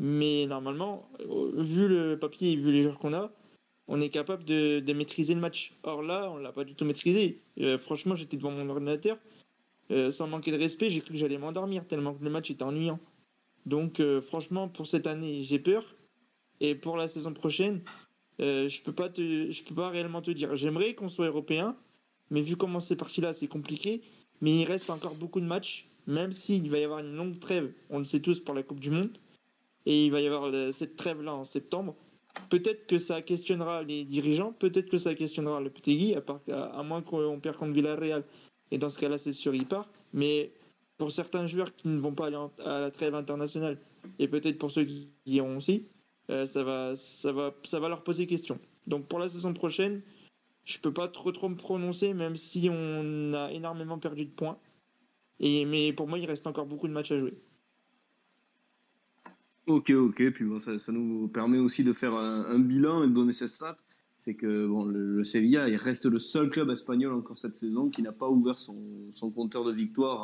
Mais 0.00 0.46
normalement, 0.46 1.10
euh, 1.18 1.60
vu 1.60 1.88
le 1.88 2.16
papier 2.16 2.52
et 2.52 2.56
vu 2.56 2.70
les 2.70 2.84
joueurs 2.84 3.00
qu'on 3.00 3.12
a, 3.14 3.32
on 3.88 4.00
est 4.00 4.10
capable 4.10 4.44
de, 4.44 4.92
maîtriser 4.92 5.34
le 5.34 5.40
match. 5.40 5.74
Or 5.82 6.02
là, 6.02 6.30
on 6.30 6.36
l'a 6.36 6.52
pas 6.52 6.62
du 6.62 6.76
tout 6.76 6.84
maîtrisé. 6.84 7.42
Euh, 7.58 7.78
franchement, 7.78 8.14
j'étais 8.14 8.36
devant 8.36 8.52
mon 8.52 8.68
ordinateur, 8.68 9.18
euh, 9.90 10.12
sans 10.12 10.28
manquer 10.28 10.52
de 10.52 10.56
respect, 10.56 10.88
j'ai 10.88 11.00
cru 11.00 11.14
que 11.14 11.18
j'allais 11.18 11.36
m'endormir 11.36 11.84
tellement 11.84 12.14
que 12.14 12.22
le 12.22 12.30
match 12.30 12.48
était 12.48 12.62
ennuyant. 12.62 13.00
Donc 13.66 14.00
franchement, 14.28 14.68
pour 14.68 14.86
cette 14.86 15.06
année, 15.06 15.42
j'ai 15.42 15.58
peur. 15.58 15.84
Et 16.60 16.74
pour 16.74 16.96
la 16.96 17.08
saison 17.08 17.34
prochaine, 17.34 17.82
je 18.38 18.82
peux 18.82 18.94
pas 18.94 19.10
te, 19.10 19.50
je 19.50 19.64
peux 19.64 19.74
pas 19.74 19.90
réellement 19.90 20.22
te 20.22 20.30
dire. 20.30 20.56
J'aimerais 20.56 20.94
qu'on 20.94 21.10
soit 21.10 21.26
européen, 21.26 21.76
mais 22.30 22.40
vu 22.40 22.56
comment 22.56 22.80
c'est 22.80 22.96
parti 22.96 23.20
là, 23.20 23.34
c'est 23.34 23.48
compliqué. 23.48 24.00
Mais 24.40 24.60
il 24.60 24.64
reste 24.64 24.88
encore 24.88 25.16
beaucoup 25.16 25.40
de 25.40 25.44
matchs, 25.44 25.86
même 26.06 26.32
s'il 26.32 26.70
va 26.70 26.78
y 26.78 26.84
avoir 26.84 27.00
une 27.00 27.14
longue 27.14 27.40
trêve. 27.40 27.72
On 27.90 27.98
le 27.98 28.06
sait 28.06 28.20
tous 28.20 28.38
pour 28.38 28.54
la 28.54 28.62
Coupe 28.62 28.80
du 28.80 28.90
Monde 28.90 29.18
et 29.88 30.04
il 30.04 30.12
va 30.12 30.20
y 30.20 30.26
avoir 30.26 30.52
cette 30.74 30.96
trêve-là 30.96 31.34
en 31.34 31.44
septembre. 31.46 31.96
Peut-être 32.50 32.86
que 32.86 32.98
ça 32.98 33.22
questionnera 33.22 33.82
les 33.82 34.04
dirigeants, 34.04 34.52
peut-être 34.52 34.90
que 34.90 34.98
ça 34.98 35.14
questionnera 35.14 35.62
le 35.62 35.70
PTGui, 35.70 36.14
à, 36.14 36.20
part, 36.20 36.40
à, 36.52 36.82
moins 36.82 37.00
qu'on 37.00 37.40
perde 37.40 37.56
contre 37.56 37.72
Villarreal. 37.72 38.22
Et 38.70 38.76
dans 38.76 38.90
ce 38.90 38.98
cas-là, 38.98 39.16
c'est 39.16 39.32
sûr, 39.32 39.54
il 39.54 39.66
part. 39.66 39.88
Mais 40.12 40.52
pour 40.98 41.10
certains 41.10 41.46
joueurs 41.46 41.74
qui 41.74 41.88
ne 41.88 41.98
vont 41.98 42.12
pas 42.12 42.26
aller 42.26 42.36
à 42.64 42.80
la 42.80 42.90
trêve 42.90 43.14
internationale, 43.14 43.78
et 44.18 44.28
peut-être 44.28 44.58
pour 44.58 44.70
ceux 44.70 44.84
qui 44.84 45.08
iront 45.24 45.56
aussi, 45.56 45.86
euh, 46.30 46.44
ça, 46.44 46.62
va, 46.62 46.94
ça, 46.94 47.32
va, 47.32 47.54
ça 47.64 47.80
va 47.80 47.88
leur 47.88 48.04
poser 48.04 48.26
question. 48.26 48.58
Donc 48.86 49.06
pour 49.06 49.18
la 49.18 49.30
saison 49.30 49.54
prochaine, 49.54 50.02
je 50.66 50.78
peux 50.78 50.92
pas 50.92 51.08
trop 51.08 51.32
trop 51.32 51.48
me 51.48 51.56
prononcer, 51.56 52.12
même 52.12 52.36
si 52.36 52.68
on 52.70 53.32
a 53.32 53.50
énormément 53.52 53.98
perdu 53.98 54.26
de 54.26 54.30
points. 54.30 54.58
Et, 55.40 55.64
mais 55.64 55.94
pour 55.94 56.08
moi, 56.08 56.18
il 56.18 56.26
reste 56.26 56.46
encore 56.46 56.66
beaucoup 56.66 56.88
de 56.88 56.92
matchs 56.92 57.12
à 57.12 57.18
jouer. 57.18 57.32
Ok, 59.68 59.90
ok. 59.90 60.30
Puis 60.30 60.44
bon, 60.46 60.60
ça, 60.60 60.92
nous 60.92 61.28
permet 61.28 61.58
aussi 61.58 61.84
de 61.84 61.92
faire 61.92 62.14
un, 62.14 62.58
bilan 62.58 63.04
et 63.04 63.08
de 63.08 63.12
donner 63.12 63.32
cette 63.32 63.50
stat 63.50 63.76
c'est 64.20 64.34
que 64.34 64.66
bon, 64.66 64.84
le, 64.84 65.14
le, 65.14 65.24
Sevilla 65.24 65.68
il 65.68 65.76
reste 65.76 66.06
le 66.06 66.18
seul 66.18 66.50
club 66.50 66.70
espagnol 66.70 67.14
encore 67.14 67.38
cette 67.38 67.54
saison 67.54 67.88
qui 67.88 68.02
n'a 68.02 68.10
pas 68.10 68.28
ouvert 68.28 68.58
son, 68.58 68.74
compteur 69.34 69.64
de 69.64 69.72
victoire 69.72 70.22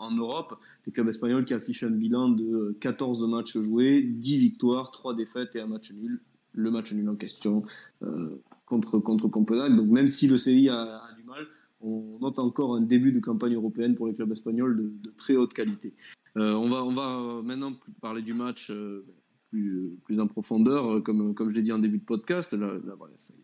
en, 0.00 0.10
Europe. 0.10 0.58
Le 0.86 0.92
club 0.92 1.08
espagnol 1.08 1.44
qui 1.44 1.54
affiche 1.54 1.84
un 1.84 1.90
bilan 1.90 2.30
de 2.30 2.76
14 2.80 3.28
matchs 3.28 3.56
joués, 3.56 4.02
10 4.02 4.38
victoires, 4.38 4.90
3 4.90 5.14
défaites 5.14 5.54
et 5.54 5.60
un 5.60 5.66
match 5.66 5.92
nul. 5.92 6.20
Le 6.52 6.70
match 6.70 6.92
nul 6.92 7.08
en 7.08 7.14
question 7.14 7.62
euh, 8.02 8.42
contre, 8.66 8.98
contre 8.98 9.28
Copenhague. 9.28 9.76
Donc 9.76 9.88
même 9.88 10.08
si 10.08 10.26
le 10.26 10.38
Sevilla 10.38 10.80
a, 10.80 11.14
du 11.14 11.22
mal, 11.22 11.46
on 11.80 12.18
note 12.20 12.40
encore 12.40 12.74
un 12.74 12.80
début 12.80 13.12
de 13.12 13.20
campagne 13.20 13.54
européenne 13.54 13.94
pour 13.94 14.08
les 14.08 14.14
clubs 14.14 14.32
espagnols 14.32 14.76
de 15.00 15.10
très 15.16 15.36
haute 15.36 15.52
qualité. 15.52 15.94
Euh, 16.38 16.54
on, 16.54 16.68
va, 16.68 16.84
on 16.84 16.94
va 16.94 17.42
maintenant 17.42 17.72
parler 18.00 18.22
du 18.22 18.34
match. 18.34 18.70
Euh, 18.70 19.04
plus, 19.50 20.20
en 20.20 20.26
profondeur, 20.26 20.92
euh, 20.92 21.00
comme, 21.00 21.34
comme 21.34 21.48
je 21.48 21.54
l'ai 21.54 21.62
dit 21.62 21.72
en 21.72 21.78
début 21.78 21.98
de 21.98 22.04
podcast. 22.04 22.54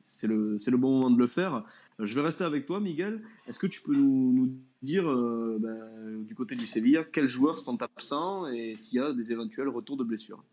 C'est 0.03 0.27
le, 0.27 0.57
le 0.57 0.77
bon 0.77 0.91
moment 0.91 1.11
de 1.11 1.19
le 1.19 1.27
faire. 1.27 1.65
Je 1.99 2.15
vais 2.15 2.21
rester 2.21 2.45
avec 2.45 2.67
toi, 2.67 2.81
Miguel. 2.81 3.23
Est-ce 3.47 3.59
que 3.59 3.67
tu 3.67 3.81
peux 3.81 3.95
nous, 3.95 4.55
dire, 4.83 5.11
euh, 5.11 5.57
ben, 5.59 6.23
du 6.25 6.35
côté 6.35 6.55
du 6.55 6.67
Sevilla, 6.67 7.05
quels 7.05 7.29
joueurs 7.29 7.59
sont 7.59 7.81
absents 7.83 8.47
et 8.49 8.77
s'il 8.77 8.99
y 8.99 9.03
a 9.03 9.13
des 9.13 9.33
éventuels 9.33 9.69
retours 9.69 9.97
de 9.97 10.05
blessures? 10.05 10.45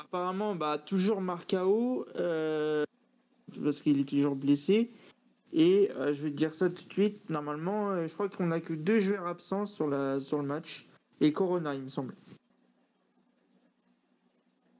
Apparemment, 0.00 0.54
bah, 0.54 0.78
toujours 0.78 1.20
Marcao, 1.20 2.06
euh, 2.16 2.84
parce 3.62 3.82
qu'il 3.82 4.00
est 4.00 4.08
toujours 4.08 4.34
blessé. 4.34 4.90
Et 5.52 5.90
euh, 5.92 6.14
je 6.14 6.22
vais 6.22 6.30
te 6.30 6.36
dire 6.36 6.54
ça 6.54 6.70
tout 6.70 6.84
de 6.84 6.92
suite. 6.92 7.28
Normalement, 7.30 7.90
euh, 7.90 8.08
je 8.08 8.14
crois 8.14 8.28
qu'on 8.28 8.46
n'a 8.46 8.60
que 8.60 8.72
deux 8.72 8.98
joueurs 8.98 9.26
absents 9.26 9.66
sur, 9.66 9.86
la, 9.86 10.20
sur 10.20 10.38
le 10.38 10.46
match. 10.46 10.86
Et 11.20 11.32
Corona, 11.32 11.74
il 11.74 11.82
me 11.82 11.88
semble. 11.88 12.14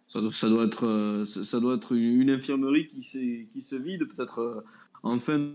Ça 0.09 0.21
doit, 0.21 0.33
ça 0.33 0.49
doit, 0.49 0.65
être, 0.65 0.87
euh, 0.87 1.25
ça 1.25 1.59
doit 1.59 1.75
être 1.75 1.93
une 1.93 2.31
infirmerie 2.31 2.87
qui, 2.87 3.49
qui 3.51 3.63
se 3.63 3.75
vide, 3.75 4.07
peut-être 4.07 4.39
euh, 4.39 4.61
enfin 5.03 5.55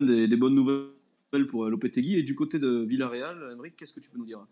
des, 0.00 0.26
des, 0.26 0.36
bonnes 0.36 0.54
nouvelles 0.54 1.46
pour 1.48 1.68
Lopetegui. 1.68 2.16
Et 2.16 2.22
du 2.22 2.34
côté 2.34 2.58
de 2.58 2.84
Villarreal, 2.84 3.50
Emmerich, 3.52 3.76
qu'est-ce 3.76 3.92
que 3.92 4.00
tu 4.00 4.08
peux 4.08 4.18
nous 4.18 4.24
dire? 4.24 4.46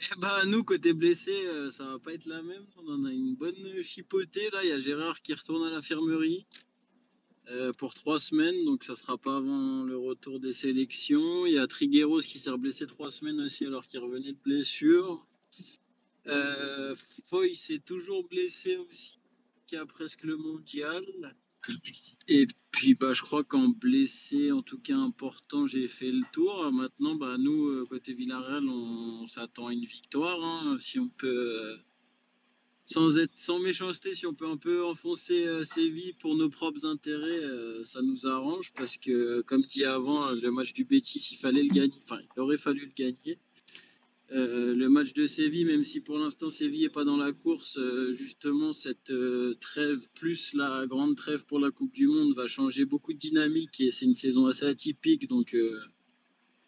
Eh 0.00 0.20
ben, 0.20 0.44
nous, 0.46 0.62
côté 0.62 0.92
blessé, 0.92 1.46
euh, 1.46 1.70
ça 1.70 1.84
va 1.84 1.98
pas 1.98 2.12
être 2.12 2.26
la 2.26 2.42
même. 2.42 2.64
On 2.76 2.92
en 2.92 3.04
a 3.06 3.12
une 3.12 3.34
bonne 3.34 3.82
chipotée. 3.82 4.50
Là, 4.52 4.62
il 4.62 4.68
y 4.68 4.72
a 4.72 4.78
Gérard 4.78 5.22
qui 5.22 5.32
retourne 5.32 5.66
à 5.66 5.70
l'infirmerie 5.70 6.46
euh, 7.48 7.72
pour 7.72 7.94
trois 7.94 8.18
semaines, 8.18 8.64
donc 8.64 8.84
ça 8.84 8.96
sera 8.96 9.16
pas 9.18 9.36
avant 9.36 9.84
le 9.84 9.96
retour 9.96 10.40
des 10.40 10.52
sélections. 10.52 11.46
Il 11.46 11.54
y 11.54 11.58
a 11.58 11.66
Trigueros 11.66 12.20
qui 12.20 12.38
s'est 12.38 12.56
blessé 12.56 12.86
trois 12.86 13.10
semaines 13.10 13.40
aussi 13.40 13.64
alors 13.64 13.86
qu'il 13.86 14.00
revenait 14.00 14.32
de 14.32 14.42
blessure. 14.44 15.26
Euh, 16.26 16.96
Foy 17.28 17.54
s'est 17.54 17.78
toujours 17.78 18.26
blessé 18.28 18.76
aussi, 18.76 19.18
qui 19.66 19.76
a 19.76 19.86
presque 19.86 20.24
le 20.24 20.36
mondial. 20.36 21.04
Et 22.28 22.46
puis, 22.70 22.94
bah, 22.94 23.12
je 23.12 23.22
crois 23.22 23.44
qu'en 23.44 23.68
blessé, 23.68 24.52
en 24.52 24.62
tout 24.62 24.78
cas 24.78 24.96
important, 24.96 25.66
j'ai 25.66 25.88
fait 25.88 26.10
le 26.10 26.24
tour. 26.32 26.70
Maintenant, 26.72 27.14
bah, 27.14 27.36
nous, 27.38 27.68
euh, 27.68 27.84
côté 27.88 28.12
Villarreal, 28.12 28.68
on, 28.68 29.22
on 29.22 29.26
s'attend 29.28 29.68
à 29.68 29.72
une 29.72 29.84
victoire. 29.84 30.42
Hein, 30.44 30.78
si 30.80 30.98
on 30.98 31.08
peut, 31.08 31.26
euh, 31.28 31.76
sans 32.86 33.18
être 33.18 33.36
sans 33.36 33.58
méchanceté, 33.58 34.14
si 34.14 34.26
on 34.26 34.34
peut 34.34 34.46
un 34.46 34.56
peu 34.56 34.84
enfoncer 34.84 35.44
euh, 35.44 35.64
Séville 35.64 36.14
pour 36.20 36.36
nos 36.36 36.48
propres 36.48 36.86
intérêts, 36.86 37.42
euh, 37.42 37.84
ça 37.84 38.00
nous 38.00 38.28
arrange 38.28 38.72
parce 38.74 38.96
que, 38.96 39.40
comme 39.42 39.62
dit 39.62 39.84
avant, 39.84 40.30
le 40.30 40.50
match 40.52 40.72
du 40.72 40.84
Betis, 40.84 41.30
il 41.32 41.36
fallait 41.36 41.64
le 41.64 41.74
gagner. 41.74 41.94
Enfin, 42.04 42.20
il 42.20 42.40
aurait 42.40 42.58
fallu 42.58 42.86
le 42.86 42.92
gagner. 42.96 43.38
Euh, 44.30 44.72
le 44.74 44.88
match 44.88 45.14
de 45.14 45.26
Séville, 45.26 45.64
même 45.64 45.82
si 45.82 46.00
pour 46.00 46.18
l'instant 46.18 46.48
Séville 46.48 46.82
n'est 46.82 46.88
pas 46.88 47.04
dans 47.04 47.16
la 47.16 47.32
course, 47.32 47.78
justement 48.12 48.72
cette 48.72 49.12
trêve 49.60 50.08
plus 50.14 50.54
la 50.54 50.86
grande 50.86 51.16
trêve 51.16 51.44
pour 51.44 51.58
la 51.58 51.72
Coupe 51.72 51.92
du 51.92 52.06
Monde 52.06 52.34
va 52.34 52.46
changer 52.46 52.84
beaucoup 52.84 53.12
de 53.12 53.18
dynamique 53.18 53.80
et 53.80 53.90
c'est 53.90 54.04
une 54.04 54.16
saison 54.16 54.46
assez 54.46 54.64
atypique, 54.64 55.28
donc 55.28 55.56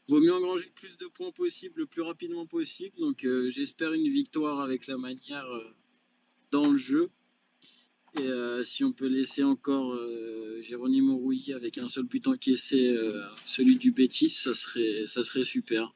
vaut 0.09 0.21
mieux 0.21 0.33
engranger 0.33 0.67
le 0.67 0.73
plus 0.73 0.97
de 0.99 1.07
points 1.07 1.33
possible 1.33 1.81
le 1.81 1.87
plus 1.87 2.03
rapidement 2.03 2.47
possible. 2.47 2.97
Donc 2.99 3.27
j'espère 3.49 3.93
une 3.93 4.09
victoire 4.09 4.61
avec 4.61 4.87
la 4.87 4.97
manière 4.97 5.49
dans 6.51 6.71
le 6.71 6.79
jeu. 6.79 7.11
Et 8.19 8.29
si 8.65 8.85
on 8.85 8.93
peut 8.93 9.07
laisser 9.07 9.45
encore 9.45 9.97
Jérôme 10.63 11.11
Rouilly 11.11 11.53
avec 11.53 11.79
un 11.79 11.89
seul 11.89 12.05
but 12.05 12.27
encaissé, 12.27 12.97
celui 13.45 13.77
du 13.77 13.93
Bétis, 13.93 14.31
ça 14.31 14.55
serait, 14.55 15.05
ça 15.07 15.23
serait 15.23 15.45
super. 15.45 15.95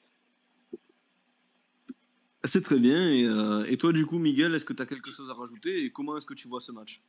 C'est 2.45 2.63
très 2.63 2.79
bien. 2.79 3.09
Et, 3.09 3.25
euh, 3.25 3.65
et, 3.69 3.77
toi, 3.77 3.93
du 3.93 4.05
coup, 4.05 4.19
Miguel, 4.19 4.55
est-ce 4.55 4.65
que 4.65 4.73
tu 4.73 4.83
as 4.83 4.87
quelque 4.87 5.11
chose 5.11 5.31
à 5.31 5.35
rajouter 5.35 5.85
et 5.85 5.91
comment 5.91 6.17
est-ce 6.17 6.27
que 6.27 6.35
tu 6.35 6.49
vois 6.49 6.61
ce 6.61 6.73
match? 6.73 7.01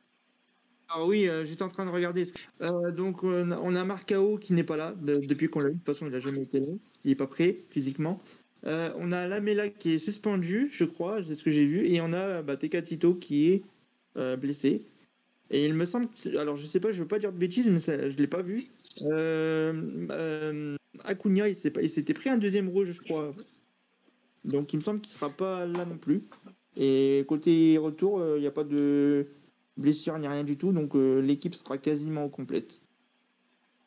Alors 0.88 1.08
oui, 1.08 1.28
euh, 1.28 1.44
j'étais 1.44 1.62
en 1.62 1.68
train 1.68 1.86
de 1.86 1.90
regarder. 1.90 2.30
Euh, 2.60 2.92
donc, 2.92 3.24
on 3.24 3.74
a 3.74 3.84
Marcao 3.84 4.38
qui 4.38 4.52
n'est 4.52 4.64
pas 4.64 4.76
là 4.76 4.92
de, 4.92 5.16
depuis 5.26 5.48
qu'on 5.48 5.60
l'a 5.60 5.70
eu. 5.70 5.72
De 5.72 5.78
toute 5.78 5.86
façon, 5.86 6.06
il 6.06 6.12
n'a 6.12 6.20
jamais 6.20 6.42
été 6.42 6.60
là. 6.60 6.66
Il 7.04 7.08
n'est 7.08 7.16
pas 7.16 7.26
prêt 7.26 7.64
physiquement. 7.70 8.22
On 8.64 9.12
a 9.12 9.28
Lamela 9.28 9.68
qui 9.68 9.94
est 9.94 9.98
suspendu, 9.98 10.68
je 10.72 10.84
crois, 10.84 11.22
c'est 11.26 11.34
ce 11.34 11.42
que 11.42 11.50
j'ai 11.50 11.66
vu. 11.66 11.86
Et 11.86 12.00
on 12.00 12.12
a 12.12 12.42
bah, 12.42 12.56
Tecatito 12.56 13.14
qui 13.14 13.50
est 13.50 13.62
blessé. 14.36 14.84
Et 15.50 15.66
il 15.66 15.74
me 15.74 15.84
semble, 15.84 16.08
alors 16.38 16.56
je 16.56 16.66
sais 16.66 16.80
pas, 16.80 16.90
je 16.92 17.02
veux 17.02 17.08
pas 17.08 17.18
dire 17.18 17.32
de 17.32 17.38
bêtises, 17.38 17.68
mais 17.68 17.80
ça, 17.80 18.10
je 18.10 18.16
l'ai 18.16 18.26
pas 18.26 18.42
vu. 18.42 18.68
Acuna, 21.04 21.48
il 21.48 21.56
s'était 21.56 22.14
pris 22.14 22.30
un 22.30 22.38
deuxième 22.38 22.68
rouge, 22.68 22.92
je 22.92 23.00
crois, 23.02 23.34
donc 24.44 24.72
il 24.72 24.76
me 24.76 24.80
semble 24.82 25.00
qu'il 25.00 25.12
sera 25.12 25.30
pas 25.30 25.66
là 25.66 25.84
non 25.84 25.98
plus. 25.98 26.22
Et 26.76 27.24
côté 27.28 27.78
retour, 27.78 28.18
il 28.18 28.22
euh, 28.22 28.40
n'y 28.40 28.46
a 28.46 28.50
pas 28.50 28.64
de 28.64 29.26
blessure 29.76 30.18
ni 30.18 30.26
rien 30.26 30.44
du 30.44 30.56
tout, 30.56 30.72
donc 30.72 30.94
euh, 30.94 31.20
l'équipe 31.20 31.54
sera 31.54 31.78
quasiment 31.78 32.28
complète. 32.28 32.80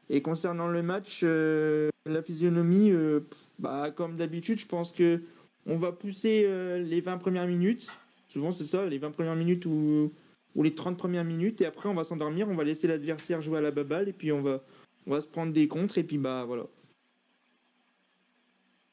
Et 0.09 0.21
concernant 0.21 0.67
le 0.67 0.81
match, 0.81 1.21
euh, 1.23 1.89
la 2.05 2.21
physionomie, 2.21 2.91
euh, 2.91 3.21
bah, 3.59 3.91
comme 3.91 4.15
d'habitude, 4.15 4.59
je 4.59 4.65
pense 4.65 4.91
que 4.91 5.21
on 5.65 5.77
va 5.77 5.91
pousser 5.91 6.43
euh, 6.45 6.79
les 6.79 7.01
20 7.01 7.17
premières 7.17 7.47
minutes. 7.47 7.87
Souvent 8.29 8.51
c'est 8.51 8.65
ça, 8.65 8.85
les 8.85 8.97
20 8.97 9.11
premières 9.11 9.35
minutes 9.35 9.65
ou, 9.65 10.13
les 10.55 10.73
30 10.73 10.97
premières 10.97 11.23
minutes, 11.23 11.61
et 11.61 11.65
après 11.65 11.87
on 11.87 11.93
va 11.93 12.03
s'endormir, 12.03 12.49
on 12.49 12.55
va 12.55 12.63
laisser 12.63 12.87
l'adversaire 12.87 13.41
jouer 13.41 13.59
à 13.59 13.61
la 13.61 13.71
baballe, 13.71 14.09
et 14.09 14.13
puis 14.13 14.31
on 14.31 14.41
va, 14.41 14.63
on 15.05 15.11
va 15.11 15.21
se 15.21 15.27
prendre 15.27 15.53
des 15.53 15.67
contres, 15.67 15.99
et 15.99 16.03
puis 16.03 16.17
bah 16.17 16.45
voilà 16.47 16.63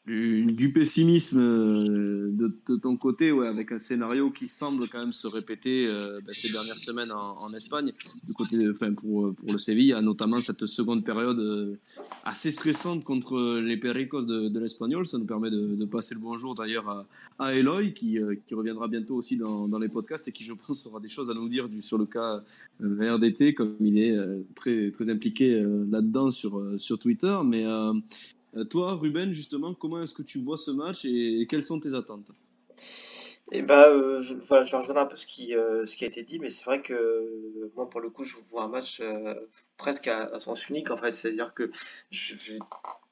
du, 0.06 0.70
pessimisme 0.72 1.40
euh, 1.40 2.30
de, 2.30 2.76
ton 2.76 2.96
côté, 2.96 3.32
ouais, 3.32 3.46
avec 3.46 3.72
un 3.72 3.78
scénario 3.78 4.30
qui 4.30 4.48
semble 4.48 4.88
quand 4.88 4.98
même 4.98 5.14
se 5.14 5.26
répéter 5.26 5.86
euh, 5.86 6.20
bah, 6.26 6.32
ces 6.34 6.50
dernières 6.50 6.78
semaines 6.78 7.10
en, 7.10 7.46
Espagne, 7.54 7.92
du 8.24 8.32
côté, 8.34 8.68
enfin 8.68 8.92
pour, 8.92 9.34
pour 9.34 9.52
le 9.52 9.58
Séville, 9.58 9.96
notamment 10.02 10.40
cette 10.40 10.66
seconde 10.66 11.04
période 11.04 11.38
euh, 11.38 11.78
assez 12.24 12.52
stressante 12.52 13.04
contre 13.04 13.60
les 13.60 13.76
Pericos 13.76 14.22
de, 14.22 14.58
l'Espagnol. 14.58 15.06
Ça 15.06 15.18
nous 15.18 15.24
permet 15.24 15.50
de, 15.50 15.84
passer 15.86 16.14
le 16.14 16.20
bonjour 16.20 16.54
d'ailleurs 16.54 16.88
à, 16.88 17.06
à 17.38 17.54
Eloy, 17.54 17.92
qui, 17.94 18.18
euh, 18.18 18.34
qui 18.46 18.54
reviendra 18.54 18.88
bientôt 18.88 19.16
aussi 19.16 19.36
dans, 19.36 19.78
les 19.78 19.88
podcasts 19.88 20.28
et 20.28 20.32
qui, 20.32 20.44
je 20.44 20.52
pense, 20.52 20.86
aura 20.86 21.00
des 21.00 21.08
choses 21.08 21.30
à 21.30 21.34
nous 21.34 21.48
dire 21.48 21.68
sur 21.80 21.96
le 21.96 22.06
cas 22.06 22.42
euh, 22.82 23.14
RDT, 23.14 23.54
comme 23.54 23.76
il 23.80 23.98
est 23.98 24.16
très, 24.54 24.90
très 24.90 25.08
impliqué 25.08 25.62
là-dedans 25.90 26.30
sur, 26.30 26.62
sur 26.78 26.98
Twitter. 26.98 27.36
Mais 27.44 27.64
euh, 27.64 27.92
toi, 28.70 28.94
Ruben, 28.94 29.32
justement, 29.32 29.74
comment 29.74 30.02
est-ce 30.02 30.14
que 30.14 30.22
tu 30.22 30.38
vois 30.38 30.56
ce 30.56 30.70
match 30.70 31.04
et, 31.04 31.46
quelles 31.48 31.62
sont 31.62 31.80
tes 31.80 31.94
attentes 31.94 32.30
et 33.52 33.60
bah, 33.62 33.88
euh, 33.88 34.22
je, 34.22 34.34
voilà, 34.48 34.64
je 34.64 34.74
un 34.74 35.06
peu 35.06 35.16
ce 35.16 35.26
qui, 35.26 35.54
euh, 35.54 35.84
ce 35.84 35.96
qui 35.96 36.04
a 36.04 36.06
été 36.06 36.22
dit, 36.22 36.38
mais 36.38 36.48
c'est 36.48 36.64
vrai 36.64 36.80
que 36.80 36.94
euh, 36.94 37.70
moi, 37.76 37.88
pour 37.88 38.00
le 38.00 38.08
coup, 38.08 38.24
je 38.24 38.36
vois 38.50 38.64
un 38.64 38.68
match 38.68 39.00
euh, 39.00 39.34
presque 39.76 40.08
à, 40.08 40.24
à, 40.34 40.40
sens 40.40 40.68
unique, 40.70 40.90
en 40.90 40.96
fait. 40.96 41.14
C'est-à-dire 41.14 41.52
que 41.52 41.70
j'ai 42.10 42.58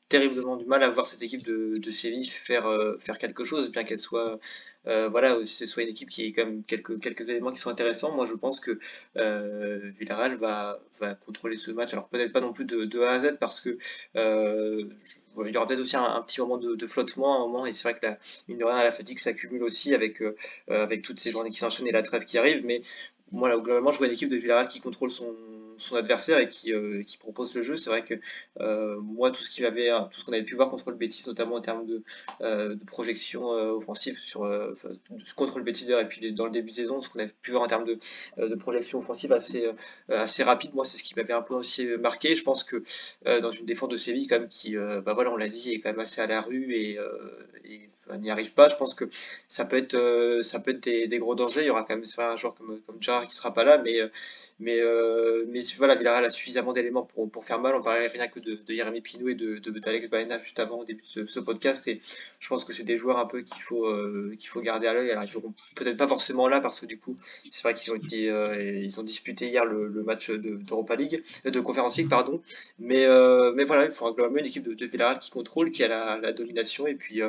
terriblement 0.08 0.56
du 0.56 0.64
mal 0.64 0.82
à 0.82 0.90
voir 0.90 1.06
cette 1.06 1.22
équipe 1.22 1.42
de, 1.42 1.76
de 1.76 1.90
Séville 1.90 2.26
faire, 2.26 2.66
faire 2.98 3.18
quelque 3.18 3.44
chose, 3.44 3.70
bien 3.70 3.84
qu'elle 3.84 3.98
soit 3.98 4.38
euh, 4.86 5.08
voilà, 5.08 5.38
ce 5.46 5.66
soit 5.66 5.82
une 5.82 5.88
équipe 5.88 6.10
qui 6.10 6.24
ait 6.24 6.32
quand 6.32 6.44
même 6.44 6.62
quelques, 6.64 7.00
quelques 7.00 7.28
éléments 7.28 7.52
qui 7.52 7.58
sont 7.58 7.70
intéressants. 7.70 8.14
Moi, 8.14 8.26
je 8.26 8.34
pense 8.34 8.60
que 8.60 8.78
euh, 9.16 9.90
Villarreal 9.98 10.36
va, 10.36 10.80
va 11.00 11.14
contrôler 11.14 11.56
ce 11.56 11.70
match. 11.70 11.92
Alors 11.92 12.08
peut-être 12.08 12.32
pas 12.32 12.40
non 12.40 12.52
plus 12.52 12.64
de, 12.64 13.00
A 13.00 13.10
à 13.10 13.20
Z 13.20 13.36
parce 13.38 13.60
que 13.60 13.78
euh, 14.16 14.84
il 15.38 15.52
y 15.52 15.56
aura 15.56 15.66
peut-être 15.66 15.80
aussi 15.80 15.96
un, 15.96 16.22
petit 16.22 16.40
moment 16.40 16.58
de, 16.58 16.74
de, 16.74 16.86
flottement 16.86 17.34
à 17.34 17.36
un 17.36 17.46
moment. 17.46 17.66
Et 17.66 17.72
c'est 17.72 17.84
vrai 17.84 17.98
que 17.98 18.06
la, 18.06 18.18
mine 18.48 18.58
de 18.58 18.64
la 18.64 18.92
fatigue 18.92 19.18
s'accumule 19.18 19.62
aussi 19.62 19.94
avec, 19.94 20.20
euh, 20.20 20.34
avec 20.68 21.02
toutes 21.02 21.20
ces 21.20 21.30
journées 21.30 21.50
qui 21.50 21.58
s'enchaînent 21.58 21.86
et 21.86 21.92
la 21.92 22.02
trêve 22.02 22.24
qui 22.24 22.38
arrive. 22.38 22.64
Mais 22.64 22.82
moi, 23.30 23.48
là, 23.48 23.56
globalement, 23.56 23.92
je 23.92 23.98
vois 23.98 24.08
une 24.08 24.12
équipe 24.12 24.28
de 24.28 24.36
Villarreal 24.36 24.68
qui 24.68 24.80
contrôle 24.80 25.10
son, 25.10 25.34
son 25.82 25.96
adversaire 25.96 26.38
et 26.38 26.48
qui, 26.48 26.72
qui 27.06 27.18
propose 27.18 27.54
le 27.54 27.62
jeu. 27.62 27.76
C'est 27.76 27.90
vrai 27.90 28.04
que 28.04 28.14
moi, 29.00 29.30
tout 29.30 29.42
ce 29.42 29.62
avait, 29.62 29.90
tout 30.10 30.18
ce 30.18 30.24
qu'on 30.24 30.32
avait 30.32 30.42
pu 30.42 30.54
voir 30.54 30.70
contre 30.70 30.90
le 30.90 30.96
Betis, 30.96 31.24
notamment 31.26 31.56
en 31.56 31.60
termes 31.60 31.86
de, 31.86 32.02
de 32.40 32.84
projection 32.84 33.48
offensive 33.50 34.18
sur 34.18 34.48
contre 35.36 35.58
le 35.58 35.64
Betis 35.64 35.90
et 35.92 36.04
puis 36.04 36.32
dans 36.32 36.46
le 36.46 36.50
début 36.50 36.70
de 36.70 36.74
saison, 36.74 37.00
ce 37.00 37.08
qu'on 37.08 37.20
avait 37.20 37.34
pu 37.42 37.50
voir 37.50 37.62
en 37.62 37.66
termes 37.66 37.86
de, 37.86 38.54
projection 38.54 38.98
offensive 38.98 39.32
assez 39.32 39.66
assez 40.08 40.42
rapide, 40.42 40.74
moi, 40.74 40.84
c'est 40.84 40.98
ce 40.98 41.02
qui 41.02 41.14
m'avait 41.16 41.32
un 41.32 41.42
peu 41.42 41.54
aussi 41.54 41.86
marqué. 42.00 42.34
Je 42.36 42.42
pense 42.42 42.64
que 42.64 42.82
dans 43.24 43.50
une 43.50 43.66
défense 43.66 43.88
de 43.88 43.96
Séville, 43.96 44.26
quand 44.26 44.40
même, 44.40 44.48
qui, 44.48 44.76
bah 44.76 45.14
voilà, 45.14 45.30
on 45.30 45.36
l'a 45.36 45.48
dit, 45.48 45.72
est 45.72 45.80
quand 45.80 45.90
même 45.90 46.00
assez 46.00 46.20
à 46.20 46.26
la 46.26 46.40
rue 46.40 46.74
et, 46.74 46.98
n'y 48.18 48.30
arrive 48.30 48.52
pas. 48.52 48.68
Je 48.68 48.76
pense 48.76 48.94
que 48.94 49.08
ça 49.48 49.64
peut 49.64 49.76
être, 49.76 50.40
ça 50.42 50.60
peut 50.60 50.72
être 50.72 50.80
des, 50.80 51.18
gros 51.18 51.34
dangers. 51.34 51.62
Il 51.62 51.66
y 51.66 51.70
aura 51.70 51.82
quand 51.82 51.96
même 51.96 52.04
un 52.18 52.36
joueur 52.36 52.54
comme, 52.54 52.80
comme 52.80 53.00
Jar 53.00 53.26
qui 53.26 53.34
sera 53.34 53.52
pas 53.54 53.64
là, 53.64 53.78
mais, 53.78 54.00
mais, 54.62 54.80
mais 55.48 55.60
voilà, 55.76 55.94
Villarreal 55.94 56.24
a 56.24 56.30
suffisamment 56.30 56.72
d'éléments 56.72 57.02
pour, 57.02 57.30
pour 57.30 57.44
faire 57.44 57.60
mal. 57.60 57.74
On 57.74 57.82
parlait 57.82 58.08
rien 58.08 58.28
que 58.28 58.40
de, 58.40 58.54
de 58.54 58.74
Jérémy 58.74 59.00
Pinot 59.00 59.28
et 59.28 59.34
de, 59.34 59.58
d'Alex 59.58 60.08
Baena 60.08 60.38
juste 60.38 60.58
avant 60.58 60.80
au 60.80 60.84
début 60.84 61.02
de 61.02 61.26
ce, 61.26 61.40
podcast. 61.40 61.86
Et 61.88 62.00
je 62.40 62.48
pense 62.48 62.64
que 62.64 62.72
c'est 62.72 62.84
des 62.84 62.96
joueurs 62.96 63.18
un 63.18 63.26
peu 63.26 63.42
qu'il 63.42 63.62
faut, 63.62 63.88
qu'il 64.38 64.48
faut 64.48 64.60
garder 64.60 64.86
à 64.86 64.94
l'œil. 64.94 65.10
Alors, 65.10 65.24
ils 65.24 65.30
joueront 65.30 65.54
peut-être 65.74 65.96
pas 65.96 66.08
forcément 66.08 66.48
là 66.48 66.60
parce 66.60 66.80
que 66.80 66.86
du 66.86 66.98
coup, 66.98 67.16
c'est 67.50 67.62
vrai 67.62 67.74
qu'ils 67.74 67.92
ont 67.92 67.98
ils 68.10 69.00
ont 69.00 69.02
disputé 69.02 69.48
hier 69.48 69.64
le, 69.64 70.02
match 70.02 70.30
d'Europa 70.30 70.96
League, 70.96 71.22
de 71.44 71.60
Conference 71.60 71.96
League, 71.96 72.08
pardon. 72.08 72.40
Mais, 72.78 73.06
mais 73.54 73.64
voilà, 73.64 73.86
il 73.86 73.90
faudra 73.92 74.12
globalement 74.12 74.38
une 74.38 74.46
équipe 74.46 74.64
de, 74.64 74.74
de 74.74 74.86
Villarreal 74.86 75.18
qui 75.18 75.30
contrôle, 75.30 75.70
qui 75.70 75.84
a 75.84 76.18
la, 76.18 76.32
domination 76.32 76.86
et 76.86 76.94
puis, 76.94 77.20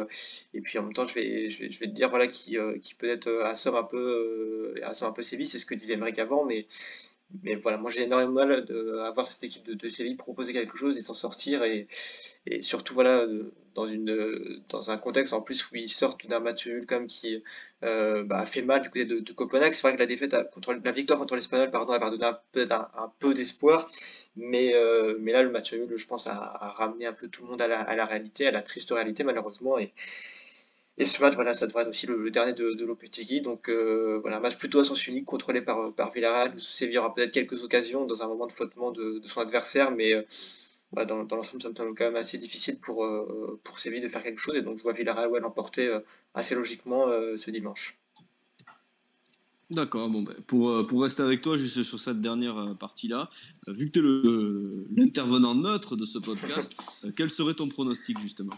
et 0.54 0.62
puis 0.62 0.78
en 0.80 0.84
même 0.84 0.93
temps, 0.93 1.06
je 1.06 1.15
vais, 1.15 1.50
je 1.50 1.80
vais, 1.80 1.88
te 1.88 1.91
dire 1.91 2.10
voilà, 2.10 2.28
qui, 2.28 2.58
euh, 2.58 2.78
qui 2.80 2.93
peut-être 2.96 3.28
euh, 3.28 3.46
assomme 3.46 3.76
un 3.76 3.84
peu, 3.84 4.76
euh, 4.78 4.86
assomme 4.86 5.10
un 5.10 5.13
peu 5.13 5.22
Séville, 5.22 5.48
c'est 5.48 5.60
ce 5.60 5.65
que 5.65 5.76
disait 5.76 5.93
Emmerich 5.93 6.19
avant, 6.19 6.46
mais, 6.46 6.65
mais 7.41 7.56
voilà, 7.56 7.78
moi 7.78 7.89
j'ai 7.89 8.04
énormément 8.04 8.34
mal 8.46 8.65
d'avoir 8.65 9.28
cette 9.28 9.43
équipe 9.43 9.65
de, 9.65 9.74
de, 9.74 9.88
Séville 9.88 10.15
proposer 10.15 10.54
quelque 10.54 10.78
chose 10.78 10.98
et 10.98 11.02
s'en 11.02 11.13
sortir, 11.13 11.63
et, 11.63 11.88
surtout 12.60 12.93
voilà, 12.93 13.26
dans, 13.74 14.91
un 14.91 14.98
contexte 14.98 15.34
en 15.34 15.41
plus 15.41 15.69
où 15.72 15.76
ils 15.76 15.91
sortent 15.91 16.28
d'un 16.28 16.39
match 16.39 16.67
nul 16.67 16.86
comme 16.86 17.08
qui 17.08 17.41
euh, 17.84 18.24
bah, 18.24 18.39
a 18.39 18.46
fait 18.46 18.62
mal 18.62 18.82
du 18.82 18.89
côté 18.89 19.06
de, 19.06 19.19
de 19.19 19.34
Copenhague. 19.34 19.74
C'est 19.74 19.82
vrai 19.82 19.93
que 19.93 20.00
la 20.00 20.06
défaite 20.06 20.36
contre 20.54 20.74
la 20.74 20.91
victoire 20.91 21.19
contre 21.19 21.36
l'Espagnol, 21.36 21.72
pardon, 21.72 21.93
a 21.93 22.10
donné 22.10 22.26
un, 22.26 22.39
un, 22.96 23.13
peu 23.19 23.34
d'espoir. 23.34 23.89
Mais, 24.36 24.74
euh, 24.74 25.17
mais 25.19 25.32
là, 25.32 25.43
le 25.43 25.52
match 25.52 25.74
nul, 25.74 25.91
je 25.96 26.08
pense, 26.08 26.28
a, 26.28 26.34
ramené 26.76 27.06
un 27.06 27.13
peu 27.13 27.28
tout 27.28 27.43
le 27.43 27.50
monde 27.50 27.62
à 27.62 27.67
la, 27.67 27.82
à 27.82 28.06
réalité, 28.06 28.48
à 28.48 28.52
la 28.52 28.62
triste 28.62 28.91
réalité, 28.91 29.24
malheureusement. 29.24 29.78
Et 30.97 31.06
ce 31.06 31.19
match, 31.21 31.34
voilà, 31.34 31.56
ça 31.56 31.65
devrait 31.65 31.84
être 31.84 31.89
aussi 31.89 32.06
le, 32.06 32.29
dernier 32.29 32.53
de, 32.53 32.73
de. 32.73 33.39
Donc 33.41 33.67
euh, 33.67 34.19
voilà, 34.21 34.38
un 34.38 34.39
match 34.39 34.58
plutôt 34.58 34.79
à 34.79 34.86
sens 34.86 35.08
unique, 35.08 35.25
contrôlé 35.25 35.62
par, 35.62 35.91
par 35.93 36.12
Villarreal, 36.12 36.53
où 36.56 36.60
Séville 36.60 36.99
aura 36.99 37.13
peut-être 37.15 37.32
quelques 37.32 37.63
occasions 37.63 38.06
dans 38.06 38.21
un 38.21 38.27
moment 38.27 38.45
de 38.45 38.51
flottement 38.51 38.91
de, 38.91 39.21
son 39.25 39.41
adversaire, 39.41 39.89
mais 39.91 40.13
euh, 40.13 40.21
voilà, 40.93 41.08
dans, 41.08 41.36
l'ensemble, 41.36 41.62
ça 41.62 41.69
me 41.69 41.75
semble 41.75 41.95
quand 41.95 42.06
même 42.06 42.15
assez 42.15 42.38
difficile 42.38 42.77
pour, 42.77 43.03
euh, 43.03 43.60
pour 43.63 43.79
Séville 43.79 44.01
de 44.01 44.08
faire 44.08 44.21
quelque 44.21 44.39
chose. 44.39 44.56
Et 44.56 44.62
donc 44.62 44.77
je 44.77 44.84
vois 44.84 44.93
Villarreal 44.93 45.29
ouais, 45.29 45.39
l'emporter 45.39 45.88
euh, 45.88 45.99
assez 46.36 46.53
logiquement 46.53 47.08
euh, 47.08 47.36
ce 47.38 47.49
dimanche. 47.49 47.97
D'accord, 49.71 50.08
bon, 50.10 50.21
ben, 50.21 50.36
pour, 50.45 50.86
pour 50.86 51.01
rester 51.01 51.23
avec 51.23 51.41
toi 51.41 51.58
juste 51.58 51.82
sur 51.82 51.99
cette 51.99 52.21
dernière 52.21 52.75
partie-là, 52.79 53.32
vu 53.65 53.89
que 53.89 53.99
tu 53.99 53.99
es 53.99 54.95
l'intervenant 54.95 55.56
neutre 55.56 55.95
de 55.95 56.06
ce 56.06 56.19
podcast, 56.19 56.71
quel 57.17 57.32
serait 57.32 57.56
ton 57.56 57.69
pronostic 57.69 58.19
justement? 58.19 58.53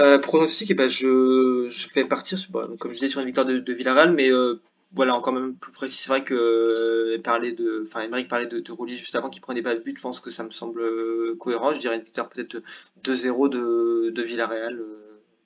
Euh, 0.00 0.18
pronostic, 0.18 0.70
eh 0.70 0.74
ben 0.74 0.88
je, 0.88 1.66
je 1.68 1.94
vais 1.94 2.04
partir, 2.04 2.38
sur, 2.38 2.50
bon, 2.50 2.76
comme 2.76 2.92
je 2.92 2.96
disais, 2.98 3.08
sur 3.08 3.20
une 3.20 3.26
victoire 3.26 3.46
de, 3.46 3.58
de 3.58 3.72
Villarreal, 3.72 4.12
mais 4.12 4.30
euh, 4.30 4.60
voilà, 4.92 5.14
encore 5.14 5.32
même 5.32 5.56
plus 5.56 5.72
précis. 5.72 5.96
C'est 5.96 6.08
vrai 6.08 6.24
que 6.24 6.34
euh, 6.34 7.20
parler 7.22 7.52
de, 7.52 7.82
enfin, 7.86 8.08
parlait 8.28 8.46
de, 8.46 8.60
de 8.60 8.96
juste 8.96 9.14
avant 9.14 9.30
qu'il 9.30 9.42
prenait 9.42 9.62
pas 9.62 9.74
de 9.74 9.80
but. 9.80 9.96
Je 9.96 10.02
pense 10.02 10.20
que 10.20 10.30
ça 10.30 10.44
me 10.44 10.50
semble 10.50 10.80
euh, 10.80 11.36
cohérent. 11.38 11.74
Je 11.74 11.80
dirais 11.80 11.96
une 11.96 12.04
victoire 12.04 12.28
peut-être 12.28 12.62
2-0 13.02 13.48
de, 13.48 14.10
de 14.10 14.22
Villarreal 14.22 14.80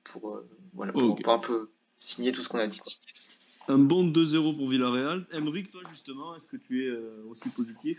pour, 0.05 0.41
voilà, 0.75 0.93
pour, 0.93 1.17
pour 1.17 1.33
un 1.33 1.39
peu 1.39 1.69
signer 1.99 2.33
tout 2.33 2.43
ce 2.43 2.49
qu'on 2.49 2.59
a 2.59 2.67
dit. 2.67 2.79
Quoi. 2.79 2.93
Un 3.69 3.79
bon 3.79 4.07
2-0 4.07 4.57
pour 4.57 4.69
Villarreal. 4.69 5.25
Emeric, 5.33 5.71
toi 5.71 5.81
justement, 5.91 6.35
est-ce 6.35 6.49
que 6.49 6.57
tu 6.57 6.87
es 6.87 6.97
aussi 7.29 7.49
positif? 7.49 7.99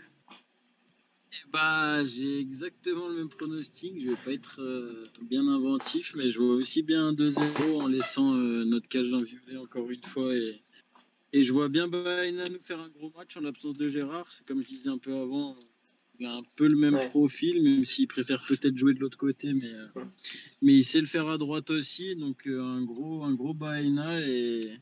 Eh 1.42 1.50
bah, 1.52 2.04
j'ai 2.04 2.38
exactement 2.38 3.08
le 3.08 3.16
même 3.16 3.28
pronostic. 3.28 4.00
Je 4.00 4.10
vais 4.10 4.16
pas 4.24 4.32
être 4.32 4.60
euh, 4.60 5.04
bien 5.22 5.46
inventif, 5.48 6.12
mais 6.16 6.30
je 6.30 6.38
vois 6.38 6.54
aussi 6.54 6.82
bien 6.82 7.08
un 7.08 7.12
2-0 7.12 7.82
en 7.82 7.86
laissant 7.88 8.34
euh, 8.36 8.64
notre 8.64 8.88
cage 8.88 9.08
violet 9.08 9.56
encore 9.56 9.90
une 9.90 10.02
fois. 10.02 10.34
Et, 10.34 10.62
et 11.32 11.42
je 11.42 11.52
vois 11.52 11.68
bien 11.68 11.88
Baena 11.88 12.48
nous 12.48 12.60
faire 12.62 12.80
un 12.80 12.88
gros 12.88 13.12
match 13.16 13.36
en 13.36 13.40
l'absence 13.40 13.76
de 13.76 13.88
Gérard. 13.88 14.30
C'est 14.32 14.46
comme 14.46 14.62
je 14.62 14.68
disais 14.68 14.88
un 14.88 14.98
peu 14.98 15.14
avant, 15.14 15.56
il 16.20 16.26
a 16.26 16.34
un 16.34 16.42
peu 16.56 16.68
le 16.68 16.76
même 16.76 16.94
Ouais. 16.94 17.08
profil, 17.08 17.62
même 17.62 17.84
s'il 17.84 18.06
préfère 18.06 18.44
peut-être 18.46 18.76
jouer 18.76 18.94
de 18.94 19.00
l'autre 19.00 19.18
côté, 19.18 19.52
mais, 19.52 19.72
euh, 19.72 19.86
Ouais. 19.96 20.04
mais 20.62 20.74
il 20.78 20.84
sait 20.84 21.00
le 21.00 21.06
faire 21.06 21.28
à 21.28 21.38
droite 21.38 21.70
aussi. 21.70 22.14
Donc 22.14 22.46
un 22.46 22.82
gros, 22.82 23.24
un 23.24 23.34
gros 23.34 23.54
Baena 23.54 24.20
et. 24.20 24.78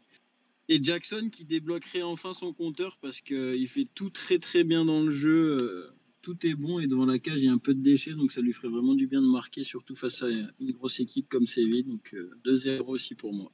Et 0.68 0.82
Jackson 0.82 1.28
qui 1.30 1.44
débloquerait 1.44 2.02
enfin 2.02 2.32
son 2.32 2.52
compteur 2.54 2.96
parce 3.02 3.20
qu'il 3.20 3.66
fait 3.68 3.88
tout 3.94 4.10
très 4.10 4.38
très 4.38 4.62
bien 4.64 4.84
dans 4.84 5.02
le 5.02 5.10
jeu. 5.10 5.90
Euh, 6.28 6.35
tout 6.35 6.46
est 6.46 6.54
bon 6.54 6.78
et 6.78 6.87
devant 6.87 7.06
la 7.06 7.18
cage 7.18 7.40
il 7.42 7.46
y 7.46 7.48
a 7.48 7.52
un 7.52 7.58
peu 7.58 7.74
de 7.74 7.80
déchets 7.82 8.14
donc 8.14 8.32
ça 8.32 8.40
lui 8.40 8.52
ferait 8.52 8.68
vraiment 8.68 8.94
du 8.94 9.06
bien 9.06 9.20
de 9.22 9.26
marquer 9.26 9.64
surtout 9.64 9.94
face 9.96 10.22
à 10.22 10.26
une 10.61 10.72
grosse 10.72 11.00
équipe 11.00 11.28
comme 11.28 11.46
Séville 11.46 11.85
donc 11.85 12.14
euh, 12.14 12.30
2-0 12.44 12.82
aussi 12.87 13.14
pour 13.14 13.32
moi. 13.35 13.52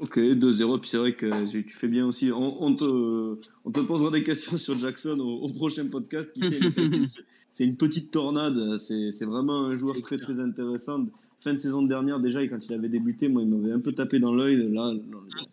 Ok, 0.00 0.18
2-0, 0.18 0.80
puis 0.80 0.88
c'est 0.90 0.96
vrai 0.96 1.14
que 1.14 1.46
tu 1.60 1.76
fais 1.76 1.86
bien 1.86 2.06
aussi. 2.06 2.32
On, 2.32 2.62
on 2.62 2.74
te, 2.74 3.38
on 3.64 3.70
te 3.70 3.80
posera 3.80 4.10
des 4.10 4.24
questions 4.24 4.56
sur 4.56 4.76
Jackson 4.78 5.18
au, 5.20 5.42
au 5.44 5.48
prochain 5.52 5.86
podcast. 5.86 6.30
C'est- 7.50 7.64
une 7.64 7.76
petite 7.76 8.10
tornade, 8.10 8.78
c'est 8.78 9.24
vraiment 9.26 9.66
un 9.66 9.76
joueur 9.76 9.94
très 10.00 10.16
clair. 10.16 10.20
très 10.30 10.40
intéressant. 10.40 11.06
Fin 11.42 11.54
de 11.54 11.58
saison 11.58 11.82
dernière, 11.82 12.20
déjà, 12.20 12.40
et 12.40 12.48
quand 12.48 12.64
il 12.64 12.72
avait 12.72 12.88
débuté, 12.88 13.26
moi, 13.26 13.42
il 13.42 13.48
m'avait 13.48 13.72
un 13.72 13.80
peu 13.80 13.90
tapé 13.90 14.20
dans 14.20 14.32
l'œil. 14.32 14.72
Là, 14.72 14.94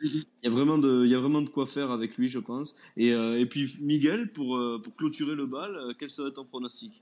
il 0.03 0.23
y 0.43 0.47
a 0.47 0.51
vraiment 0.51 0.77
de, 0.77 1.03
il 1.03 1.09
y 1.09 1.15
a 1.15 1.19
vraiment 1.19 1.41
de 1.41 1.49
quoi 1.49 1.65
faire 1.65 1.89
avec 1.89 2.15
lui, 2.15 2.27
je 2.27 2.37
pense. 2.37 2.75
Et, 2.95 3.11
euh, 3.11 3.39
et 3.39 3.47
puis, 3.47 3.75
Miguel, 3.81 4.31
pour, 4.31 4.55
euh, 4.55 4.79
pour 4.83 4.95
clôturer 4.95 5.33
le 5.33 5.47
bal, 5.47 5.75
euh, 5.75 5.93
quel 5.97 6.11
serait 6.11 6.29
ton 6.31 6.45
pronostic? 6.45 7.01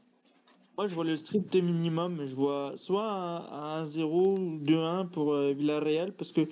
Moi, 0.77 0.87
je 0.87 0.95
vois 0.95 1.03
le 1.03 1.17
strict 1.17 1.53
minimum. 1.55 2.21
Je 2.27 2.33
vois 2.33 2.77
soit 2.77 3.11
un, 3.11 3.81
un 3.81 3.85
1-0 3.85 4.39
ou 4.39 4.59
2-1 4.63 5.09
pour 5.09 5.35
Villarreal 5.35 6.13
parce 6.13 6.31
que 6.31 6.47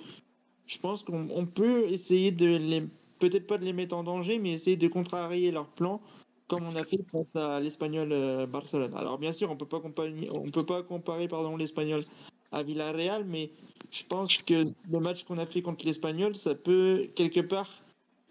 je 0.66 0.78
pense 0.78 1.04
qu'on 1.04 1.28
on 1.30 1.46
peut 1.46 1.84
essayer 1.88 2.32
de 2.32 2.44
les, 2.44 2.82
peut-être 3.18 3.46
pas 3.46 3.56
de 3.56 3.64
les 3.64 3.72
mettre 3.72 3.96
en 3.96 4.02
danger, 4.02 4.38
mais 4.38 4.52
essayer 4.52 4.76
de 4.76 4.88
contrarier 4.88 5.52
leur 5.52 5.68
plan 5.68 6.02
comme 6.48 6.64
on 6.64 6.76
a 6.76 6.84
fait 6.84 7.00
face 7.10 7.36
à 7.36 7.60
l'Espagnol 7.60 8.12
euh, 8.12 8.46
Barcelone. 8.46 8.94
Alors 8.94 9.18
bien 9.18 9.32
sûr, 9.32 9.50
on 9.50 9.56
peut 9.56 9.66
pas 9.66 9.80
comparer, 9.80 10.28
on 10.32 10.50
peut 10.50 10.66
pas 10.66 10.82
comparer 10.82 11.28
pardon 11.28 11.56
l'Espagnol 11.56 12.04
à 12.52 12.62
Villarreal, 12.62 13.24
mais 13.24 13.50
je 13.90 14.04
pense 14.04 14.36
que 14.38 14.64
le 14.90 15.00
match 15.00 15.24
qu'on 15.24 15.38
a 15.38 15.46
fait 15.46 15.62
contre 15.62 15.84
l'Espagnol, 15.84 16.36
ça 16.36 16.54
peut 16.54 17.08
quelque 17.14 17.40
part 17.40 17.82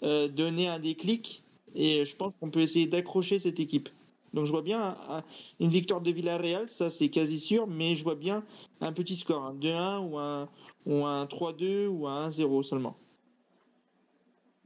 euh, 0.04 0.28
donner 0.28 0.68
un 0.68 0.80
déclic 0.80 1.44
et 1.76 2.06
je 2.06 2.16
pense 2.16 2.34
qu'on 2.40 2.50
peut 2.50 2.62
essayer 2.62 2.88
d'accrocher 2.88 3.40
cette 3.40 3.60
équipe. 3.60 3.90
Donc 4.34 4.46
je 4.46 4.52
vois 4.52 4.62
bien 4.62 4.98
un- 5.10 5.24
une 5.60 5.70
victoire 5.70 6.02
de 6.02 6.12
Villarreal, 6.12 6.70
ça 6.70 6.90
c'est 6.90 7.10
quasi 7.10 7.40
sûr, 7.40 7.68
mais 7.68 7.96
je 7.96 8.04
vois 8.04 8.16
bien 8.16 8.44
un 8.82 8.94
petit 8.94 9.16
score, 9.16 9.46
un 9.46 9.54
2-1 9.54 10.00
ou 10.00 10.18
un, 10.18 10.50
ou 10.86 11.06
un 11.06 11.26
3-2 11.28 11.88
ou 11.88 12.08
un 12.08 12.26
1-0 12.28 12.64
seulement. 12.64 12.98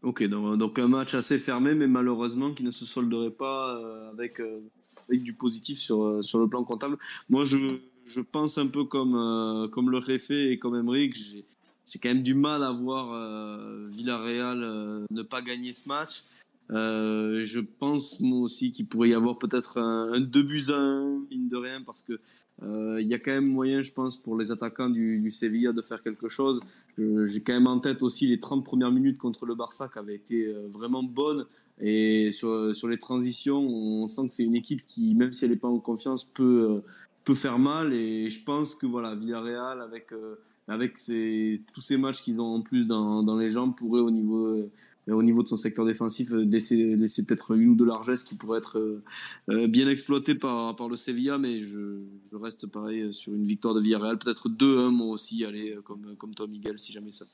Ok, 0.01 0.23
donc, 0.23 0.79
un 0.79 0.87
match 0.87 1.13
assez 1.13 1.39
fermé, 1.39 1.75
mais 1.75 1.87
malheureusement 1.87 2.53
qui 2.53 2.63
ne 2.63 2.71
se 2.71 2.85
solderait 2.85 3.31
pas 3.31 3.75
euh, 3.75 4.11
avec, 4.11 4.39
euh, 4.39 4.61
avec 5.09 5.23
du 5.23 5.33
positif 5.33 5.77
sur, 5.77 6.03
euh, 6.03 6.21
sur 6.21 6.39
le 6.39 6.47
plan 6.47 6.63
comptable. 6.63 6.97
Moi, 7.29 7.43
je, 7.43 7.57
je 8.05 8.21
pense 8.21 8.57
un 8.57 8.67
peu 8.67 8.85
comme, 8.85 9.69
comme 9.71 9.89
le 9.89 9.97
Réfé 9.97 10.51
et 10.51 10.59
comme 10.59 10.75
Emmerich. 10.75 11.17
J'ai 11.87 11.99
quand 11.99 12.09
même 12.09 12.23
du 12.23 12.33
mal 12.33 12.63
à 12.63 12.71
voir 12.71 13.07
Villarreal 13.89 15.05
ne 15.09 15.21
pas 15.23 15.41
gagner 15.41 15.73
ce 15.73 15.87
match. 15.89 16.23
Je 16.69 17.59
pense 17.59 18.19
moi 18.19 18.39
aussi 18.39 18.71
qu'il 18.71 18.85
pourrait 18.85 19.09
y 19.09 19.13
avoir 19.13 19.37
peut-être 19.37 19.79
un, 19.79 20.13
un 20.13 20.19
2 20.19 20.43
buts 20.43 20.65
à 20.69 20.77
1, 20.77 21.19
mine 21.29 21.49
de 21.49 21.57
rien, 21.57 21.81
parce 21.81 22.01
que 22.03 22.19
il 22.61 23.07
y 23.07 23.13
a 23.13 23.19
quand 23.19 23.31
même 23.31 23.47
moyen, 23.47 23.81
je 23.81 23.91
pense, 23.91 24.17
pour 24.17 24.37
les 24.37 24.51
attaquants 24.51 24.89
du, 24.89 25.19
du 25.19 25.31
Sevilla 25.31 25.71
de 25.71 25.81
faire 25.81 26.03
quelque 26.03 26.27
chose. 26.27 26.59
J'ai 26.97 27.41
quand 27.41 27.53
même 27.53 27.67
en 27.67 27.79
tête 27.79 28.03
aussi 28.03 28.27
les 28.27 28.39
30 28.39 28.65
premières 28.65 28.91
minutes 28.91 29.17
contre 29.17 29.45
le 29.45 29.55
Barça 29.55 29.87
qui 29.87 29.97
avaient 29.97 30.15
été 30.15 30.47
euh, 30.47 30.67
vraiment 30.73 31.01
bonnes. 31.01 31.45
Et 31.81 32.31
sur, 32.31 32.73
les 32.87 32.97
transitions, 32.97 33.59
on 33.59 34.07
sent 34.07 34.27
que 34.27 34.33
c'est 34.33 34.43
une 34.43 34.55
équipe 34.55 34.85
qui, 34.87 35.15
même 35.15 35.31
si 35.31 35.45
elle 35.45 35.51
n'est 35.51 35.57
pas 35.57 35.69
en 35.69 35.79
confiance, 35.79 36.25
peut, 36.25 36.67
euh, 36.69 36.79
peut 37.23 37.35
faire 37.35 37.57
mal. 37.57 37.93
Et 37.93 38.29
je 38.29 38.43
pense 38.43 38.75
que 38.75 38.85
voilà, 38.85 39.15
Villarreal, 39.15 39.81
avec, 39.81 40.11
euh, 40.11 40.35
avec 40.67 40.95
tous 41.73 41.81
ces 41.81 41.97
matchs 41.97 42.21
qu'ils 42.21 42.39
ont 42.41 42.55
en 42.55 42.61
plus 42.61 42.85
dans, 42.85 43.23
dans 43.23 43.37
les 43.37 43.51
jambes, 43.51 43.75
pourrait 43.77 44.01
au 44.01 44.11
niveau, 44.11 44.45
euh, 44.47 44.71
au 45.11 45.23
niveau 45.23 45.43
de 45.43 45.47
son 45.47 45.57
secteur 45.57 45.85
défensif 45.85 46.31
euh, 46.31 46.43
laisser, 46.43 46.95
laisser 46.95 47.25
peut-être 47.25 47.51
une 47.55 47.69
ou 47.69 47.75
deux 47.75 47.85
largesses 47.85 48.23
qui 48.23 48.35
pourraient 48.35 48.59
être 48.59 48.79
euh, 48.79 49.03
euh, 49.49 49.67
bien 49.67 49.89
exploitées 49.89 50.35
par, 50.35 50.75
par 50.75 50.89
le 50.89 50.95
Sevilla. 50.95 51.37
Mais 51.37 51.63
je, 51.63 52.01
reste 52.33 52.67
pareil 52.67 53.13
sur 53.13 53.33
une 53.33 53.45
victoire 53.45 53.73
de 53.73 53.81
Villarreal. 53.81 54.17
Peut-être 54.17 54.49
2-1 54.49 54.91
moi 54.91 55.07
aussi, 55.07 55.43
allez, 55.45 55.75
euh, 55.75 55.81
comme, 55.81 56.15
comme 56.17 56.33
toi 56.35 56.47
Miguel, 56.47 56.79
si 56.79 56.91
jamais 56.91 57.11
ça, 57.11 57.25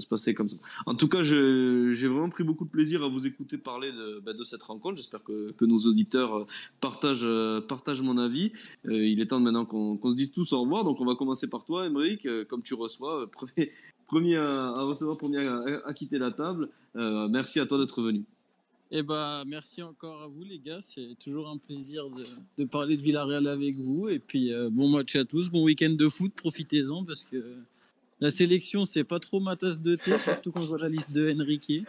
se 0.00 0.06
passer 0.06 0.34
comme 0.34 0.48
ça. 0.48 0.66
En 0.86 0.94
tout 0.94 1.08
cas, 1.08 1.22
j'ai 1.22 2.08
vraiment 2.08 2.28
pris 2.28 2.44
beaucoup 2.44 2.64
de 2.64 2.70
plaisir 2.70 3.02
à 3.02 3.08
vous 3.08 3.26
écouter 3.26 3.58
parler 3.58 3.92
de, 3.92 4.20
bah, 4.20 4.32
cette 4.44 4.62
rencontre. 4.62 4.96
J'espère 4.96 5.22
que, 5.22 5.52
que, 5.52 5.64
nos 5.64 5.78
auditeurs 5.78 6.34
euh, 6.34 6.44
partagent, 6.80 7.20
euh, 7.24 7.60
partagent 7.60 8.02
mon 8.02 8.18
avis. 8.18 8.52
Euh, 8.86 9.06
il 9.06 9.20
est 9.20 9.26
temps 9.26 9.40
maintenant 9.40 9.66
qu'on 9.66 10.10
se 10.10 10.16
dise 10.16 10.32
tous 10.32 10.52
au 10.52 10.62
revoir. 10.62 10.84
Donc, 10.84 11.00
on 11.00 11.04
va 11.04 11.14
commencer 11.14 11.48
par 11.48 11.64
toi, 11.64 11.86
Émeric. 11.86 12.26
comme 12.48 12.62
tu 12.62 12.74
reçois, 12.74 13.30
premier 14.08 14.36
à, 14.36 14.82
recevoir, 14.82 15.16
premier 15.16 15.46
à, 15.46 15.62
à, 15.86 15.94
quitter 15.94 16.18
la 16.18 16.32
table. 16.32 16.68
merci 16.94 17.60
à 17.60 17.66
toi 17.66 17.78
d'être 17.78 18.02
venu. 18.02 18.24
Eh 18.90 19.02
ben, 19.02 19.44
merci 19.46 19.82
encore 19.82 20.22
à 20.22 20.26
vous 20.26 20.42
les 20.44 20.58
gars, 20.58 20.80
c'est 20.80 21.14
toujours 21.22 21.50
un 21.50 21.58
plaisir 21.58 22.08
de, 22.08 22.24
de, 22.56 22.64
parler 22.64 22.96
de 22.96 23.02
Villarreal 23.02 23.46
avec 23.46 23.76
vous. 23.76 24.08
Et 24.08 24.18
puis 24.18 24.50
bon 24.70 24.88
match 24.88 25.14
à 25.14 25.24
tous, 25.24 25.50
bon 25.50 25.62
week-end 25.62 25.90
de 25.90 26.08
foot, 26.08 26.32
profitez-en 26.34 27.04
parce 27.04 27.24
que 27.24 27.44
la 28.20 28.32
sélection, 28.32 28.84
c'est 28.84 29.04
pas 29.04 29.20
trop 29.20 29.38
ma 29.38 29.54
tasse 29.54 29.80
de 29.80 29.94
thé, 29.94 30.18
surtout 30.18 30.50
quand 30.50 30.62
je 30.62 30.68
vois 30.68 30.78
la 30.78 30.88
liste 30.88 31.12
de 31.12 31.32
Enrique. 31.32 31.84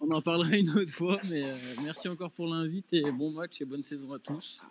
On 0.00 0.10
en 0.12 0.22
parlera 0.22 0.56
une 0.56 0.70
autre 0.70 0.90
fois, 0.90 1.20
mais 1.28 1.44
euh, 1.44 1.54
merci 1.84 2.08
encore 2.08 2.30
pour 2.30 2.46
l'invite 2.46 2.86
et 2.92 3.10
bon 3.12 3.30
match 3.30 3.60
et 3.60 3.66
bonne 3.66 3.82
saison 3.82 4.12
à 4.14 4.18
tous. 4.18 4.62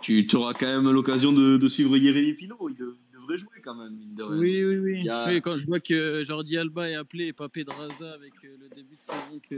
Tu, 0.00 0.24
auras 0.34 0.54
quand 0.54 0.66
même 0.66 0.88
l'occasion 0.90 1.32
de, 1.32 1.68
suivre 1.68 1.96
Jérémy 1.96 2.34
Pinot, 2.34 2.68
il, 2.68 2.76
devrait 3.24 3.38
jouer 3.38 3.60
quand 3.62 3.74
même. 3.74 3.98
oui, 4.38 4.64
oui, 4.64 4.76
oui. 4.78 5.40
Quand 5.40 5.56
je 5.56 5.66
vois 5.66 5.80
que 5.80 6.22
Jordi 6.24 6.56
Alba 6.56 6.88
est 6.90 6.94
appelé 6.94 7.26
et 7.26 7.32
pas 7.32 7.48
Pedraza 7.48 8.12
avec 8.12 8.32
euh, 8.44 8.56
le 8.60 8.68
début 8.74 8.94
de 8.94 9.00
saison 9.00 9.40
que 9.42 9.56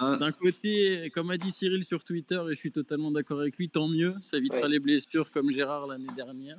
ah, 0.00 0.16
d'un 0.16 0.32
côté, 0.32 1.10
comme 1.12 1.30
a 1.30 1.36
dit 1.36 1.50
Cyril 1.50 1.84
sur 1.84 2.04
Twitter, 2.04 2.40
et 2.46 2.54
je 2.54 2.58
suis 2.58 2.72
totalement 2.72 3.10
d'accord 3.10 3.40
avec 3.40 3.56
lui, 3.56 3.68
tant 3.68 3.88
mieux, 3.88 4.14
ça 4.20 4.38
évitera 4.38 4.68
les 4.68 4.78
blessures 4.78 5.30
comme 5.30 5.50
Gérard 5.50 5.86
l'année 5.86 6.06
dernière 6.16 6.58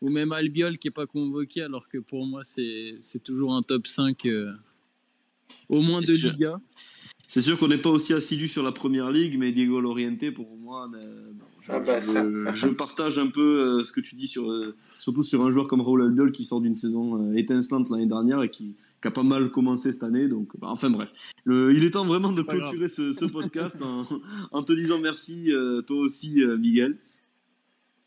ou 0.00 0.10
même 0.10 0.32
Albiol 0.32 0.76
qui 0.76 0.88
n'est 0.88 0.92
pas 0.92 1.06
convoqué, 1.06 1.62
alors 1.62 1.88
que 1.88 1.96
pour 1.98 2.26
moi, 2.26 2.42
c'est 2.44 3.22
toujours 3.22 3.54
un 3.54 3.62
top 3.62 3.86
5 3.86 4.26
euh, 4.26 4.52
au 5.68 5.80
moins 5.80 6.02
de 6.02 6.12
Liga. 6.12 6.60
C'est 7.28 7.40
sûr 7.40 7.58
qu'on 7.58 7.68
n'est 7.68 7.78
pas 7.78 7.90
aussi 7.90 8.12
assidu 8.12 8.48
sur 8.48 8.62
la 8.62 8.72
première 8.72 9.10
ligue, 9.10 9.38
mais 9.38 9.52
Diego 9.52 9.80
Loriente, 9.80 10.30
pour 10.32 10.56
moi, 10.56 10.88
euh, 10.94 11.32
ah 11.68 11.80
bah, 11.80 12.00
je, 12.00 12.68
partage 12.68 13.18
un 13.18 13.28
peu 13.28 13.40
euh, 13.80 13.84
ce 13.84 13.92
que 13.92 14.00
tu 14.00 14.14
dis, 14.14 14.28
sur, 14.28 14.52
surtout 14.98 15.22
sur 15.22 15.44
un 15.44 15.50
joueur 15.50 15.66
comme 15.66 15.80
Raoul 15.80 16.02
Albiol 16.02 16.32
qui 16.32 16.44
sort 16.44 16.60
d'une 16.60 16.76
saison 16.76 17.32
étincelante 17.34 17.90
l'année 17.90 18.06
dernière 18.06 18.42
et 18.42 18.50
qui, 18.50 18.76
a 19.02 19.10
pas 19.10 19.22
mal 19.22 19.50
commencé 19.50 19.92
cette 19.92 20.02
année. 20.02 20.28
Donc, 20.28 20.58
bah, 20.58 20.68
enfin 20.70 20.88
bref, 20.88 21.12
il 21.46 21.84
est 21.84 21.90
temps 21.90 22.06
vraiment 22.06 22.32
de 22.32 22.40
clôturer 22.40 22.88
ce, 22.88 23.24
podcast 23.26 23.76
en, 23.82 24.06
en, 24.50 24.62
te 24.62 24.72
disant 24.72 24.98
merci, 24.98 25.50
toi 25.86 25.98
aussi, 25.98 26.40
Miguel. 26.58 26.96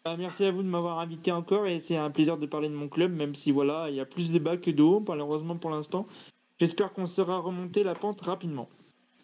Bah, 0.08 0.16
merci 0.18 0.46
à 0.46 0.54
vous 0.54 0.64
de 0.64 0.70
m'avoir 0.70 1.00
invité 1.00 1.34
encore 1.34 1.68
et 1.68 1.82
c'est 1.82 1.98
un 1.98 2.10
plaisir 2.10 2.38
de 2.38 2.46
parler 2.46 2.70
de 2.70 2.74
mon 2.74 2.88
club, 2.88 3.12
même 3.12 3.36
si 3.36 3.52
voilà, 3.52 3.90
il 3.90 3.96
y 3.98 4.00
a 4.00 4.06
plus 4.06 4.32
de 4.32 4.40
bas 4.40 4.56
que 4.56 4.72
de 4.72 4.82
haut, 4.82 5.04
malheureusement 5.06 5.58
pour 5.58 5.70
l'instant. 5.70 6.08
J'espère 6.62 6.94
qu'on 6.94 7.08
sera 7.08 7.40
remonté 7.40 7.84
la 7.84 7.94
pente 7.94 8.22
rapidement. 8.22 8.70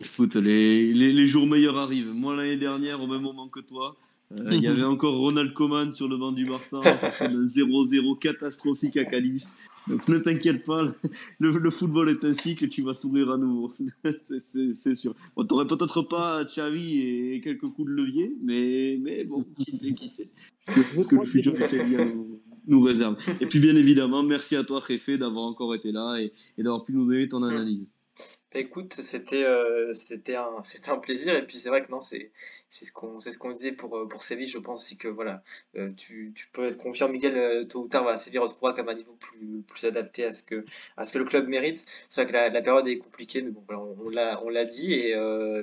Écoute, 0.04 0.36
les, 0.36 0.94
les, 0.94 1.28
jours 1.28 1.48
meilleurs 1.48 1.78
arrivent. 1.78 2.14
Moi, 2.14 2.36
l'année 2.36 2.58
dernière, 2.58 3.02
au 3.02 3.08
même 3.08 3.22
moment 3.22 3.48
que 3.48 3.60
toi, 3.60 3.96
euh, 4.32 4.44
il 4.52 4.62
y 4.62 4.68
avait 4.68 4.84
encore 4.84 5.16
Ronald 5.18 5.54
Koeman 5.54 5.94
sur 5.94 6.08
le 6.08 6.18
banc 6.18 6.32
du 6.32 6.46
Barça. 6.46 6.80
On 6.80 6.98
fait 6.98 7.26
un 7.26 7.44
0-0 7.44 8.20
catastrophique 8.20 8.98
à 8.98 9.06
Calice. 9.06 9.56
Donc 9.88 10.08
ne 10.08 10.18
t'inquiète 10.18 10.64
pas, 10.64 10.82
le, 11.40 11.70
football 11.70 12.10
est 12.10 12.24
ainsi 12.24 12.56
que 12.56 12.66
tu 12.66 12.84
vas 12.84 12.94
sourire 12.94 13.32
à 13.32 13.38
nouveau. 13.38 13.70
c'est 14.24 14.94
sûr. 14.94 15.14
Bon, 15.36 15.46
T'aurais 15.46 15.68
peut-être 15.68 16.04
pas 16.04 16.46
Xavi 16.46 17.02
et 17.02 17.42
quelques 17.42 17.68
coups 17.68 17.90
de 17.90 17.94
levier, 17.94 18.34
mais, 18.42 18.98
mais 19.02 19.26
bon, 19.26 19.46
qui 19.60 19.76
sait, 19.76 19.94
qui 19.94 20.08
sait. 20.08 20.30
Ce 20.70 21.08
que, 21.08 21.16
le 21.16 21.26
futur 21.26 21.54
du 21.54 21.60
nous, 21.60 22.40
nous, 22.68 22.82
réserve. 22.82 23.18
Et 23.42 23.46
puis 23.46 23.60
bien 23.60 23.76
évidemment, 23.76 24.24
merci 24.24 24.56
à 24.56 24.64
toi, 24.64 24.80
Réfé, 24.80 25.18
d'avoir 25.18 25.44
encore 25.44 25.76
été 25.76 25.92
là 25.92 26.18
et, 26.18 26.32
et 26.58 26.64
d'avoir 26.64 26.86
pu 26.86 26.94
nous 26.94 27.06
donner 27.06 27.28
ton 27.28 27.44
analyse. 27.44 27.90
Bah, 28.54 28.60
écoute, 28.60 29.02
c'était 29.02 29.44
euh, 29.44 29.96
c'était 29.96 30.36
un 30.36 30.98
plaisir 30.98 31.36
et 31.36 31.44
puis 31.44 31.58
c'est 31.58 31.70
vrai 31.70 31.84
que 31.84 31.90
non 31.90 32.02
c'est 32.02 32.30
ce 32.70 32.92
qu'on 32.92 33.52
disait 33.52 33.72
pour 33.72 33.98
euh, 33.98 34.08
pour 34.08 34.24
Séville. 34.24 34.48
Je 34.48 34.60
pense 34.60 34.84
aussi 34.84 34.96
que 34.96 35.08
voilà 35.08 35.42
euh, 35.76 35.92
tu, 35.98 36.34
peux 36.54 36.68
être 36.68 36.78
confiant 36.78 37.10
Miguel 37.10 37.68
tôt 37.68 37.82
ou 37.82 37.88
tard 37.88 38.04
voilà, 38.04 38.18
Séville 38.18 38.38
retrouvera 38.38 38.74
comme 38.74 38.90
un 38.90 38.94
niveau 38.94 39.18
plus 39.68 39.86
adapté 39.86 40.26
à 40.26 40.32
ce 40.32 40.44
que 40.44 40.62
à 40.98 41.06
ce 41.06 41.14
que 41.14 41.18
le 41.18 41.26
club 41.26 41.48
mérite. 41.48 41.84
C'est 42.10 42.22
vrai 42.22 42.32
que 42.32 42.54
la, 42.54 42.62
période 42.62 42.88
est 42.88 43.00
compliquée 43.00 43.42
mais 43.42 43.50
bon 43.50 43.64
voilà, 43.68 43.82
on, 43.82 44.10
l'a 44.10 44.44
on 44.44 44.50
l'a 44.50 44.66
dit 44.66 44.94
et 44.94 45.16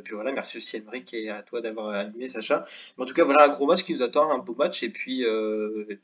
puis 0.03 0.15
voilà 0.15 0.33
merci 0.33 0.57
aussi 0.59 0.77
Emeric 0.77 1.15
et 1.15 1.31
à 1.31 1.43
toi 1.43 1.61
d'avoir 1.61 1.91
animé 1.91 2.27
Sacha. 2.27 2.65
Mais 2.99 3.05
en 3.05 3.07
tout 3.07 3.15
cas 3.15 3.25
voilà 3.25 3.45
un 3.45 3.49
gros 3.51 3.67
match 3.67 3.85
qui 3.85 3.93
nous 3.93 4.03
attend 4.03 4.29
un 4.33 4.39
beau 4.39 4.55
match 4.57 4.83
et 4.83 4.91
puis 4.91 5.25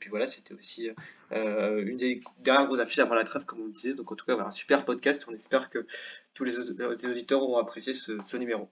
voilà 0.09 0.25
c'était 0.25 0.53
aussi 0.53 0.89
une 1.31 1.97
des 1.97 2.21
dernières 2.39 2.65
grosses 2.65 2.79
affiches 2.79 2.99
avant 2.99 3.15
la 3.15 3.23
trêve 3.23 3.45
comme 3.45 3.61
on 3.61 3.67
disait. 3.67 3.93
Donc 3.93 4.11
en 4.11 4.15
tout 4.15 4.25
cas 4.25 4.35
voilà 4.35 4.47
un 4.47 4.51
super 4.51 4.85
podcast. 4.85 5.25
On 5.27 5.33
espère 5.33 5.69
que 5.69 5.85
tous 6.33 6.43
les, 6.43 6.57
auditeurs 6.59 7.41
auront 7.41 7.57
apprécié 7.57 7.93
ce 7.93 8.37
numéro. 8.37 8.69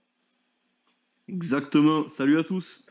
Exactement. 1.28 2.08
Salut 2.08 2.38
à 2.38 2.44
tous. 2.44 2.84